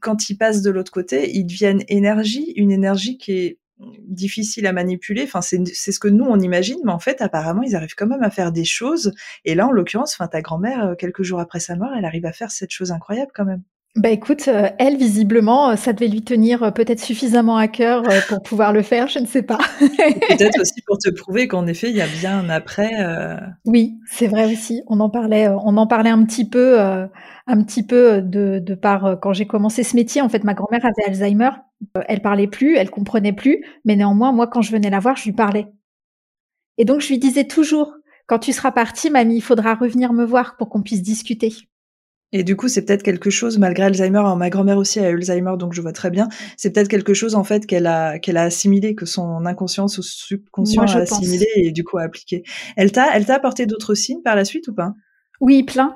[0.00, 3.58] quand ils passent de l'autre côté, ils deviennent énergie, une énergie qui est
[4.06, 5.22] difficile à manipuler.
[5.24, 8.22] Enfin, c'est ce que nous on imagine, mais en fait, apparemment, ils arrivent quand même
[8.22, 9.12] à faire des choses.
[9.44, 12.26] Et là, en l'occurrence, enfin, ta grand-mère, euh, quelques jours après sa mort, elle arrive
[12.26, 13.62] à faire cette chose incroyable quand même.
[13.96, 18.40] Bah écoute, euh, elle visiblement, euh, ça devait lui tenir peut-être suffisamment à cœur pour
[18.40, 19.58] pouvoir le faire, je ne sais pas.
[19.80, 22.90] peut-être aussi pour te prouver qu'en effet, il y a bien un après.
[23.64, 24.82] Oui, c'est vrai aussi.
[24.86, 29.18] On en parlait, on en parlait un petit peu, un petit peu de, de par
[29.20, 30.22] quand j'ai commencé ce métier.
[30.22, 31.50] En fait, ma grand-mère avait Alzheimer
[32.06, 35.24] elle parlait plus, elle comprenait plus, mais néanmoins, moi, quand je venais la voir, je
[35.24, 35.66] lui parlais.
[36.78, 37.94] Et donc, je lui disais toujours,
[38.26, 41.52] quand tu seras partie, mamie, il faudra revenir me voir pour qu'on puisse discuter.
[42.32, 45.72] Et du coup, c'est peut-être quelque chose, malgré Alzheimer, ma grand-mère aussi a Alzheimer, donc
[45.72, 46.28] je vois très bien.
[46.56, 50.02] C'est peut-être quelque chose en fait qu'elle a qu'elle a assimilé, que son inconscience ou
[50.02, 52.44] subconscient a assimilé et du coup a appliqué.
[52.76, 54.94] Elle t'a elle t'a apporté d'autres signes par la suite ou pas?
[55.40, 55.94] Oui, plein.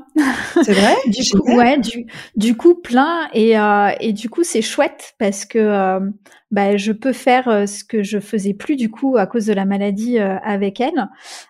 [0.62, 0.94] C'est vrai?
[1.06, 3.28] Du coup, ouais, du, du coup plein.
[3.34, 6.00] Et euh, et du coup c'est chouette parce que euh,
[6.50, 9.52] bah, je peux faire euh, ce que je faisais plus du coup à cause de
[9.52, 11.08] la maladie euh, avec elle.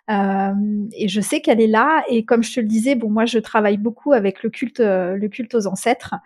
[0.08, 2.02] Et je sais qu'elle est là.
[2.08, 5.28] Et comme je te le disais bon moi je travaille beaucoup avec le culte le
[5.28, 6.16] culte aux ancêtres.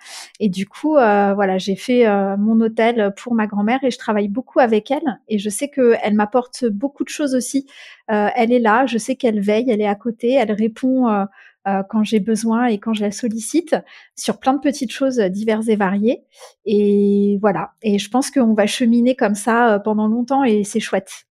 [0.41, 2.07] Et du coup voilà j'ai fait
[2.39, 5.21] mon hôtel pour ma grand-mère et je travaille beaucoup avec elle.
[5.29, 7.67] Et je sais que elle m'apporte beaucoup de choses aussi.
[8.09, 8.87] Elle est là.
[8.87, 9.71] Je sais qu'elle veille.
[9.71, 10.33] Elle est à côté.
[10.33, 11.27] Elle répond
[11.69, 13.77] euh, quand j'ai besoin et quand je la sollicite
[14.17, 16.25] sur plein de petites choses diverses et variées.
[16.65, 17.73] Et voilà.
[17.83, 21.27] Et je pense qu'on va cheminer comme ça euh, pendant longtemps et c'est chouette.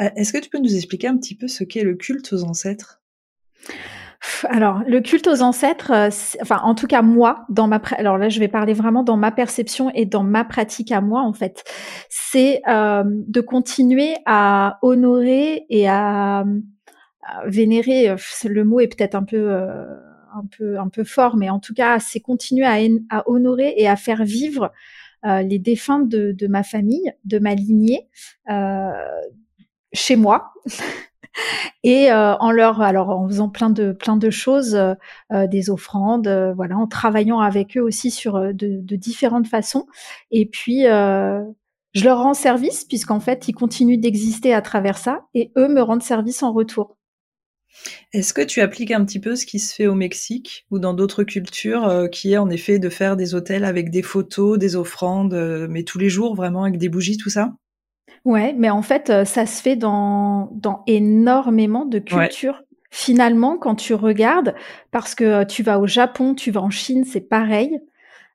[0.00, 2.44] Euh, est-ce que tu peux nous expliquer un petit peu ce qu'est le culte aux
[2.44, 3.00] ancêtres?
[4.48, 5.90] Alors, le culte aux ancêtres,
[6.40, 9.32] enfin, en tout cas moi, dans ma, alors là, je vais parler vraiment dans ma
[9.32, 11.64] perception et dans ma pratique à moi, en fait,
[12.08, 16.44] c'est de continuer à honorer et à
[17.46, 19.84] vénérer, euh, le mot est peut-être un peu euh,
[20.34, 23.96] un peu un peu fort, mais en tout cas, c'est continuer à, honorer et à
[23.96, 24.72] faire vivre
[25.24, 28.08] euh, les défunts de, ma famille, de ma lignée,
[28.50, 28.90] euh,
[29.92, 30.52] chez moi.
[31.82, 36.28] et euh, en leur alors en faisant plein de plein de choses euh, des offrandes
[36.54, 38.52] voilà en travaillant avec eux aussi sur de,
[38.82, 39.86] de différentes façons
[40.30, 45.52] et puis je leur rends service puisqu'en fait ils continuent d'exister à travers ça et
[45.56, 46.98] eux me rendent service en retour
[48.12, 50.94] est-ce que tu appliques un petit peu ce qui se fait au Mexique ou dans
[50.94, 54.76] d'autres cultures, euh, qui est en effet de faire des hôtels avec des photos, des
[54.76, 57.54] offrandes, euh, mais tous les jours vraiment avec des bougies, tout ça?
[58.24, 62.62] Ouais, mais en fait, euh, ça se fait dans, dans énormément de cultures.
[62.90, 64.54] Finalement, quand tu regardes,
[64.90, 67.80] parce que tu vas au Japon, tu vas en Chine, c'est pareil.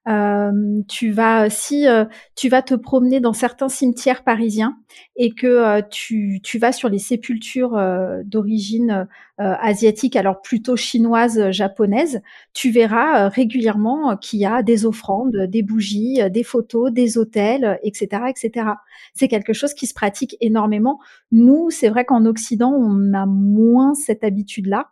[0.08, 2.06] Euh, tu vas si euh,
[2.36, 4.78] tu vas te promener dans certains cimetières parisiens
[5.18, 7.78] et que euh, tu, tu vas sur les sépultures
[8.24, 9.08] d'origine
[9.40, 12.22] asiatique, alors plutôt chinoise, japonaise,
[12.54, 18.24] tu verras régulièrement qu'il y a des offrandes, des bougies, des photos, des hôtels, etc.,
[18.30, 18.70] etc.
[19.14, 21.00] C'est quelque chose qui se pratique énormément.
[21.32, 24.90] Nous, c'est vrai qu'en Occident, on a moins cette habitude-là,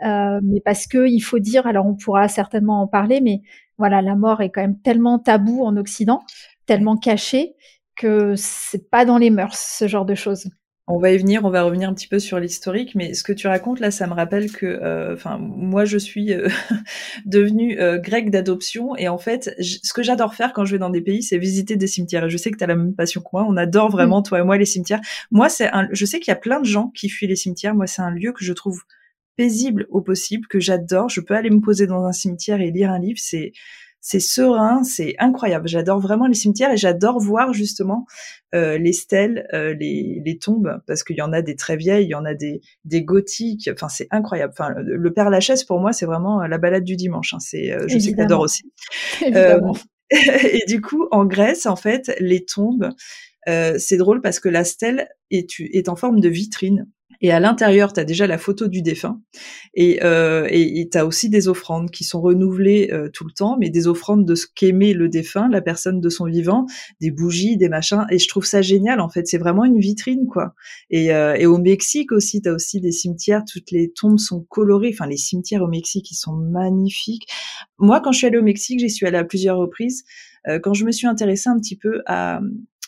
[0.00, 3.42] mais parce que il faut dire, alors on pourra certainement en parler, mais
[3.78, 6.22] voilà, la mort est quand même tellement tabou en Occident,
[6.66, 7.54] tellement caché
[7.96, 10.48] que c'est pas dans les mœurs ce genre de choses.
[10.86, 13.32] On va y venir, on va revenir un petit peu sur l'historique, mais ce que
[13.32, 16.48] tu racontes là, ça me rappelle que, euh, enfin, moi je suis euh,
[17.24, 20.90] devenue euh, grecque d'adoption et en fait, ce que j'adore faire quand je vais dans
[20.90, 22.26] des pays, c'est visiter des cimetières.
[22.26, 24.24] Et je sais que tu as la même passion que moi, on adore vraiment mm.
[24.24, 25.00] toi et moi les cimetières.
[25.30, 27.74] Moi, c'est un, je sais qu'il y a plein de gens qui fuient les cimetières.
[27.74, 28.82] Moi, c'est un lieu que je trouve
[29.36, 31.08] paisible au possible, que j'adore.
[31.08, 33.18] Je peux aller me poser dans un cimetière et lire un livre.
[33.20, 33.52] C'est
[34.06, 35.66] c'est serein, c'est incroyable.
[35.66, 38.04] J'adore vraiment les cimetières et j'adore voir justement
[38.54, 42.04] euh, les stèles, euh, les, les, tombes, parce qu'il y en a des très vieilles,
[42.04, 43.70] il y en a des, des gothiques.
[43.72, 44.52] Enfin, c'est incroyable.
[44.54, 47.32] Enfin, le Père Lachaise pour moi, c'est vraiment la balade du dimanche.
[47.32, 47.38] Hein.
[47.40, 48.70] C'est, euh, je sais que t'adores aussi.
[49.22, 52.90] et du coup, en Grèce, en fait, les tombes,
[53.46, 56.86] c'est drôle parce que la stèle est, est en forme de vitrine.
[57.24, 59.18] Et à l'intérieur, tu as déjà la photo du défunt.
[59.72, 63.70] Et euh, tu as aussi des offrandes qui sont renouvelées euh, tout le temps, mais
[63.70, 66.66] des offrandes de ce qu'aimait le défunt, la personne de son vivant,
[67.00, 68.04] des bougies, des machins.
[68.10, 69.26] Et je trouve ça génial, en fait.
[69.26, 70.52] C'est vraiment une vitrine, quoi.
[70.90, 73.42] Et, euh, et au Mexique aussi, tu as aussi des cimetières.
[73.50, 74.90] Toutes les tombes sont colorées.
[74.92, 77.26] Enfin, les cimetières au Mexique, ils sont magnifiques.
[77.78, 80.04] Moi, quand je suis allée au Mexique, j'y suis allée à plusieurs reprises.
[80.46, 82.40] Euh, quand je me suis intéressée un petit peu à,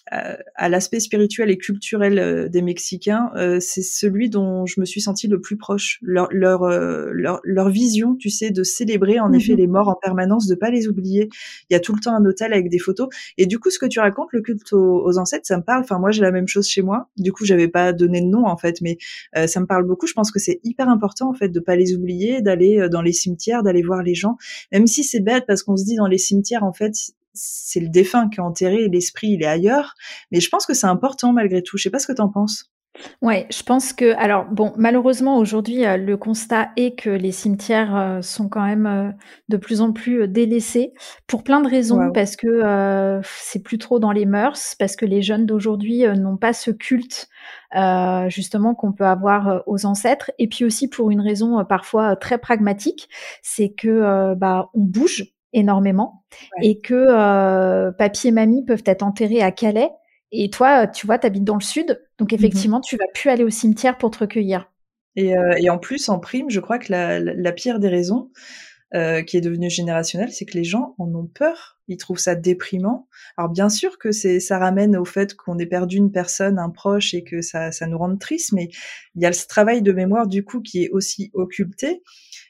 [0.08, 5.00] à, l'aspect spirituel et culturel euh, des Mexicains, euh, c'est celui dont je me suis
[5.00, 5.98] sentie le plus proche.
[6.02, 9.58] Leur, leur, euh, leur, leur vision, tu sais, de célébrer en effet mhm.
[9.58, 11.28] les morts en permanence, de pas les oublier.
[11.70, 13.08] Il y a tout le temps un hôtel avec des photos.
[13.36, 15.80] Et du coup, ce que tu racontes, le culte aux, ancêtres, ça me parle.
[15.80, 17.08] Enfin, moi, j'ai la même chose chez moi.
[17.16, 18.98] Du coup, j'avais pas donné de nom en fait, mais
[19.46, 20.06] ça me parle beaucoup.
[20.06, 23.12] Je pense que c'est hyper important en fait de pas les oublier, d'aller dans les
[23.12, 24.36] cimetières, d'aller voir les gens,
[24.72, 26.94] même si c'est bête parce qu'on se dit dans les cimetières en fait
[27.36, 29.94] c'est le défunt qui est enterré et l'esprit il est ailleurs.
[30.32, 31.76] Mais je pense que c'est important malgré tout.
[31.76, 32.72] Je sais pas ce que tu en penses.
[33.22, 37.96] Ouais, je pense que alors bon, malheureusement aujourd'hui euh, le constat est que les cimetières
[37.96, 39.10] euh, sont quand même euh,
[39.48, 40.92] de plus en plus délaissés
[41.26, 45.22] pour plein de raisons parce que c'est plus trop dans les mœurs, parce que les
[45.22, 47.28] jeunes d'aujourd'hui n'ont pas ce culte
[48.28, 53.08] justement qu'on peut avoir aux ancêtres et puis aussi pour une raison parfois très pragmatique,
[53.42, 56.24] c'est que bah on bouge énormément
[56.62, 59.90] et que euh, papy et mamie peuvent être enterrés à Calais
[60.32, 63.30] et toi, tu vois, tu habites dans le sud, donc mmh effectivement, tu vas plus
[63.30, 64.70] aller au cimetière pour te recueillir.
[65.14, 68.30] Et, euh, et, en plus, en prime, je crois que la, la, pire des raisons,
[68.94, 71.78] euh, qui est devenu générationnel, c'est que les gens en ont peur.
[71.88, 73.08] Ils trouvent ça déprimant.
[73.36, 76.70] Alors bien sûr que c'est, ça ramène au fait qu'on ait perdu une personne, un
[76.70, 78.52] proche, et que ça, ça nous rende triste.
[78.52, 78.68] Mais
[79.14, 82.02] il y a ce travail de mémoire du coup qui est aussi occulté.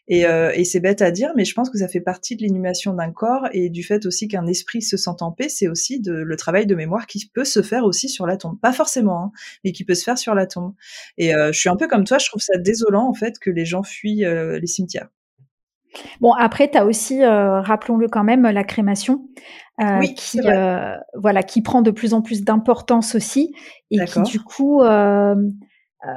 [0.08, 2.42] Et, euh, et c'est bête à dire, mais je pense que ça fait partie de
[2.42, 6.00] l'inhumation d'un corps et du fait aussi qu'un esprit se sent en paix, c'est aussi
[6.00, 8.58] de, le travail de mémoire qui peut se faire aussi sur la tombe.
[8.60, 9.32] Pas forcément, hein,
[9.64, 10.74] mais qui peut se faire sur la tombe.
[11.18, 13.50] Et euh, je suis un peu comme toi, je trouve ça désolant en fait que
[13.50, 15.08] les gens fuient euh, les cimetières.
[16.20, 19.28] Bon, après, tu as aussi, euh, rappelons-le quand même, la crémation,
[19.80, 23.54] euh, Oui, qui, euh, voilà, qui prend de plus en plus d'importance aussi
[23.90, 25.34] et qui, du coup, euh,
[26.06, 26.10] euh,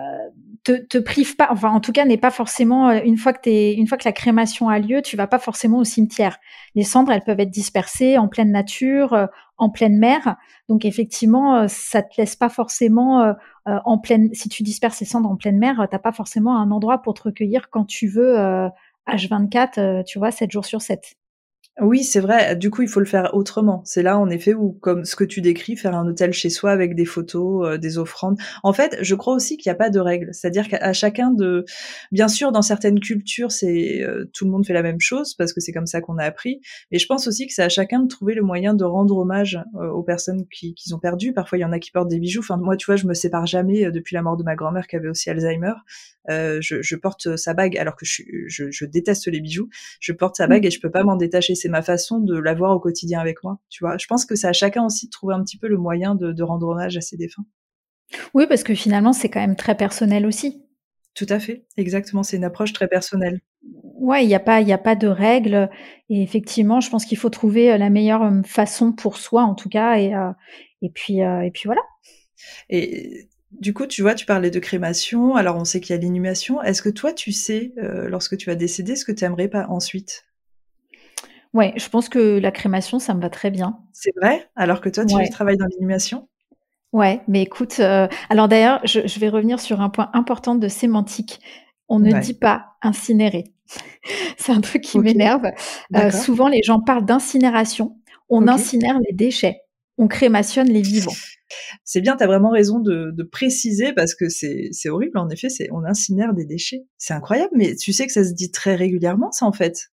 [0.70, 3.41] te, te prive pas, enfin, en tout cas, n'est pas forcément, euh, une fois que
[3.41, 6.38] t'es, une fois que la crémation a lieu, tu vas pas forcément au cimetière.
[6.76, 9.26] Les cendres, elles peuvent être dispersées en pleine nature, euh,
[9.57, 10.36] en pleine mer.
[10.67, 13.34] Donc, effectivement, euh, ça te laisse pas forcément
[13.65, 17.03] en pleine, si tu disperses les cendres en pleine mer, t'as pas forcément un endroit
[17.03, 18.67] pour te recueillir quand tu veux, euh,
[19.07, 21.15] H24, euh, tu vois, 7 jours sur 7.
[21.82, 22.55] Oui, c'est vrai.
[22.55, 23.82] Du coup, il faut le faire autrement.
[23.86, 26.71] C'est là, en effet, où, comme ce que tu décris, faire un hôtel chez soi
[26.71, 28.38] avec des photos, euh, des offrandes.
[28.63, 30.30] En fait, je crois aussi qu'il n'y a pas de règle.
[30.34, 31.63] C'est-à-dire qu'à chacun de,
[32.11, 35.53] bien sûr, dans certaines cultures, c'est euh, tout le monde fait la même chose parce
[35.53, 36.59] que c'est comme ça qu'on a appris.
[36.91, 39.59] Mais je pense aussi que c'est à chacun de trouver le moyen de rendre hommage
[39.75, 41.34] euh, aux personnes qui, qui ont perdu.
[41.34, 42.41] Parfois, il y en a qui portent des bijoux.
[42.41, 44.88] Enfin, moi, tu vois, je me sépare jamais euh, depuis la mort de ma grand-mère
[44.88, 45.73] qui avait aussi Alzheimer.
[46.30, 49.69] Euh, je, je porte sa bague alors que je, je, je déteste les bijoux.
[49.99, 51.55] Je porte sa bague et je peux pas m'en détacher.
[51.55, 53.59] C'est ma façon de l'avoir au quotidien avec moi.
[53.70, 55.78] Tu vois, je pense que c'est à chacun aussi de trouver un petit peu le
[55.78, 57.45] moyen de, de rendre hommage à ses défunts.
[58.34, 60.63] Oui, parce que finalement, c'est quand même très personnel aussi.
[61.13, 62.24] Tout à fait, exactement.
[62.24, 63.41] C'est une approche très personnelle.
[63.95, 65.70] Ouais, il n'y a pas, il a pas de règles.
[66.09, 69.70] Et effectivement, je pense qu'il faut trouver euh, la meilleure façon pour soi, en tout
[69.70, 69.97] cas.
[69.97, 70.32] Et, euh,
[70.82, 71.82] et puis, euh, et puis voilà.
[72.70, 75.36] Et du coup, tu vois, tu parlais de crémation.
[75.36, 76.61] Alors, on sait qu'il y a l'inhumation.
[76.61, 79.67] Est-ce que toi, tu sais, euh, lorsque tu vas décéder, ce que tu aimerais pas
[79.67, 80.26] ensuite?
[81.54, 83.80] Ouais, je pense que la crémation, ça me va très bien.
[83.91, 84.47] C'est vrai?
[84.56, 85.30] Alors que toi, tu Ouais.
[85.30, 86.28] travailles dans l'inhumation
[86.91, 90.68] Ouais, mais écoute, euh, alors d'ailleurs, je, je vais revenir sur un point important de
[90.68, 91.39] sémantique.
[91.88, 92.20] On ne Ouais.
[92.20, 93.54] dit pas incinérer.
[94.38, 95.04] C'est un truc qui Ok.
[95.04, 95.45] m'énerve.
[95.45, 95.52] Euh,
[95.91, 96.20] D'accord.
[96.22, 97.97] souvent, les gens parlent d'incinération.
[98.30, 98.50] On Ok.
[98.50, 99.62] incinère les déchets.
[100.00, 101.14] On crémationne les vivants.
[101.84, 105.18] C'est bien, tu as vraiment raison de, de préciser parce que c'est c'est horrible.
[105.18, 106.86] En effet, c'est on incinère des déchets.
[106.97, 109.89] C'est incroyable, mais tu sais que ça se dit très régulièrement, ça, en fait.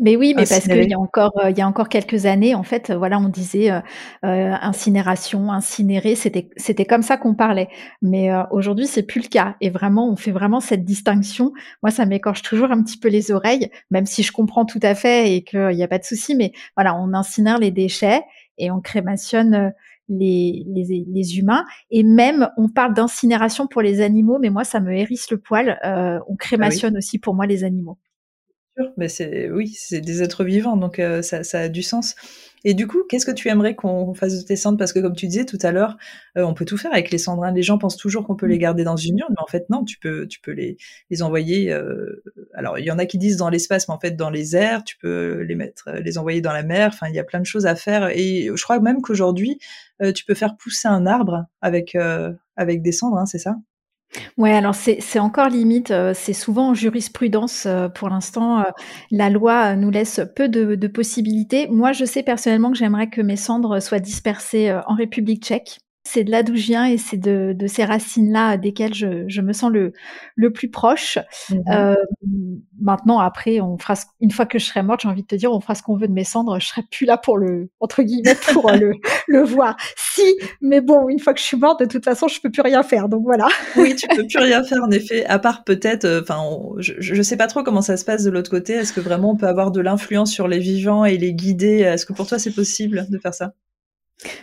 [0.00, 2.56] Mais oui, mais parce qu'il y a encore, euh, il y a encore quelques années,
[2.56, 3.80] en fait, euh, voilà, on disait euh,
[4.24, 7.68] incinération, incinérer, c'était, c'était comme ça qu'on parlait.
[8.02, 9.54] Mais euh, aujourd'hui, c'est plus le cas.
[9.60, 11.52] Et vraiment, on fait vraiment cette distinction.
[11.82, 14.96] Moi, ça m'écorche toujours un petit peu les oreilles, même si je comprends tout à
[14.96, 16.34] fait et qu'il n'y a pas de souci.
[16.34, 18.22] Mais voilà, on incinère les déchets
[18.58, 19.70] et on crémationne euh,
[20.08, 21.64] les, les, les humains.
[21.92, 25.78] Et même, on parle d'incinération pour les animaux, mais moi, ça me hérisse le poil.
[25.84, 27.96] Euh, on crémationne aussi pour moi les animaux.
[28.76, 32.14] Sûr, mais c'est oui, c'est des êtres vivants, donc euh, ça, ça a du sens.
[32.64, 34.78] Et du coup, qu'est-ce que tu aimerais qu'on fasse de tes cendres?
[34.78, 35.96] Parce que comme tu disais tout à l'heure,
[36.38, 37.44] euh, on peut tout faire avec les cendres.
[37.44, 37.52] hein.
[37.52, 39.84] Les gens pensent toujours qu'on peut les garder dans une urne, mais en fait non,
[39.84, 40.76] tu peux, tu peux les,
[41.10, 41.72] les envoyer.
[41.72, 42.22] euh,
[42.54, 44.82] alors il y en a qui disent dans l'espace, mais en fait dans les airs,
[44.84, 46.88] tu peux les mettre, les envoyer dans la mer.
[46.92, 48.08] Enfin, il y a plein de choses à faire.
[48.16, 49.58] Et je crois même qu'aujourd'hui,
[50.14, 51.96] tu peux faire pousser un arbre avec
[52.56, 53.56] avec des cendres, hein, c'est ça?
[54.36, 58.64] Ouais, alors c'est encore limite, heu, c'est souvent en jurisprudence, heu, pour l'instant, heu,
[59.12, 61.68] la loi, nous laisse peu de possibilités.
[61.68, 65.78] Moi, je sais personnellement que j'aimerais que mes cendres soient dispersées, en République tchèque.
[66.06, 69.40] C'est de là d'où je viens et c'est de de ces racines-là desquelles je je
[69.40, 69.92] me sens le
[70.36, 71.18] le plus proche.
[71.50, 71.62] Mhm.
[71.72, 71.96] Heu,
[72.80, 75.34] maintenant après on fera ce une fois que je serai morte, j'ai envie de te
[75.34, 77.70] dire, on fera ce qu'on veut de mes cendres, je serai plus là pour le
[77.80, 78.92] entre guillemets «pour» heu, le
[79.28, 79.76] le voir.
[79.96, 80.22] Si,
[80.60, 82.82] mais bon, une fois que je suis morte, de toute façon, je peux plus rien
[82.82, 83.48] faire, donc voilà.
[83.76, 86.04] Oui, tu peux plus rien faire en effet, à part peut-être.
[86.04, 86.40] euh, Enfin,
[86.78, 88.74] je, je sais pas trop comment ça se passe de l'autre côté.
[88.74, 91.78] Est-ce que vraiment on peut avoir de l'influence sur les vivants et les guider?
[91.80, 93.52] Est-ce que pour toi c'est possible de faire ça?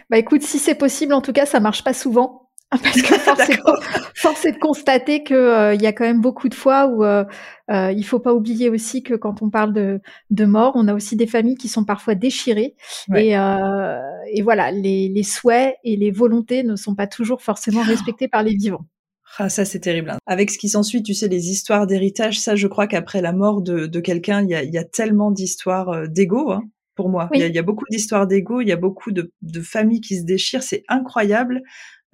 [0.09, 2.49] Bah écoute, si c'est possible, en tout cas, ça marche pas souvent.
[2.71, 3.61] Parce que force est, de,
[4.15, 7.03] force est de constater que euh, il y a quand même beaucoup de fois où
[7.03, 7.25] euh,
[7.69, 9.99] euh, il faut pas oublier aussi que quand on parle de,
[10.29, 12.75] de mort, on a aussi des familles qui sont parfois déchirées
[13.09, 13.27] Ouais.
[13.27, 13.31] et,
[14.33, 18.41] et voilà, les, les souhaits et les volontés ne sont pas toujours forcément respectés par
[18.41, 18.85] les vivants.
[19.37, 20.11] Ah, ça c'est terrible.
[20.11, 20.17] hein.
[20.25, 23.61] Avec ce qui s'ensuit, tu sais, les histoires d'héritage, ça je crois qu'après la mort
[23.61, 26.63] de, de quelqu'un, il y a, il y a tellement d'histoires d'ego, hein,
[26.95, 27.29] pour moi.
[27.31, 27.37] Oui.
[27.37, 29.61] Il, y a, il y a beaucoup d'histoires d'ego, il y a beaucoup de, de
[29.61, 30.63] familles qui se déchirent.
[30.63, 31.61] C'est incroyable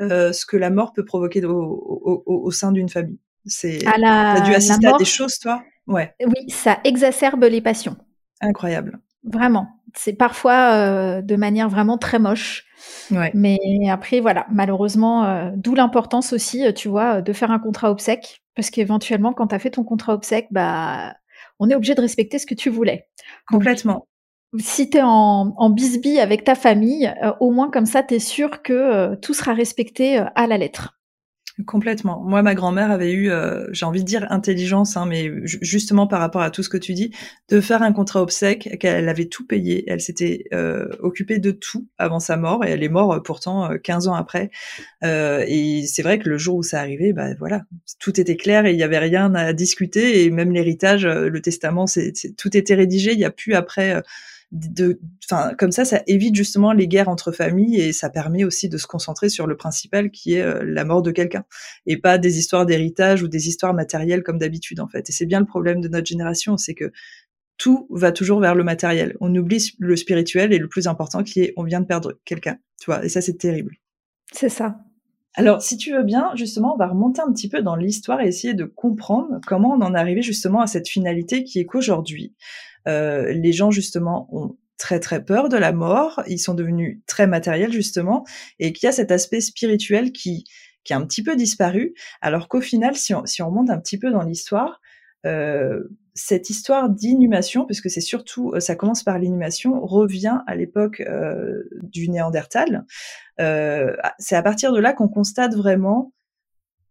[0.01, 3.19] euh, ce que la mort peut provoquer au, au, au, au sein d'une famille.
[3.45, 3.85] C'est.
[3.87, 5.63] À la, T'as dû la assister mort, à des choses, toi?
[5.87, 7.95] Ouais, oui, ça exacerbe les passions.
[8.41, 8.99] incroyable.
[9.23, 9.67] Vraiment.
[9.95, 12.65] C'est parfois euh, de manière vraiment très moche.
[13.09, 13.31] Ouais.
[13.33, 13.57] Mais
[13.89, 18.41] après, voilà, malheureusement, euh, d'où l'importance aussi, tu vois, de faire un contrat obsèque.
[18.55, 21.15] Parce qu'éventuellement, quand tu as fait ton contrat obsèque, bah,
[21.59, 23.07] on est obligé de respecter ce que tu voulais.
[23.47, 24.07] Complètement.
[24.59, 28.19] Si tu es en, en bisbille avec ta famille, au moins comme ça, tu es
[28.19, 30.97] sûr que tout sera respecté à la lettre.
[31.65, 32.21] Complètement.
[32.23, 36.19] Moi, ma grand-mère avait eu, euh, j'ai envie de dire intelligence, hein, mais justement par
[36.19, 37.11] rapport à tout ce que tu dis,
[37.49, 39.83] de faire un contrat obsèque qu'elle avait tout payé.
[39.87, 43.71] Elle s'était euh, occupée de tout avant sa mort et elle est morte euh, pourtant
[43.83, 44.51] 15 ans après.
[45.01, 47.63] et c'est vrai que le jour où ça arrivait, bah voilà,
[47.99, 51.87] tout était clair et il y avait rien à discuter et même l'héritage, le testament,
[51.87, 53.13] c'est tout était rédigé.
[53.13, 54.03] Il n'y a plus après
[54.51, 58.69] de, enfin, comme ça, ça évite justement les guerres entre familles et ça permet aussi
[58.69, 61.43] de se concentrer sur le principal qui est euh, la mort de quelqu'un
[61.85, 65.09] et pas des histoires d'héritage ou des histoires matérielles comme d'habitude en fait.
[65.09, 66.91] Et c'est bien le problème de notre génération, c'est que
[67.57, 69.17] tout va toujours vers le matériel.
[69.19, 72.57] On oublie le spirituel et le plus important qui est on vient de perdre quelqu'un,
[72.79, 73.03] tu vois.
[73.03, 73.75] Et ça, c'est terrible.
[74.31, 74.77] C'est ça.
[75.33, 78.27] Alors, si tu veux bien, justement, on va remonter un petit peu dans l'histoire et
[78.27, 82.33] essayer de comprendre comment on en est arrivé justement à cette finalité qui est qu'aujourd'hui,
[82.87, 87.27] euh, les gens justement ont très très peur de la mort, ils sont devenus très
[87.27, 88.25] matériels justement,
[88.59, 90.45] et qu'il y a cet aspect spirituel qui
[90.83, 94.09] qui a un petit peu disparu, alors qu'au final, si on, remonte un petit peu
[94.09, 94.79] dans l'histoire,
[95.25, 95.83] euh,
[96.13, 101.03] cette histoire d'inhumation, puisque c'est surtout, euh, ça commence par l'inhumation, revient à l'époque
[101.83, 102.85] du Néandertal.
[103.39, 106.13] Euh, c'est à partir de là qu'on constate vraiment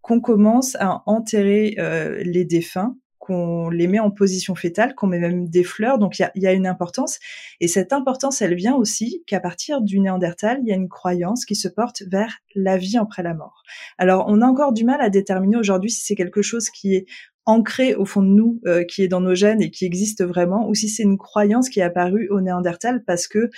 [0.02, 1.74] qu'on commence à enterrer
[2.22, 5.98] les défunts qu'on les met en position fétale, qu'on met même des fleurs.
[5.98, 7.18] Donc il y a, une importance.
[7.60, 11.44] Et cette importance, elle vient aussi qu'à partir du Néandertal, il y a une croyance
[11.44, 13.64] qui se porte vers la vie après la mort.
[13.98, 17.06] Alors on a encore du mal à déterminer aujourd'hui si c'est quelque chose qui est
[17.46, 20.68] ancré au fond de nous, euh, qui est dans nos gènes et qui existe vraiment,
[20.68, 23.50] ou si c'est une croyance qui est apparue au Néandertal parce que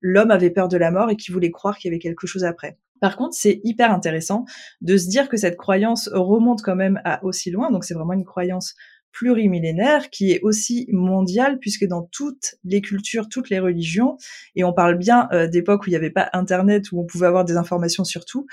[0.00, 2.44] l'homme avait peur de la mort et qui voulait croire qu'il y avait quelque chose
[2.44, 2.78] après.
[3.00, 4.44] Par contre, c'est hyper intéressant
[4.80, 8.12] de se dire que cette croyance remonte quand même à aussi loin, donc c'est vraiment
[8.12, 8.74] une croyance
[9.14, 14.18] plurimillénaire qui est aussi mondial puisque dans toutes les cultures, toutes les religions,
[14.56, 17.26] et on parle bien euh, d'époques où il n'y avait pas Internet, où on pouvait
[17.26, 18.46] avoir des informations sur tout,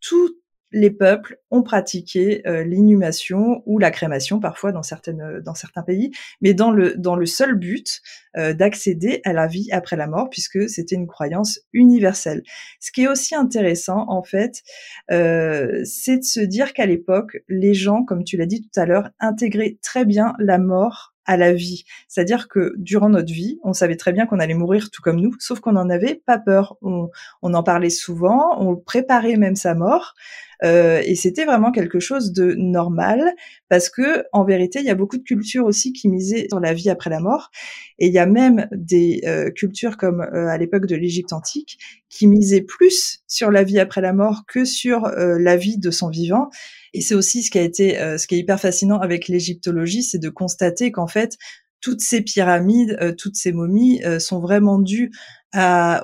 [0.00, 0.38] tout
[0.74, 5.82] les peuples ont pratiqué euh, l'inhumation ou la crémation parfois dans certaines euh, dans certains
[5.82, 6.10] pays,
[6.40, 8.02] mais dans le dans le seul but
[8.36, 12.42] euh, d'accéder à la vie après la mort puisque c'était une croyance universelle.
[12.80, 14.62] Ce qui est aussi intéressant en fait,
[15.08, 19.10] c'est de se dire qu'à l'époque, les gens, comme tu l'as dit tout à l'heure,
[19.20, 21.84] intégraient très bien la mort à la vie.
[22.08, 25.34] C'est-à-dire que durant notre vie, on savait très bien qu'on allait mourir tout comme nous,
[25.38, 26.76] sauf qu'on n'en avait pas peur.
[26.82, 27.08] On,
[27.42, 30.14] on, en parlait souvent, on préparait même sa mort.
[30.62, 33.34] Euh, et c'était vraiment quelque chose de normal
[33.68, 36.72] parce que en vérité, il y a beaucoup de cultures aussi qui misaient sur la
[36.72, 37.50] vie après la mort.
[37.98, 41.78] Et il y a même des euh, cultures comme euh, à l'époque de l'Égypte antique
[42.08, 45.90] qui misaient plus sur la vie après la mort que sur euh, la vie de
[45.90, 46.48] son vivant.
[46.94, 50.18] Et c'est aussi ce qui a été, ce qui est hyper fascinant avec l'égyptologie, c'est
[50.18, 51.36] de constater qu'en fait,
[51.80, 55.10] toutes ces pyramides, toutes ces momies sont vraiment dues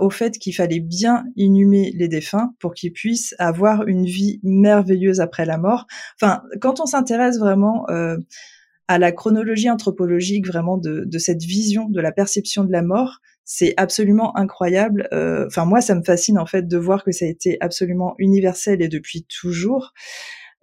[0.01, 5.21] au fait qu'il fallait bien inhumer les défunts pour qu'ils puissent avoir une vie merveilleuse
[5.21, 5.87] après la mort.
[6.21, 8.17] Enfin, quand on s'intéresse vraiment euh,
[8.87, 13.19] à la chronologie anthropologique vraiment de, de, cette vision de la perception de la mort,
[13.45, 15.09] c'est absolument incroyable.
[15.13, 18.15] Euh, enfin, moi, ça me fascine en fait de voir que ça a été absolument
[18.19, 19.93] universel et depuis toujours.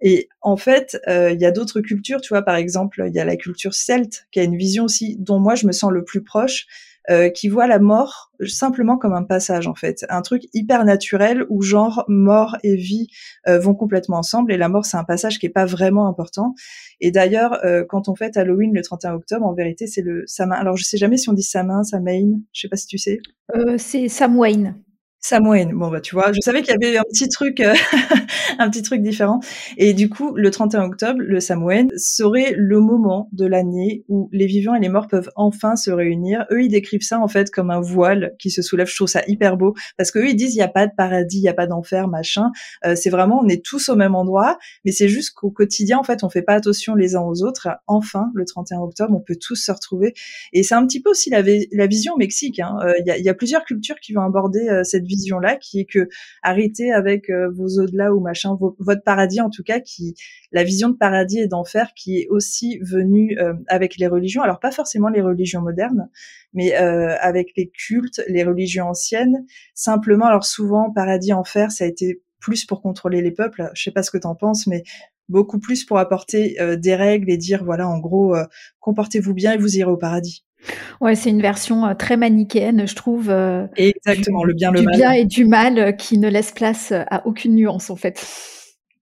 [0.00, 3.20] Et en fait, euh, il y a d'autres cultures, tu vois, par exemple, il y
[3.20, 6.04] a la culture celte qui a une vision aussi dont moi je me sens le
[6.04, 6.66] plus proche,
[7.10, 11.46] euh, qui voit la mort simplement comme un passage en fait, un truc hyper naturel
[11.48, 13.08] où genre mort et vie
[13.46, 16.54] euh, vont complètement ensemble et la mort c'est un passage qui est pas vraiment important.
[17.00, 20.56] Et d'ailleurs, euh, quand on fête Halloween le 31 octobre, en vérité c'est le Samin.
[20.56, 23.20] Alors je sais jamais si on dit Samin, Samain, je sais pas si tu sais.
[23.78, 24.74] c'est Samhain.
[25.20, 25.70] Samhain.
[25.74, 27.74] Bon bah tu vois, je savais qu'il y avait un petit truc, euh,
[28.60, 29.40] un petit truc différent.
[29.76, 34.46] Et du coup, le 31 octobre, le Samhain serait le moment de l'année où les
[34.46, 36.46] vivants et les morts peuvent enfin se réunir.
[36.52, 38.86] Eux, ils décrivent ça en fait comme un voile qui se soulève.
[38.86, 40.92] Je trouve ça hyper beau parce que eux, ils disent il y a pas de
[40.96, 42.52] paradis, il y a pas d'enfer, machin.
[42.86, 46.04] Euh, c'est vraiment on est tous au même endroit, mais c'est juste qu'au quotidien en
[46.04, 47.68] fait, on fait pas attention les uns aux autres.
[47.88, 50.14] Enfin, le 31 octobre, on peut tous se retrouver.
[50.52, 52.60] Et c'est un petit peu aussi la, la vision au Mexique.
[52.60, 52.76] Hein.
[52.84, 55.84] Euh, il y, a, y, a, plusieurs cultures qui vont aborder cette vision-là, qui est
[55.84, 56.08] que
[56.42, 60.14] arrêtez avec euh, vos au-delà ou machin, votre paradis en tout cas, qui
[60.52, 64.42] la vision de paradis et d'enfer qui est aussi venue euh, avec les religions.
[64.42, 66.08] Alors pas forcément les religions modernes,
[66.52, 69.44] mais euh, avec les cultes, les religions anciennes.
[69.74, 73.70] Simplement, alors souvent paradis enfer, ça a été plus pour contrôler les peuples.
[73.74, 74.84] Je sais pas ce que tu en penses, mais
[75.28, 78.34] beaucoup plus pour apporter des règles et dire voilà en gros
[78.80, 80.47] comportez-vous bien et vous irez au paradis.
[81.00, 83.30] Ouais, c'est une version euh, très manichéenne, je trouve.
[83.30, 84.92] Euh, Exactement, le bien, le mal.
[84.92, 88.24] Du bien et du mal euh, qui ne laisse place à aucune nuance, en fait.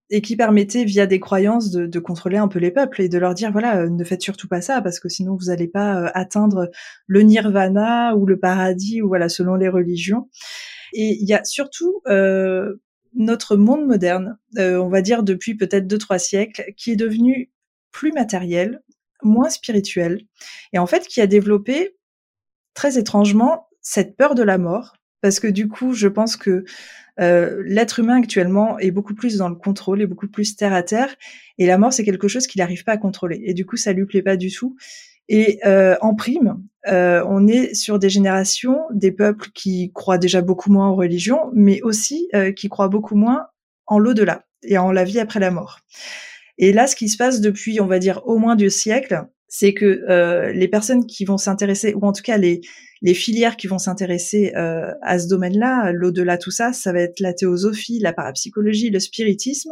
[0.09, 3.17] et qui permettait via des croyances de, de, contrôler un peu les peuples et de
[3.17, 6.69] leur dire voilà ne faites surtout pas ça parce que sinon vous n'allez pas atteindre
[7.07, 10.29] le nirvana ou le paradis ou voilà selon les religions
[10.93, 12.01] et il y a surtout
[13.17, 17.51] notre monde moderne, on va dire depuis peut-être deux trois siècles, qui est devenu
[17.91, 18.81] plus matériel,
[19.23, 20.21] moins spirituel,
[20.73, 21.95] et en fait qui a développé
[22.73, 26.63] très étrangement cette peur de la mort, parce que du coup, je pense que
[27.19, 30.83] euh, l'être humain actuellement est beaucoup plus dans le contrôle, est beaucoup plus terre à
[30.83, 31.15] terre,
[31.57, 33.93] et la mort c'est quelque chose qu'il n'arrive pas à contrôler, et du coup ça
[33.93, 34.75] lui plaît pas du tout.
[35.29, 40.41] Et euh, en prime, euh, on est sur des générations, des peuples qui croient déjà
[40.41, 43.47] beaucoup moins aux religions, mais aussi qui croient beaucoup moins
[43.87, 45.79] en l'au-delà et en la vie après la mort.
[46.57, 49.73] Et là, ce qui se passe depuis, on va dire, au moins deux siècles, c'est
[49.73, 52.61] que euh, les personnes qui vont s'intéresser, ou en tout cas les,
[53.01, 57.19] les filières qui vont s'intéresser euh, à ce domaine-là, l'au-delà, tout ça, ça va être
[57.19, 59.71] la théosophie, la parapsychologie, le spiritisme,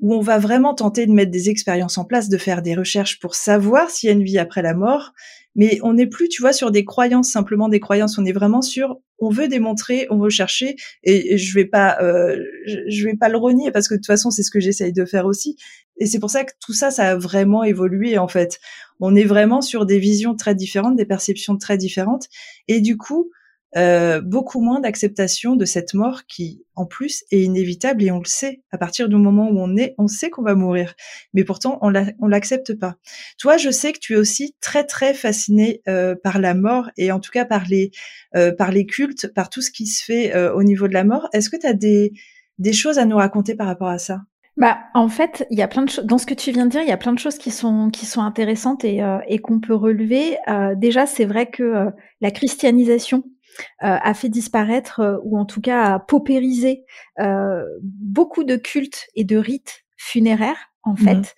[0.00, 3.18] où on va vraiment tenter de mettre des expériences en place, de faire des recherches
[3.20, 5.12] pour savoir s'il y a une vie après la mort.
[5.54, 8.18] Mais on n'est plus, tu vois, sur des croyances, simplement des croyances.
[8.18, 10.76] On est vraiment sur, on veut démontrer, on veut chercher.
[11.04, 12.36] Et, je vais pas, euh,
[12.66, 15.04] je, vais pas le renier parce que de toute façon, c'est ce que j'essaye de
[15.04, 15.56] faire aussi.
[15.98, 18.60] Et c'est pour ça que tout ça, ça a vraiment évolué en fait.
[18.98, 22.28] On est vraiment sur des visions très différentes, des perceptions très différentes.
[22.68, 23.30] Et du coup,
[23.74, 28.26] euh, beaucoup moins d'acceptation de cette mort qui, en plus, est inévitable et on le
[28.26, 28.60] sait.
[28.70, 30.94] À partir du moment où on est, on sait qu'on va mourir,
[31.32, 32.96] mais pourtant on l'accepte pas.
[33.38, 37.12] Toi, je sais que tu es aussi très très fasciné euh, par la mort et
[37.12, 37.92] en tout cas par les
[38.36, 41.28] euh, par les cultes, par tout ce qui se fait au niveau de la mort.
[41.32, 42.12] Est-ce que tu as des
[42.58, 44.20] des choses à nous raconter par rapport à ça?
[44.58, 46.70] Bah, en fait, il y a plein de choses dans ce que tu viens de
[46.70, 46.82] dire.
[46.82, 49.74] Il y a plein de choses qui sont qui sont intéressantes et, et qu'on peut
[49.74, 50.36] relever.
[50.76, 51.86] déjà, c'est vrai que
[52.20, 53.40] la christianisation euh,
[53.80, 56.84] a fait disparaître euh, ou en tout cas a paupérisé
[57.20, 61.34] euh, beaucoup de cultes et de rites funéraires en mmh fait.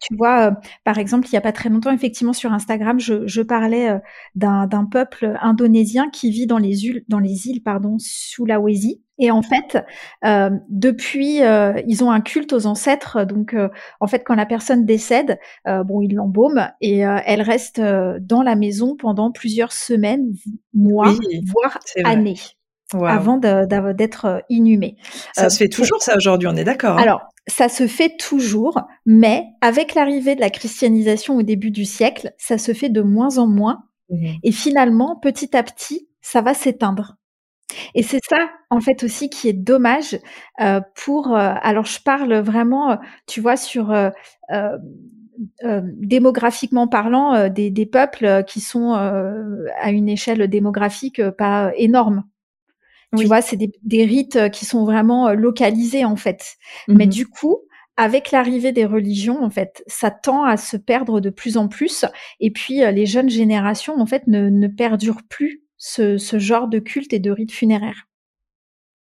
[0.00, 3.42] tu vois, par exemple, il y a pas très longtemps, effectivement, sur Instagram, je, je
[3.42, 4.00] parlais
[4.34, 9.02] d'un peuple indonésien qui vit dans les îles, dans les îles, pardon, Sulawesi.
[9.18, 9.78] Et en fait,
[10.24, 13.24] euh, depuis, euh, ils ont un culte aux ancêtres.
[13.24, 13.68] Donc, euh,
[14.00, 18.96] en fait, quand la personne décède, bon, ils l'embaument et elle reste dans la maison
[18.96, 20.34] pendant plusieurs semaines,
[20.74, 21.14] mois,
[21.46, 22.36] voire années.
[22.92, 24.96] avant d'être inhumée.
[25.34, 26.98] Ça se fait toujours ça aujourd'hui, on est d'accord.
[26.98, 27.02] Hein?
[27.02, 32.32] Alors, ça se fait toujours, mais avec l'arrivée de la christianisation au début du siècle,
[32.38, 33.84] ça se fait de moins en moins.
[34.08, 37.16] Mmh et finalement, petit à petit, ça va s'éteindre.
[37.94, 40.18] Et c'est ça, en fait, aussi qui est dommage
[40.60, 41.36] euh, pour.
[41.36, 42.96] Euh, alors, je parle vraiment, euh,
[43.26, 43.94] tu vois, sur
[45.68, 52.24] démographiquement parlant, des, des, peuples qui sont à une échelle démographique pas énorme.
[53.16, 56.56] Tu vois, c'est des, des, rites qui sont vraiment localisés en fait.
[56.88, 57.58] Mais mmh du coup,
[57.96, 62.04] avec l'arrivée des religions, en fait, ça tend à se perdre de plus en plus.
[62.40, 66.78] Et puis, les jeunes générations, en fait, ne, ne perdurent plus ce, ce genre de
[66.80, 68.08] culte et de rite funéraire.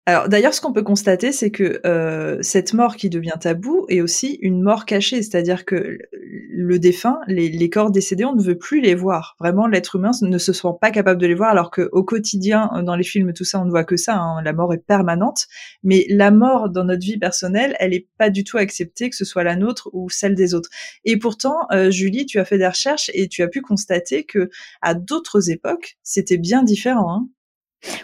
[0.07, 4.01] Alors d'ailleurs, ce qu'on peut constater, c'est que euh, cette mort qui devient tabou est
[4.01, 8.81] aussi une mort cachée, c'est-à-dire que le défunt, les, corps décédés, on ne veut plus
[8.81, 9.35] les voir.
[9.39, 12.95] Vraiment, l'être humain ne se sent pas capable de les voir, alors qu'au quotidien, dans
[12.95, 14.17] les films, tout ça, on ne voit que ça.
[14.17, 15.45] Hein, la mort est permanente,
[15.83, 19.25] mais la mort dans notre vie personnelle, elle n'est pas du tout acceptée, que ce
[19.25, 20.71] soit la nôtre ou celle des autres.
[21.05, 24.49] Et pourtant, euh, Julie, tu as fait des recherches et tu as pu constater que
[24.81, 27.13] à d'autres époques, c'était bien différent.
[27.13, 27.29] Hein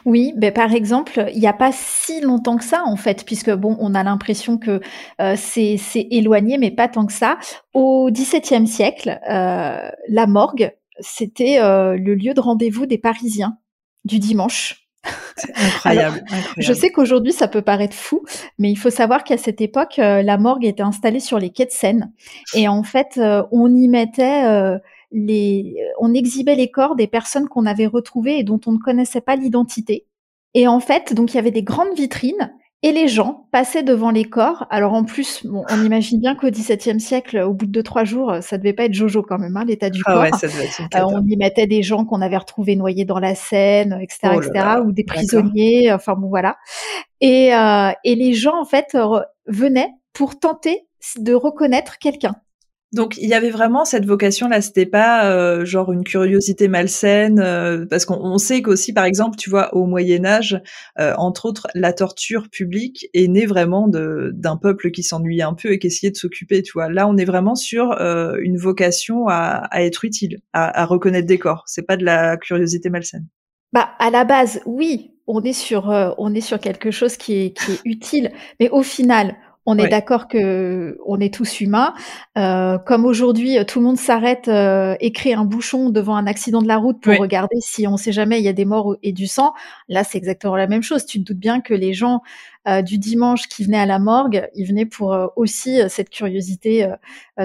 [0.06, 3.52] oui, ben par exemple, il n'y a pas si longtemps que ça en fait, puisque
[3.52, 4.82] bon, on a l'impression que
[5.22, 5.78] euh, c'est
[6.12, 7.38] éloigné, mais pas tant que ça.
[7.74, 13.58] Au XVIIe siècle, euh, la morgue, c'était euh, le lieu de rendez-vous des Parisiens
[14.06, 14.84] du dimanche.
[15.56, 18.26] Incroyable, incroyable, Je sais qu'aujourd'hui ça peut paraître fou,
[18.58, 21.72] mais il faut savoir qu'à cette époque, la morgue était installée sur les quais de
[21.72, 22.12] Seine,
[22.56, 23.18] et en fait,
[23.52, 24.80] on y mettait
[25.12, 29.22] les, on exhibait les corps des personnes qu'on avait retrouvées et dont on ne connaissait
[29.22, 30.06] pas l'identité.
[30.54, 32.52] Et en fait, donc il y avait des grandes vitrines
[32.84, 34.68] et les gens passaient devant les corps.
[34.70, 38.04] Alors en plus, bon, on imagine bien qu'au XVIIe siècle, au bout de deux trois
[38.04, 40.22] jours, ça devait pas être Jojo quand même, hein, l'état du ah corps.
[40.22, 43.20] Ouais, ça devait être euh, on y mettait des gens qu'on avait retrouvés noyés dans
[43.20, 45.92] la Seine, etc., oh etc., ou des prisonniers.
[45.92, 46.58] Enfin bon, voilà.
[47.20, 48.96] Et, euh, et les gens en fait
[49.48, 50.88] venaient pour tenter
[51.18, 52.36] de reconnaître quelqu'un.
[52.94, 57.40] Donc il y avait vraiment cette vocation là, c'était pas euh, genre une curiosité malsaine,
[57.40, 60.62] euh, parce qu'on sait qu'aussi par exemple, tu vois, au Moyen Âge,
[60.98, 65.74] euh, entre autres, la torture publique est née vraiment d'un peuple qui s'ennuyait un peu
[65.74, 66.90] et qui essayait de s'occuper, tu vois.
[66.90, 67.92] Là, on est vraiment sur
[68.40, 71.64] une vocation à, être utile, à, reconnaître des corps.
[71.68, 73.28] C'est pas de la curiosité malsaine.
[73.74, 77.58] Bah à la base, oui, on est sur on est sur quelque chose qui est,
[77.58, 79.36] qui est utile, mais au final,
[79.68, 81.94] On est d'accord que on est tous humains.
[82.38, 86.62] Euh, comme aujourd'hui, tout le monde s'arrête euh, et crée un bouchon devant un accident
[86.62, 89.12] de la route pour regarder si on sait jamais il y a des morts et
[89.12, 89.54] du sang.
[89.90, 91.06] Là, c'est exactement la même chose.
[91.06, 92.22] Tu te doutes bien que les gens
[92.68, 96.10] euh, du dimanche qui venaient à la morgue, ils venaient pour euh, aussi euh, cette
[96.10, 96.92] curiosité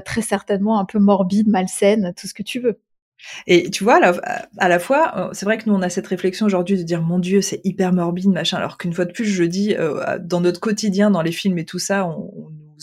[0.04, 2.80] très certainement un peu morbide, malsaine, tout ce que tu veux.
[3.46, 4.00] Et tu vois,
[4.58, 7.18] à la, fois, c'est vrai que nous, on a cette réflexion aujourd'hui de dire, mon
[7.18, 9.74] Dieu, c'est hyper morbide, machin, alors qu'une fois de plus, je dis,
[10.20, 12.30] dans notre quotidien, dans les films et tout ça, on,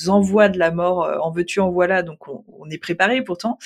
[0.08, 3.58] on envoie de la mort, en veux-tu, en voilà, donc on, est préparé pourtant.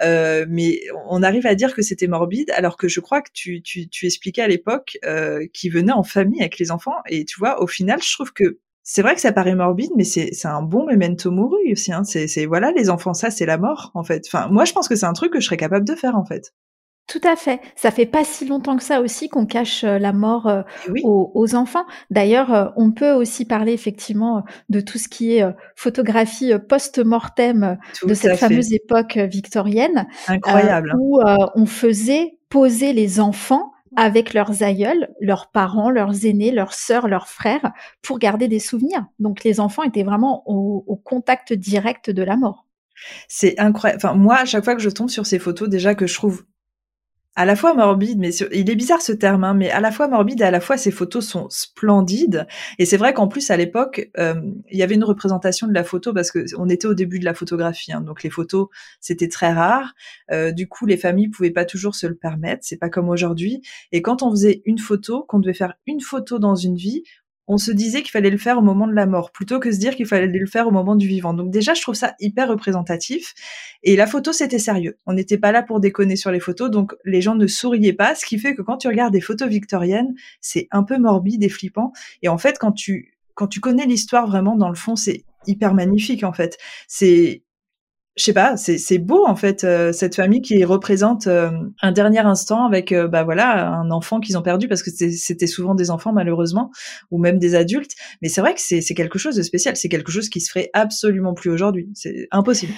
[0.00, 3.88] mais on arrive à dire que c'était morbide, alors que je crois que tu, tu,
[3.88, 6.96] tu expliquais à l'époque euh, qu'il venait en famille avec les enfants.
[7.08, 8.58] Et tu vois, au final, je trouve que
[8.90, 11.92] c'est vrai que ça paraît morbide, mais c'est un bon memento mori aussi.
[11.92, 12.04] Hein.
[12.04, 14.24] C'est voilà, les enfants, ça c'est la mort en fait.
[14.26, 16.24] Enfin, moi je pense que c'est un truc que je serais capable de faire en
[16.24, 16.54] fait.
[17.06, 17.60] Tout à fait.
[17.76, 21.02] Ça fait pas si longtemps que ça aussi qu'on cache euh, la mort euh, eh
[21.04, 21.84] aux, enfants.
[22.10, 25.44] D'ailleurs, euh, on peut aussi parler effectivement de tout ce qui est
[25.76, 30.06] photographie post-mortem de cette fameuse époque victorienne.
[30.28, 30.94] Incroyable.
[30.98, 31.20] où
[31.54, 37.28] on faisait poser les enfants avec leurs aïeuls, leurs parents, leurs aînés, leurs sœurs, leurs
[37.28, 37.72] frères,
[38.02, 39.06] pour garder des souvenirs.
[39.18, 42.66] Donc les enfants étaient vraiment au, contact direct de la mort.
[43.28, 44.00] C'est incroyable.
[44.04, 46.44] Enfin, moi, à chaque fois que je tombe sur ces photos, déjà que je trouve
[47.36, 50.08] à la fois morbide, mais il est bizarre ce terme, hein, mais à la fois
[50.08, 52.46] morbide et à la fois ces photos sont splendides.
[52.78, 54.34] Et c'est vrai qu'en plus à l'époque, euh,
[54.70, 57.24] il y avait une représentation de la photo parce que on était au début de
[57.24, 58.68] la photographie, hein, donc les photos
[59.00, 59.94] c'était très rare.
[60.32, 62.62] Euh, du coup, les familles pouvaient pas toujours se le permettre.
[62.64, 63.62] C'est pas comme aujourd'hui.
[63.92, 67.04] Et quand on faisait une photo, qu'on devait faire une photo dans une vie,
[67.48, 69.78] on se disait qu'il fallait le faire au moment de la mort, plutôt que se
[69.78, 71.32] dire qu'il fallait le faire au moment du vivant.
[71.32, 73.34] Donc déjà, je trouve ça hyper représentatif.
[73.82, 74.98] Et la photo, c'était sérieux.
[75.06, 78.14] On n'était pas là pour déconner sur les photos, donc les gens ne souriaient pas,
[78.14, 81.48] ce qui fait que quand tu regardes des photos victoriennes, c'est un peu morbide et
[81.48, 81.92] flippant.
[82.22, 85.72] Et en fait, quand tu quand tu connais l'histoire vraiment dans le fond, c'est hyper
[85.72, 86.58] magnifique en fait.
[86.88, 87.44] C'est
[88.18, 91.50] je sais pas, c'est beau en fait euh, cette famille qui représente euh,
[91.80, 95.46] un dernier instant avec euh, bah voilà un enfant qu'ils ont perdu parce que c'était
[95.46, 96.72] souvent des enfants malheureusement
[97.12, 97.92] ou même des adultes.
[98.20, 100.68] Mais c'est vrai que c'est quelque chose de spécial, c'est quelque chose qui se ferait
[100.72, 102.72] absolument plus aujourd'hui, c'est impossible.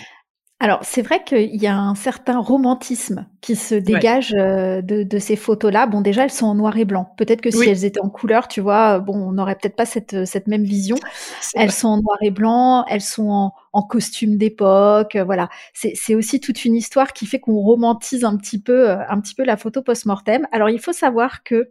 [0.62, 5.34] Alors, c'est vrai qu'il y a un certain romantisme qui se dégage euh, de, ces
[5.34, 5.86] photos-là.
[5.86, 7.14] Bon, déjà, elles sont en noir et blanc.
[7.16, 10.26] Peut-être que si elles étaient en couleur, tu vois, bon, on n'aurait peut-être pas cette,
[10.26, 10.96] cette même vision.
[11.54, 15.48] Elles sont en noir et blanc, elles sont en, en costume d'époque, euh, voilà.
[15.72, 19.34] C'est aussi toute une histoire qui fait qu'on romantise un petit peu, euh, un petit
[19.34, 20.46] peu la photo post-mortem.
[20.52, 21.70] Alors, il faut savoir que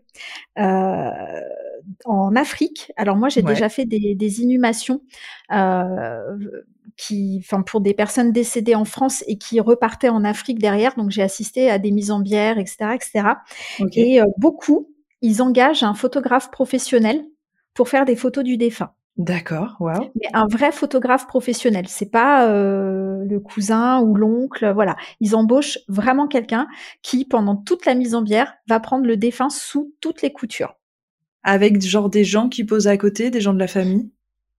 [2.05, 5.01] en Afrique, alors moi, j'ai déjà fait des, des inhumations
[6.99, 10.95] qui, enfin, pour des personnes décédées en France et qui repartaient en Afrique derrière.
[10.95, 13.23] Donc, j'ai assisté à des mises en bière, etc., etc.
[13.93, 14.89] Et euh, beaucoup,
[15.21, 17.23] ils engagent un photographe professionnel
[17.73, 18.91] pour faire des photos du défunt.
[19.15, 20.11] D'accord, wow.
[20.15, 24.97] Mais un vrai photographe professionnel, c'est pas euh, le cousin ou l'oncle, voilà.
[25.21, 26.67] Ils embauchent vraiment quelqu'un
[27.01, 30.75] qui, pendant toute la mise en bière, va prendre le défunt sous toutes les coutures.
[31.43, 34.11] Avec genre des gens qui posent à côté, des gens de la famille?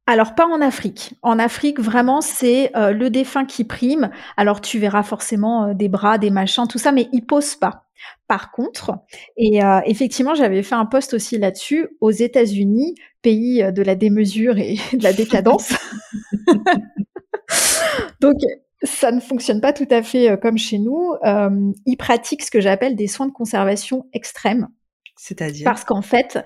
[0.06, 1.14] Alors pas en Afrique.
[1.22, 4.10] En Afrique, vraiment, c'est euh, le défunt qui prime.
[4.36, 7.84] Alors tu verras forcément euh, des bras, des machins, tout ça, mais il pose pas.
[8.26, 8.92] Par contre,
[9.36, 14.58] et euh, effectivement, j'avais fait un post aussi là-dessus, aux États-Unis, pays de la démesure
[14.58, 15.74] et de la décadence.
[18.20, 18.36] Donc
[18.82, 21.14] ça ne fonctionne pas tout à fait comme chez nous.
[21.86, 24.68] ils pratiquent ce que j'appelle des soins de conservation extrêmes.
[25.22, 26.38] C'est-à-dire Parce qu'en fait,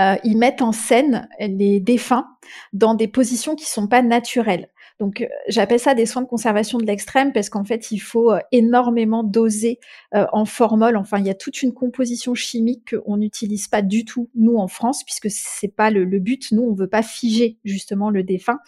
[0.00, 2.26] euh, ils mettent en scène les défunts
[2.72, 4.68] dans des positions qui sont pas naturelles.
[4.98, 8.32] Donc, euh, j'appelle ça des soins de conservation de l'extrême parce qu'en fait, il faut
[8.32, 9.78] euh, énormément doser
[10.12, 10.96] en formol.
[10.96, 14.66] Enfin, il y a toute une composition chimique qu'on n'utilise pas du tout nous en
[14.66, 16.50] France puisque c'est pas le, le, but.
[16.50, 18.58] Nous, on veut pas figer justement le défunt.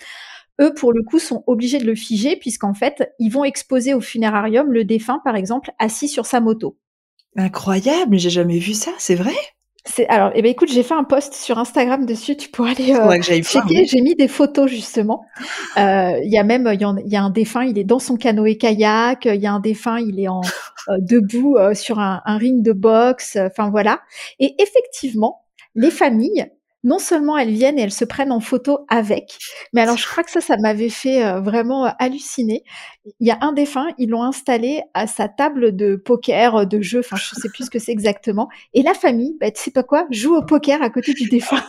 [0.61, 4.00] Eux, pour le coup, sont obligés de le figer puisqu'en fait, ils vont exposer au
[4.00, 6.76] funérarium le défunt, par exemple, assis sur sa moto.
[7.36, 9.34] Incroyable, j'ai jamais vu ça, c'est vrai?
[9.84, 12.36] C'est alors, eh ben écoute, j'ai fait un post sur Instagram dessus.
[12.36, 13.86] Tu pourras aller euh, checker.
[13.86, 15.24] J'ai mis des photos justement.
[15.78, 18.58] Euh, il y a même, il y, a un défunt, il est dans son canoë
[18.58, 19.24] kayak.
[19.24, 20.42] Il y a un défunt, il est en
[20.88, 23.38] euh, debout sur un, un, ring de boxe.
[23.40, 24.00] Enfin voilà.
[24.40, 26.50] Et effectivement, les familles
[26.84, 29.38] non seulement elles viennent et elles se prennent en photo avec,
[29.72, 32.62] mais alors je crois que ça, ça m'avait fait euh, vraiment euh, halluciner.
[33.20, 36.80] Il y a un défunt, ils l'ont installé à sa table de poker, euh, de
[36.80, 38.48] jeu, enfin je sais plus ce que c'est exactement.
[38.74, 41.62] Et la famille, bah, tu sais pas quoi, joue au poker à côté du défunt.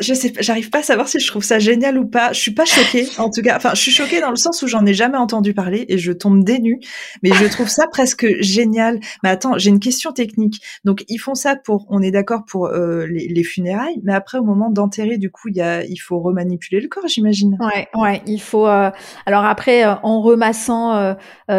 [0.00, 2.32] Je sais, j'arrive pas à savoir si je trouve ça génial ou pas.
[2.32, 3.56] Je suis pas choquée, en tout cas.
[3.56, 6.12] Enfin, je suis choquée dans le sens où j'en ai jamais entendu parler et je
[6.12, 6.80] tombe dénue.
[7.22, 9.00] Mais je trouve ça presque génial.
[9.22, 10.60] Mais attends, j'ai une question technique.
[10.84, 14.44] Donc, ils font ça pour, on est d'accord pour euh, les, funérailles, mais après, au
[14.44, 17.58] moment d'enterrer, du coup, il y a, il faut remanipuler le corps, j'imagine.
[17.60, 18.22] Ouais, ouais.
[18.26, 18.66] Il faut.
[18.66, 18.90] Euh,
[19.26, 21.14] alors après, euh, en remassant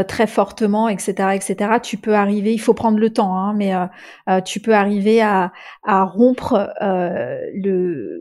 [0.07, 2.53] très fortement, etc., etc., tu peux arriver.
[2.53, 3.74] Il faut prendre le temps, hein, mais
[4.43, 5.51] tu peux arriver à,
[5.84, 8.14] à rompre le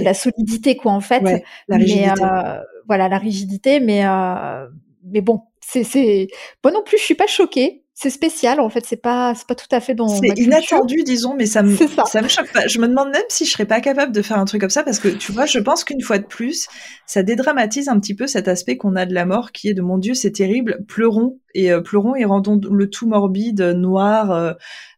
[0.00, 1.42] la solidité quoi en fait.
[1.68, 2.10] La rigidité.
[2.22, 4.66] Euh, voilà la rigidité mais euh,
[5.04, 6.28] mais bon c'est c'est
[6.62, 9.54] moi non plus je suis pas choquée c'est spécial en fait c'est pas c'est pas
[9.54, 11.74] tout à fait dans c'est inattendu disons mais ça me
[12.06, 12.20] ça.
[12.20, 12.66] me choque pas.
[12.66, 14.82] Je me demande même si je serais pas capable de faire un truc comme ça
[14.82, 16.68] parce que tu vois je pense qu'une fois de plus
[17.06, 19.80] ça dédramatise un petit peu cet aspect qu'on a de la mort qui est de
[19.80, 24.52] mon dieu c'est terrible pleurons et euh, pleurons et rendons le tout morbide noir euh,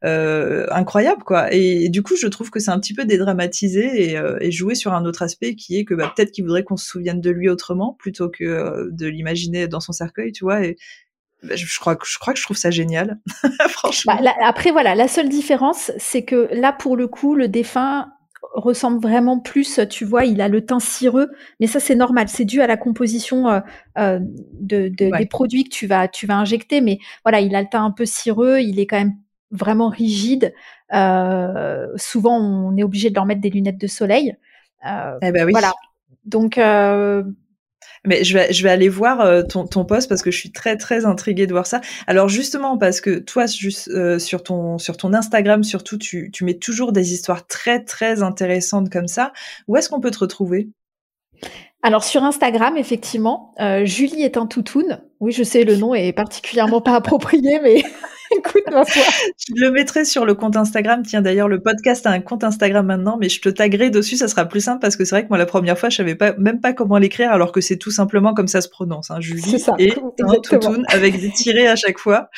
[0.05, 1.55] euh, incroyable quoi.
[1.55, 4.93] Et, du coup je trouve que c'est un petit peu dédramatisé et, et jouer sur
[4.93, 7.49] un autre aspect qui est que bah, peut-être qu'il voudrait qu'on se souvienne de lui
[7.49, 10.77] autrement plutôt que de l'imaginer dans son cercueil tu vois et
[11.43, 13.19] je crois que je crois que je trouve ça génial,
[13.69, 14.19] franchement.
[14.21, 18.13] Bah, après voilà, la seule différence, c'est que là pour le coup, le défunt
[18.55, 21.29] ressemble vraiment plus, tu vois, il a le teint cireux,
[21.61, 23.61] mais ça c'est normal, c'est dû à la composition euh,
[23.99, 24.19] euh
[24.61, 27.69] de, de des produits que tu vas tu vas injecter, mais voilà, il a le
[27.69, 29.17] teint un peu cireux, il est quand même
[29.51, 30.55] vraiment rigide.
[30.93, 34.37] Euh, souvent, on est obligé de leur mettre des lunettes de soleil.
[34.87, 35.53] Euh, eh ben oui.
[35.53, 35.73] Voilà.
[36.25, 37.23] Donc euh,
[38.05, 40.53] mais je vais, je vais aller voir euh, ton, ton post parce que je suis
[40.53, 41.81] très très intriguée de voir ça.
[42.07, 46.45] Alors justement parce que toi, juste euh, sur ton sur ton Instagram surtout, tu, tu
[46.45, 49.33] mets toujours des histoires très très intéressantes comme ça.
[49.67, 50.69] Où est-ce qu'on peut te retrouver?
[51.83, 55.01] Alors sur Instagram, effectivement, euh, Julie est un toutoun.
[55.21, 57.83] Oui, je sais, le nom est particulièrement pas approprié, mais.
[59.49, 61.03] Je le mettrai sur le compte Instagram.
[61.05, 64.29] Tiens, d'ailleurs, le podcast a un compte Instagram maintenant, mais je te taguerai dessus, ça
[64.29, 66.35] sera plus simple parce que c'est vrai que moi, la première fois, je savais pas,
[66.39, 69.11] même pas comment l'écrire, alors que c'est tout simplement comme ça se prononce.
[69.11, 69.93] Hein, Julie ça, et
[70.23, 72.29] un avec des tirés à chaque fois.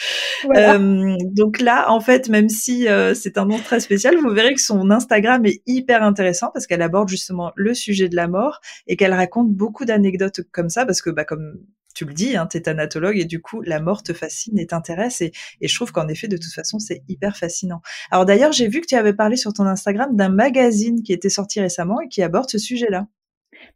[0.56, 4.54] Euh, donc là, en fait, même si euh, c'est un nom très spécial, vous verrez
[4.54, 8.60] que son Instagram est hyper intéressant parce qu'elle aborde justement le sujet de la mort
[8.86, 11.58] et qu'elle raconte beaucoup d'anecdotes comme ça parce que, bah, comme
[11.94, 14.66] tu le dis, hein, tu es thanatologue et du coup, la mort te fascine et
[14.66, 15.20] t'intéresse.
[15.20, 17.80] Et, je trouve qu'en effet, de toute façon, c'est hyper fascinant.
[18.10, 21.28] Alors d'ailleurs, j'ai vu que tu avais parlé sur ton Instagram d'un magazine qui était
[21.28, 23.06] sorti récemment et qui aborde ce sujet-là.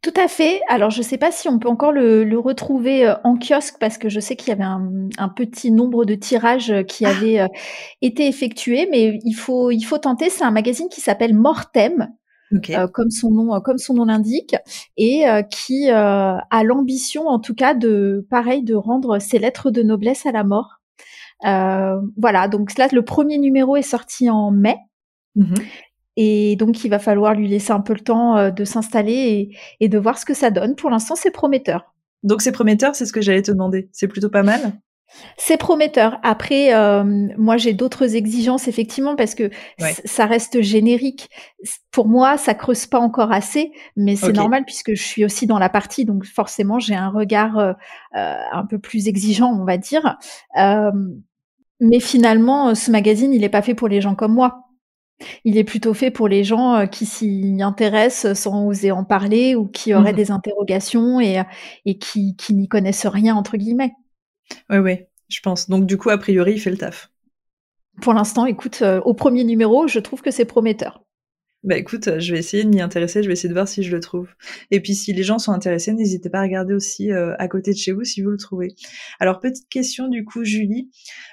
[0.01, 0.61] Tout à fait.
[0.67, 3.97] Alors, je ne sais pas si on peut encore le, retrouver euh, en kiosque parce
[3.97, 7.09] que je sais qu'il y avait un, petit nombre de tirages euh, qui ah.
[7.09, 7.47] avaient euh,
[8.01, 10.29] été effectués, mais il faut, il faut tenter.
[10.29, 12.09] C'est un magazine qui s'appelle Mortem.
[12.53, 14.55] Euh, comme son nom, euh, comme son nom l'indique,
[14.97, 19.81] et euh, qui a l'ambition, en tout cas, de pareil, de rendre ses lettres de
[19.81, 20.81] noblesse à la mort.
[21.41, 24.77] voilà, donc là, le premier numéro est sorti en mai.
[25.35, 25.55] Mmh
[26.17, 29.49] et donc, il va falloir lui laisser un peu le temps de s'installer
[29.81, 30.77] et, de voir ce que ça donne.
[30.77, 31.93] Pour l'instant, c'est prometteur.
[32.23, 33.89] Donc, c'est prometteur, c'est ce que j'allais te demander.
[33.91, 34.79] C'est plutôt pas mal?
[35.37, 36.19] C'est prometteur.
[36.23, 37.03] Après, euh,
[37.37, 39.49] moi, j'ai d'autres exigences, effectivement, parce que
[40.05, 41.29] ça reste générique.
[41.91, 45.59] Pour moi, ça creuse pas encore assez, mais c'est normal puisque je suis aussi dans
[45.59, 47.73] la partie, donc forcément, j'ai un regard euh,
[48.15, 50.17] euh, un peu plus exigeant, on va dire.
[51.79, 54.61] mais finalement, ce magazine, il est pas fait pour les gens comme moi.
[55.45, 59.65] Il est plutôt fait pour les gens qui s'y intéressent sans oser en parler ou
[59.65, 61.41] qui auraient mmh des interrogations et,
[61.85, 63.93] et qui, qui n'y connaissent rien, entre guillemets.
[64.69, 65.69] Oui, oui, je pense.
[65.69, 67.11] Donc, du coup, a priori, il fait le taf.
[68.01, 71.05] Pour l'instant, écoute, euh, au premier numéro, je trouve que c'est prometteur.
[71.65, 73.91] Bah écoute, je vais essayer de m'y intéresser, je vais essayer de voir si je
[73.91, 74.29] le trouve.
[74.69, 77.71] Et puis si les gens sont intéressés, n'hésitez pas à regarder aussi euh, à côté
[77.71, 78.75] de chez vous si vous le trouvez.
[79.19, 80.91] Alors petite question du coup, Julie,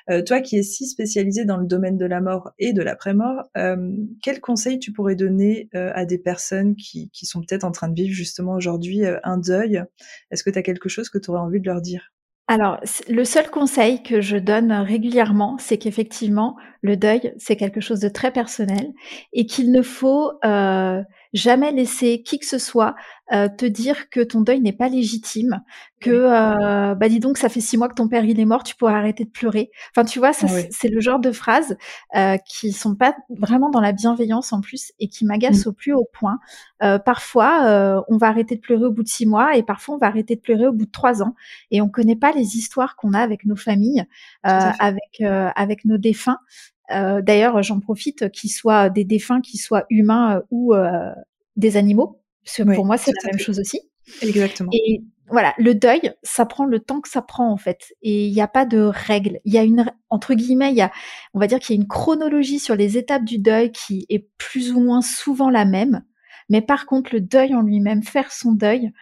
[0.09, 3.43] euh, toi qui es si spécialisée dans le domaine de la mort et de l'après-mort,
[3.59, 3.77] euh,
[4.23, 7.95] quel conseil tu pourrais donner à des personnes qui, qui sont peut-être en train de
[7.95, 9.83] vivre justement aujourd'hui un deuil?
[10.31, 12.12] Est-ce que tu as quelque chose que tu aurais envie de leur dire?
[12.49, 18.01] Alors, le seul conseil que je donne régulièrement, c'est qu'effectivement, le deuil, c'est quelque chose
[18.01, 18.93] de très personnel
[19.33, 21.03] et qu'il ne faut euh,
[21.33, 22.95] jamais laisser qui que ce soit
[23.33, 25.63] euh, te dire que ton deuil n'est pas légitime,
[26.01, 28.63] que euh, bah dis donc ça fait six mois que ton père il est mort,
[28.63, 29.71] tu pourrais arrêter de pleurer.
[29.91, 31.77] Enfin tu vois, c'est le genre de phrases
[32.15, 35.69] euh, qui sont pas vraiment dans la bienveillance en plus et qui m'agacent mmh.
[35.69, 36.39] au plus haut point.
[36.83, 39.95] Euh, parfois euh, on va arrêter de pleurer au bout de six mois et parfois
[39.95, 41.35] on va arrêter de pleurer au bout de trois ans
[41.71, 44.05] et on connaît pas les histoires qu'on a avec nos familles,
[44.43, 46.39] avec avec nos défunts.
[46.91, 50.75] Euh, D'ailleurs, j'en profite qu'ils soient des défunts, qu'ils soient humains ou
[51.57, 52.21] des animaux.
[52.45, 53.81] Parce que pour moi, c'est la même chose aussi.
[54.21, 54.71] Exactement.
[54.73, 58.33] Et voilà, le deuil, ça prend le temps que ça prend en fait, et il
[58.35, 59.41] n'y a pas de règle.
[59.45, 60.91] Il y a une entre guillemets, il y a,
[61.33, 64.29] on va dire qu'il y a une chronologie sur les étapes du deuil qui est
[64.37, 66.05] plus ou moins souvent la même,
[66.51, 68.93] Mais par contre, le deuil en lui-même, faire son deuil,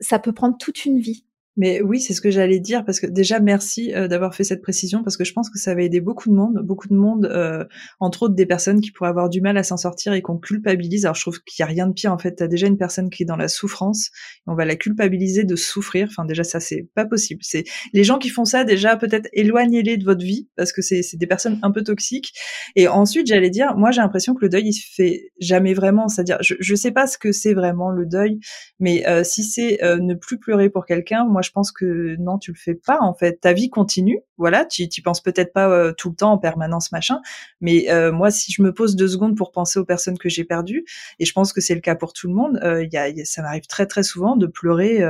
[0.00, 1.26] ça peut prendre toute une vie.
[1.56, 4.60] Mais oui, c'est ce que j'allais dire parce que déjà merci euh, d'avoir fait cette
[4.60, 7.26] précision parce que je pense que ça va aider beaucoup de monde, beaucoup de monde,
[7.26, 7.64] euh,
[8.00, 11.04] entre autres des personnes qui pourraient avoir du mal à s'en sortir et qu'on culpabilise.
[11.04, 12.32] Alors je trouve qu'il y a rien de pire en fait.
[12.32, 15.54] T'as déjà une personne qui est dans la souffrance, et on va la culpabiliser de
[15.54, 16.08] souffrir.
[16.10, 17.40] Enfin déjà ça c'est pas possible.
[17.44, 17.62] C'est
[17.92, 21.16] les gens qui font ça déjà peut-être éloignez-les de votre vie parce que c'est c'est
[21.16, 22.32] des personnes un peu toxiques.
[22.74, 26.08] Et ensuite j'allais dire, moi j'ai l'impression que le deuil il se fait jamais vraiment.
[26.08, 28.40] C'est-à-dire je je sais pas ce que c'est vraiment le deuil,
[28.80, 32.50] mais euh, si c'est ne plus pleurer pour quelqu'un, moi je pense que non, tu
[32.50, 33.40] le fais pas en fait.
[33.40, 34.64] Ta vie continue, voilà.
[34.64, 37.20] Tu y penses peut-être pas euh, tout le temps en permanence machin,
[37.60, 40.44] mais euh, moi si je me pose deux secondes pour penser aux personnes que j'ai
[40.44, 40.84] perdues,
[41.20, 42.84] et je pense que c'est le cas pour tout le monde, euh,
[43.24, 45.00] ça m'arrive très très souvent de pleurer.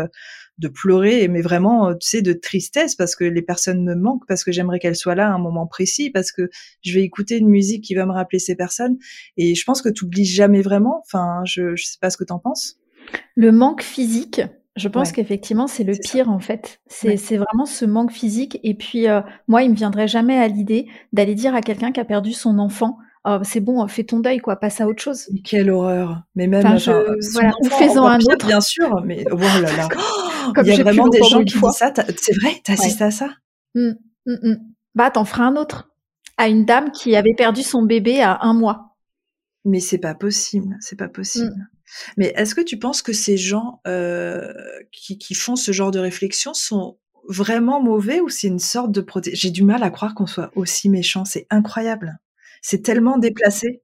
[0.59, 4.45] de pleurer, mais vraiment, tu sais, de tristesse parce que les personnes me manquent, parce
[4.45, 6.49] que j'aimerais qu'elles soient là à un moment précis, parce que
[6.83, 8.97] je vais écouter une musique qui va me rappeler ces personnes.
[9.37, 11.03] Et je pense que tu oublies jamais vraiment.
[11.05, 12.79] Enfin, je, je sais pas ce que tu en penses.
[13.35, 14.43] Le manque physique,
[14.77, 16.81] je pense qu'effectivement, c'est le pire en fait.
[16.87, 18.59] C'est vraiment ce manque physique.
[18.65, 22.01] Et puis, euh, moi, il me viendrait jamais à l'idée d'aller dire à quelqu'un qui
[22.01, 25.29] a perdu son enfant, oh, c'est bon, fais ton deuil, quoi, passe à autre chose.
[25.45, 26.23] quelle horreur.
[26.35, 28.47] Mais même, enfin, voilà, ou fais-en un autre.
[28.47, 29.89] Bien sûr, mais oh là là.
[30.63, 31.93] il y a vraiment des gens qui disent ça.
[32.17, 33.29] C'est vrai, t'as assisté à ça?
[33.77, 33.93] Mmh,
[34.27, 34.57] mmh, mmh.
[34.97, 35.91] Bah, t'en feras un autre.
[36.37, 38.97] À une dame qui avait perdu son bébé à un mois.
[39.65, 41.55] Mais c'est pas possible, c'est pas possible.
[42.17, 44.53] Mais est-ce que tu penses que ces gens euh,
[44.93, 46.99] qui, qui, font ce genre de réflexion sont
[47.29, 50.51] vraiment mauvais ou c'est une sorte de protéger J'ai du mal à croire qu'on soit
[50.57, 51.25] aussi méchant.
[51.25, 52.19] C'est incroyable.
[52.63, 53.83] C'est tellement déplacé.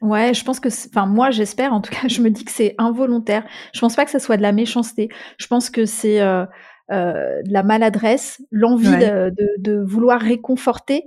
[0.00, 1.72] Ouais, je pense que, enfin, moi, j'espère.
[1.72, 3.44] En tout cas, je me dis que c'est involontaire.
[3.72, 5.08] Je pense pas que ça soit de la méchanceté.
[5.38, 6.44] Je pense que c'est euh,
[6.90, 11.04] euh, de la maladresse, l'envie de, de, de, vouloir réconforter,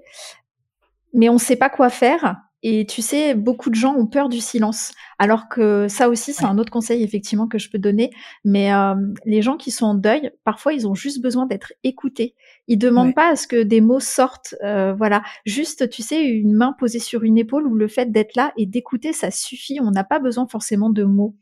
[1.13, 2.35] mais on ne sait pas quoi faire.
[2.63, 4.91] Et tu sais, beaucoup de gens ont peur du silence.
[5.17, 8.11] Alors que ça aussi, c'est un autre conseil effectivement que je peux donner.
[8.45, 8.93] Mais euh,
[9.25, 12.35] les gens qui sont en deuil, parfois, ils ont juste besoin d'être écoutés.
[12.67, 14.55] Ils demandent pas à ce que des mots sortent.
[14.63, 18.35] Euh, voilà, juste, tu sais, une main posée sur une épaule ou le fait d'être
[18.35, 19.79] là et d'écouter, ça suffit.
[19.81, 21.35] On n'a pas besoin forcément de mots.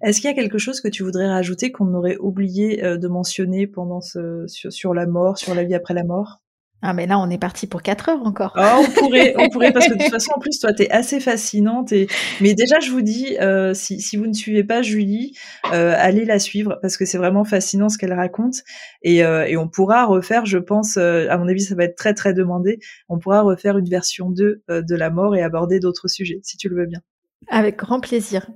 [0.00, 3.66] Est-ce qu'il y a quelque chose que tu voudrais rajouter qu'on aurait oublié de mentionner
[3.66, 6.40] pendant ce, sur la mort, sur la vie après la mort?
[6.80, 8.52] Ah mais là on est parti pour 4 heures encore.
[8.54, 10.90] Ah, on pourrait, on pourrait parce que de toute façon en plus toi tu es
[10.90, 12.06] assez fascinante et
[12.40, 15.36] mais déjà je vous dis euh, si, si vous ne suivez pas Julie,
[15.72, 18.62] euh, allez la suivre parce que c'est vraiment fascinant ce qu'elle raconte
[19.02, 22.14] et, euh, et on pourra refaire je pense à mon avis ça va être très
[22.14, 22.78] très demandé,
[23.08, 26.56] on pourra refaire une version 2 euh, de la mort et aborder d'autres sujets si
[26.56, 27.00] tu le veux bien.
[27.48, 28.48] Avec grand plaisir.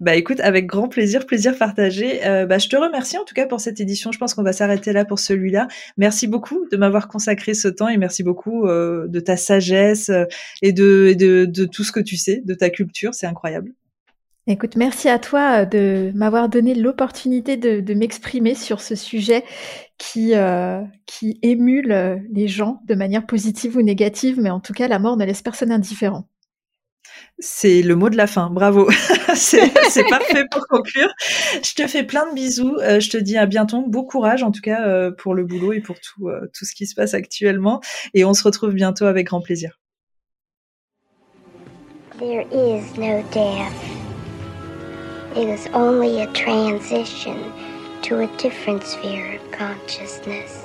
[0.00, 2.26] Bah écoute, avec grand plaisir, plaisir partagé.
[2.26, 4.12] Euh, bah, je te remercie en tout cas pour cette édition.
[4.12, 5.68] Je pense qu'on va s'arrêter là pour celui-là.
[5.96, 10.24] Merci beaucoup de m'avoir consacré ce temps et merci beaucoup euh, de ta sagesse euh,
[10.62, 13.14] et, de, de, tout ce que tu sais, de ta culture.
[13.14, 13.72] C'est incroyable.
[14.46, 19.42] Écoute, merci à toi de m'avoir donné l'opportunité de, de m'exprimer sur ce sujet
[19.96, 20.34] qui,
[21.06, 25.16] qui émule les gens de manière positive ou négative, mais en tout cas, la mort
[25.16, 26.28] ne laisse personne indifférent.
[27.38, 28.50] C'est le mot de la fin.
[28.50, 28.88] Bravo.
[29.34, 31.12] c'est parfait pour conclure.
[31.62, 32.76] Je te fais plein de bisous.
[32.80, 33.84] Euh, je te dis à bientôt.
[33.86, 36.74] Beau courage, en tout cas, euh, pour le boulot et pour tout, euh, tout ce
[36.74, 37.80] qui se passe actuellement.
[38.14, 39.80] Et on se retrouve bientôt avec grand plaisir.
[42.18, 43.72] There is no death.
[45.36, 47.36] It is only a transition
[48.02, 50.63] to a different sphere of consciousness.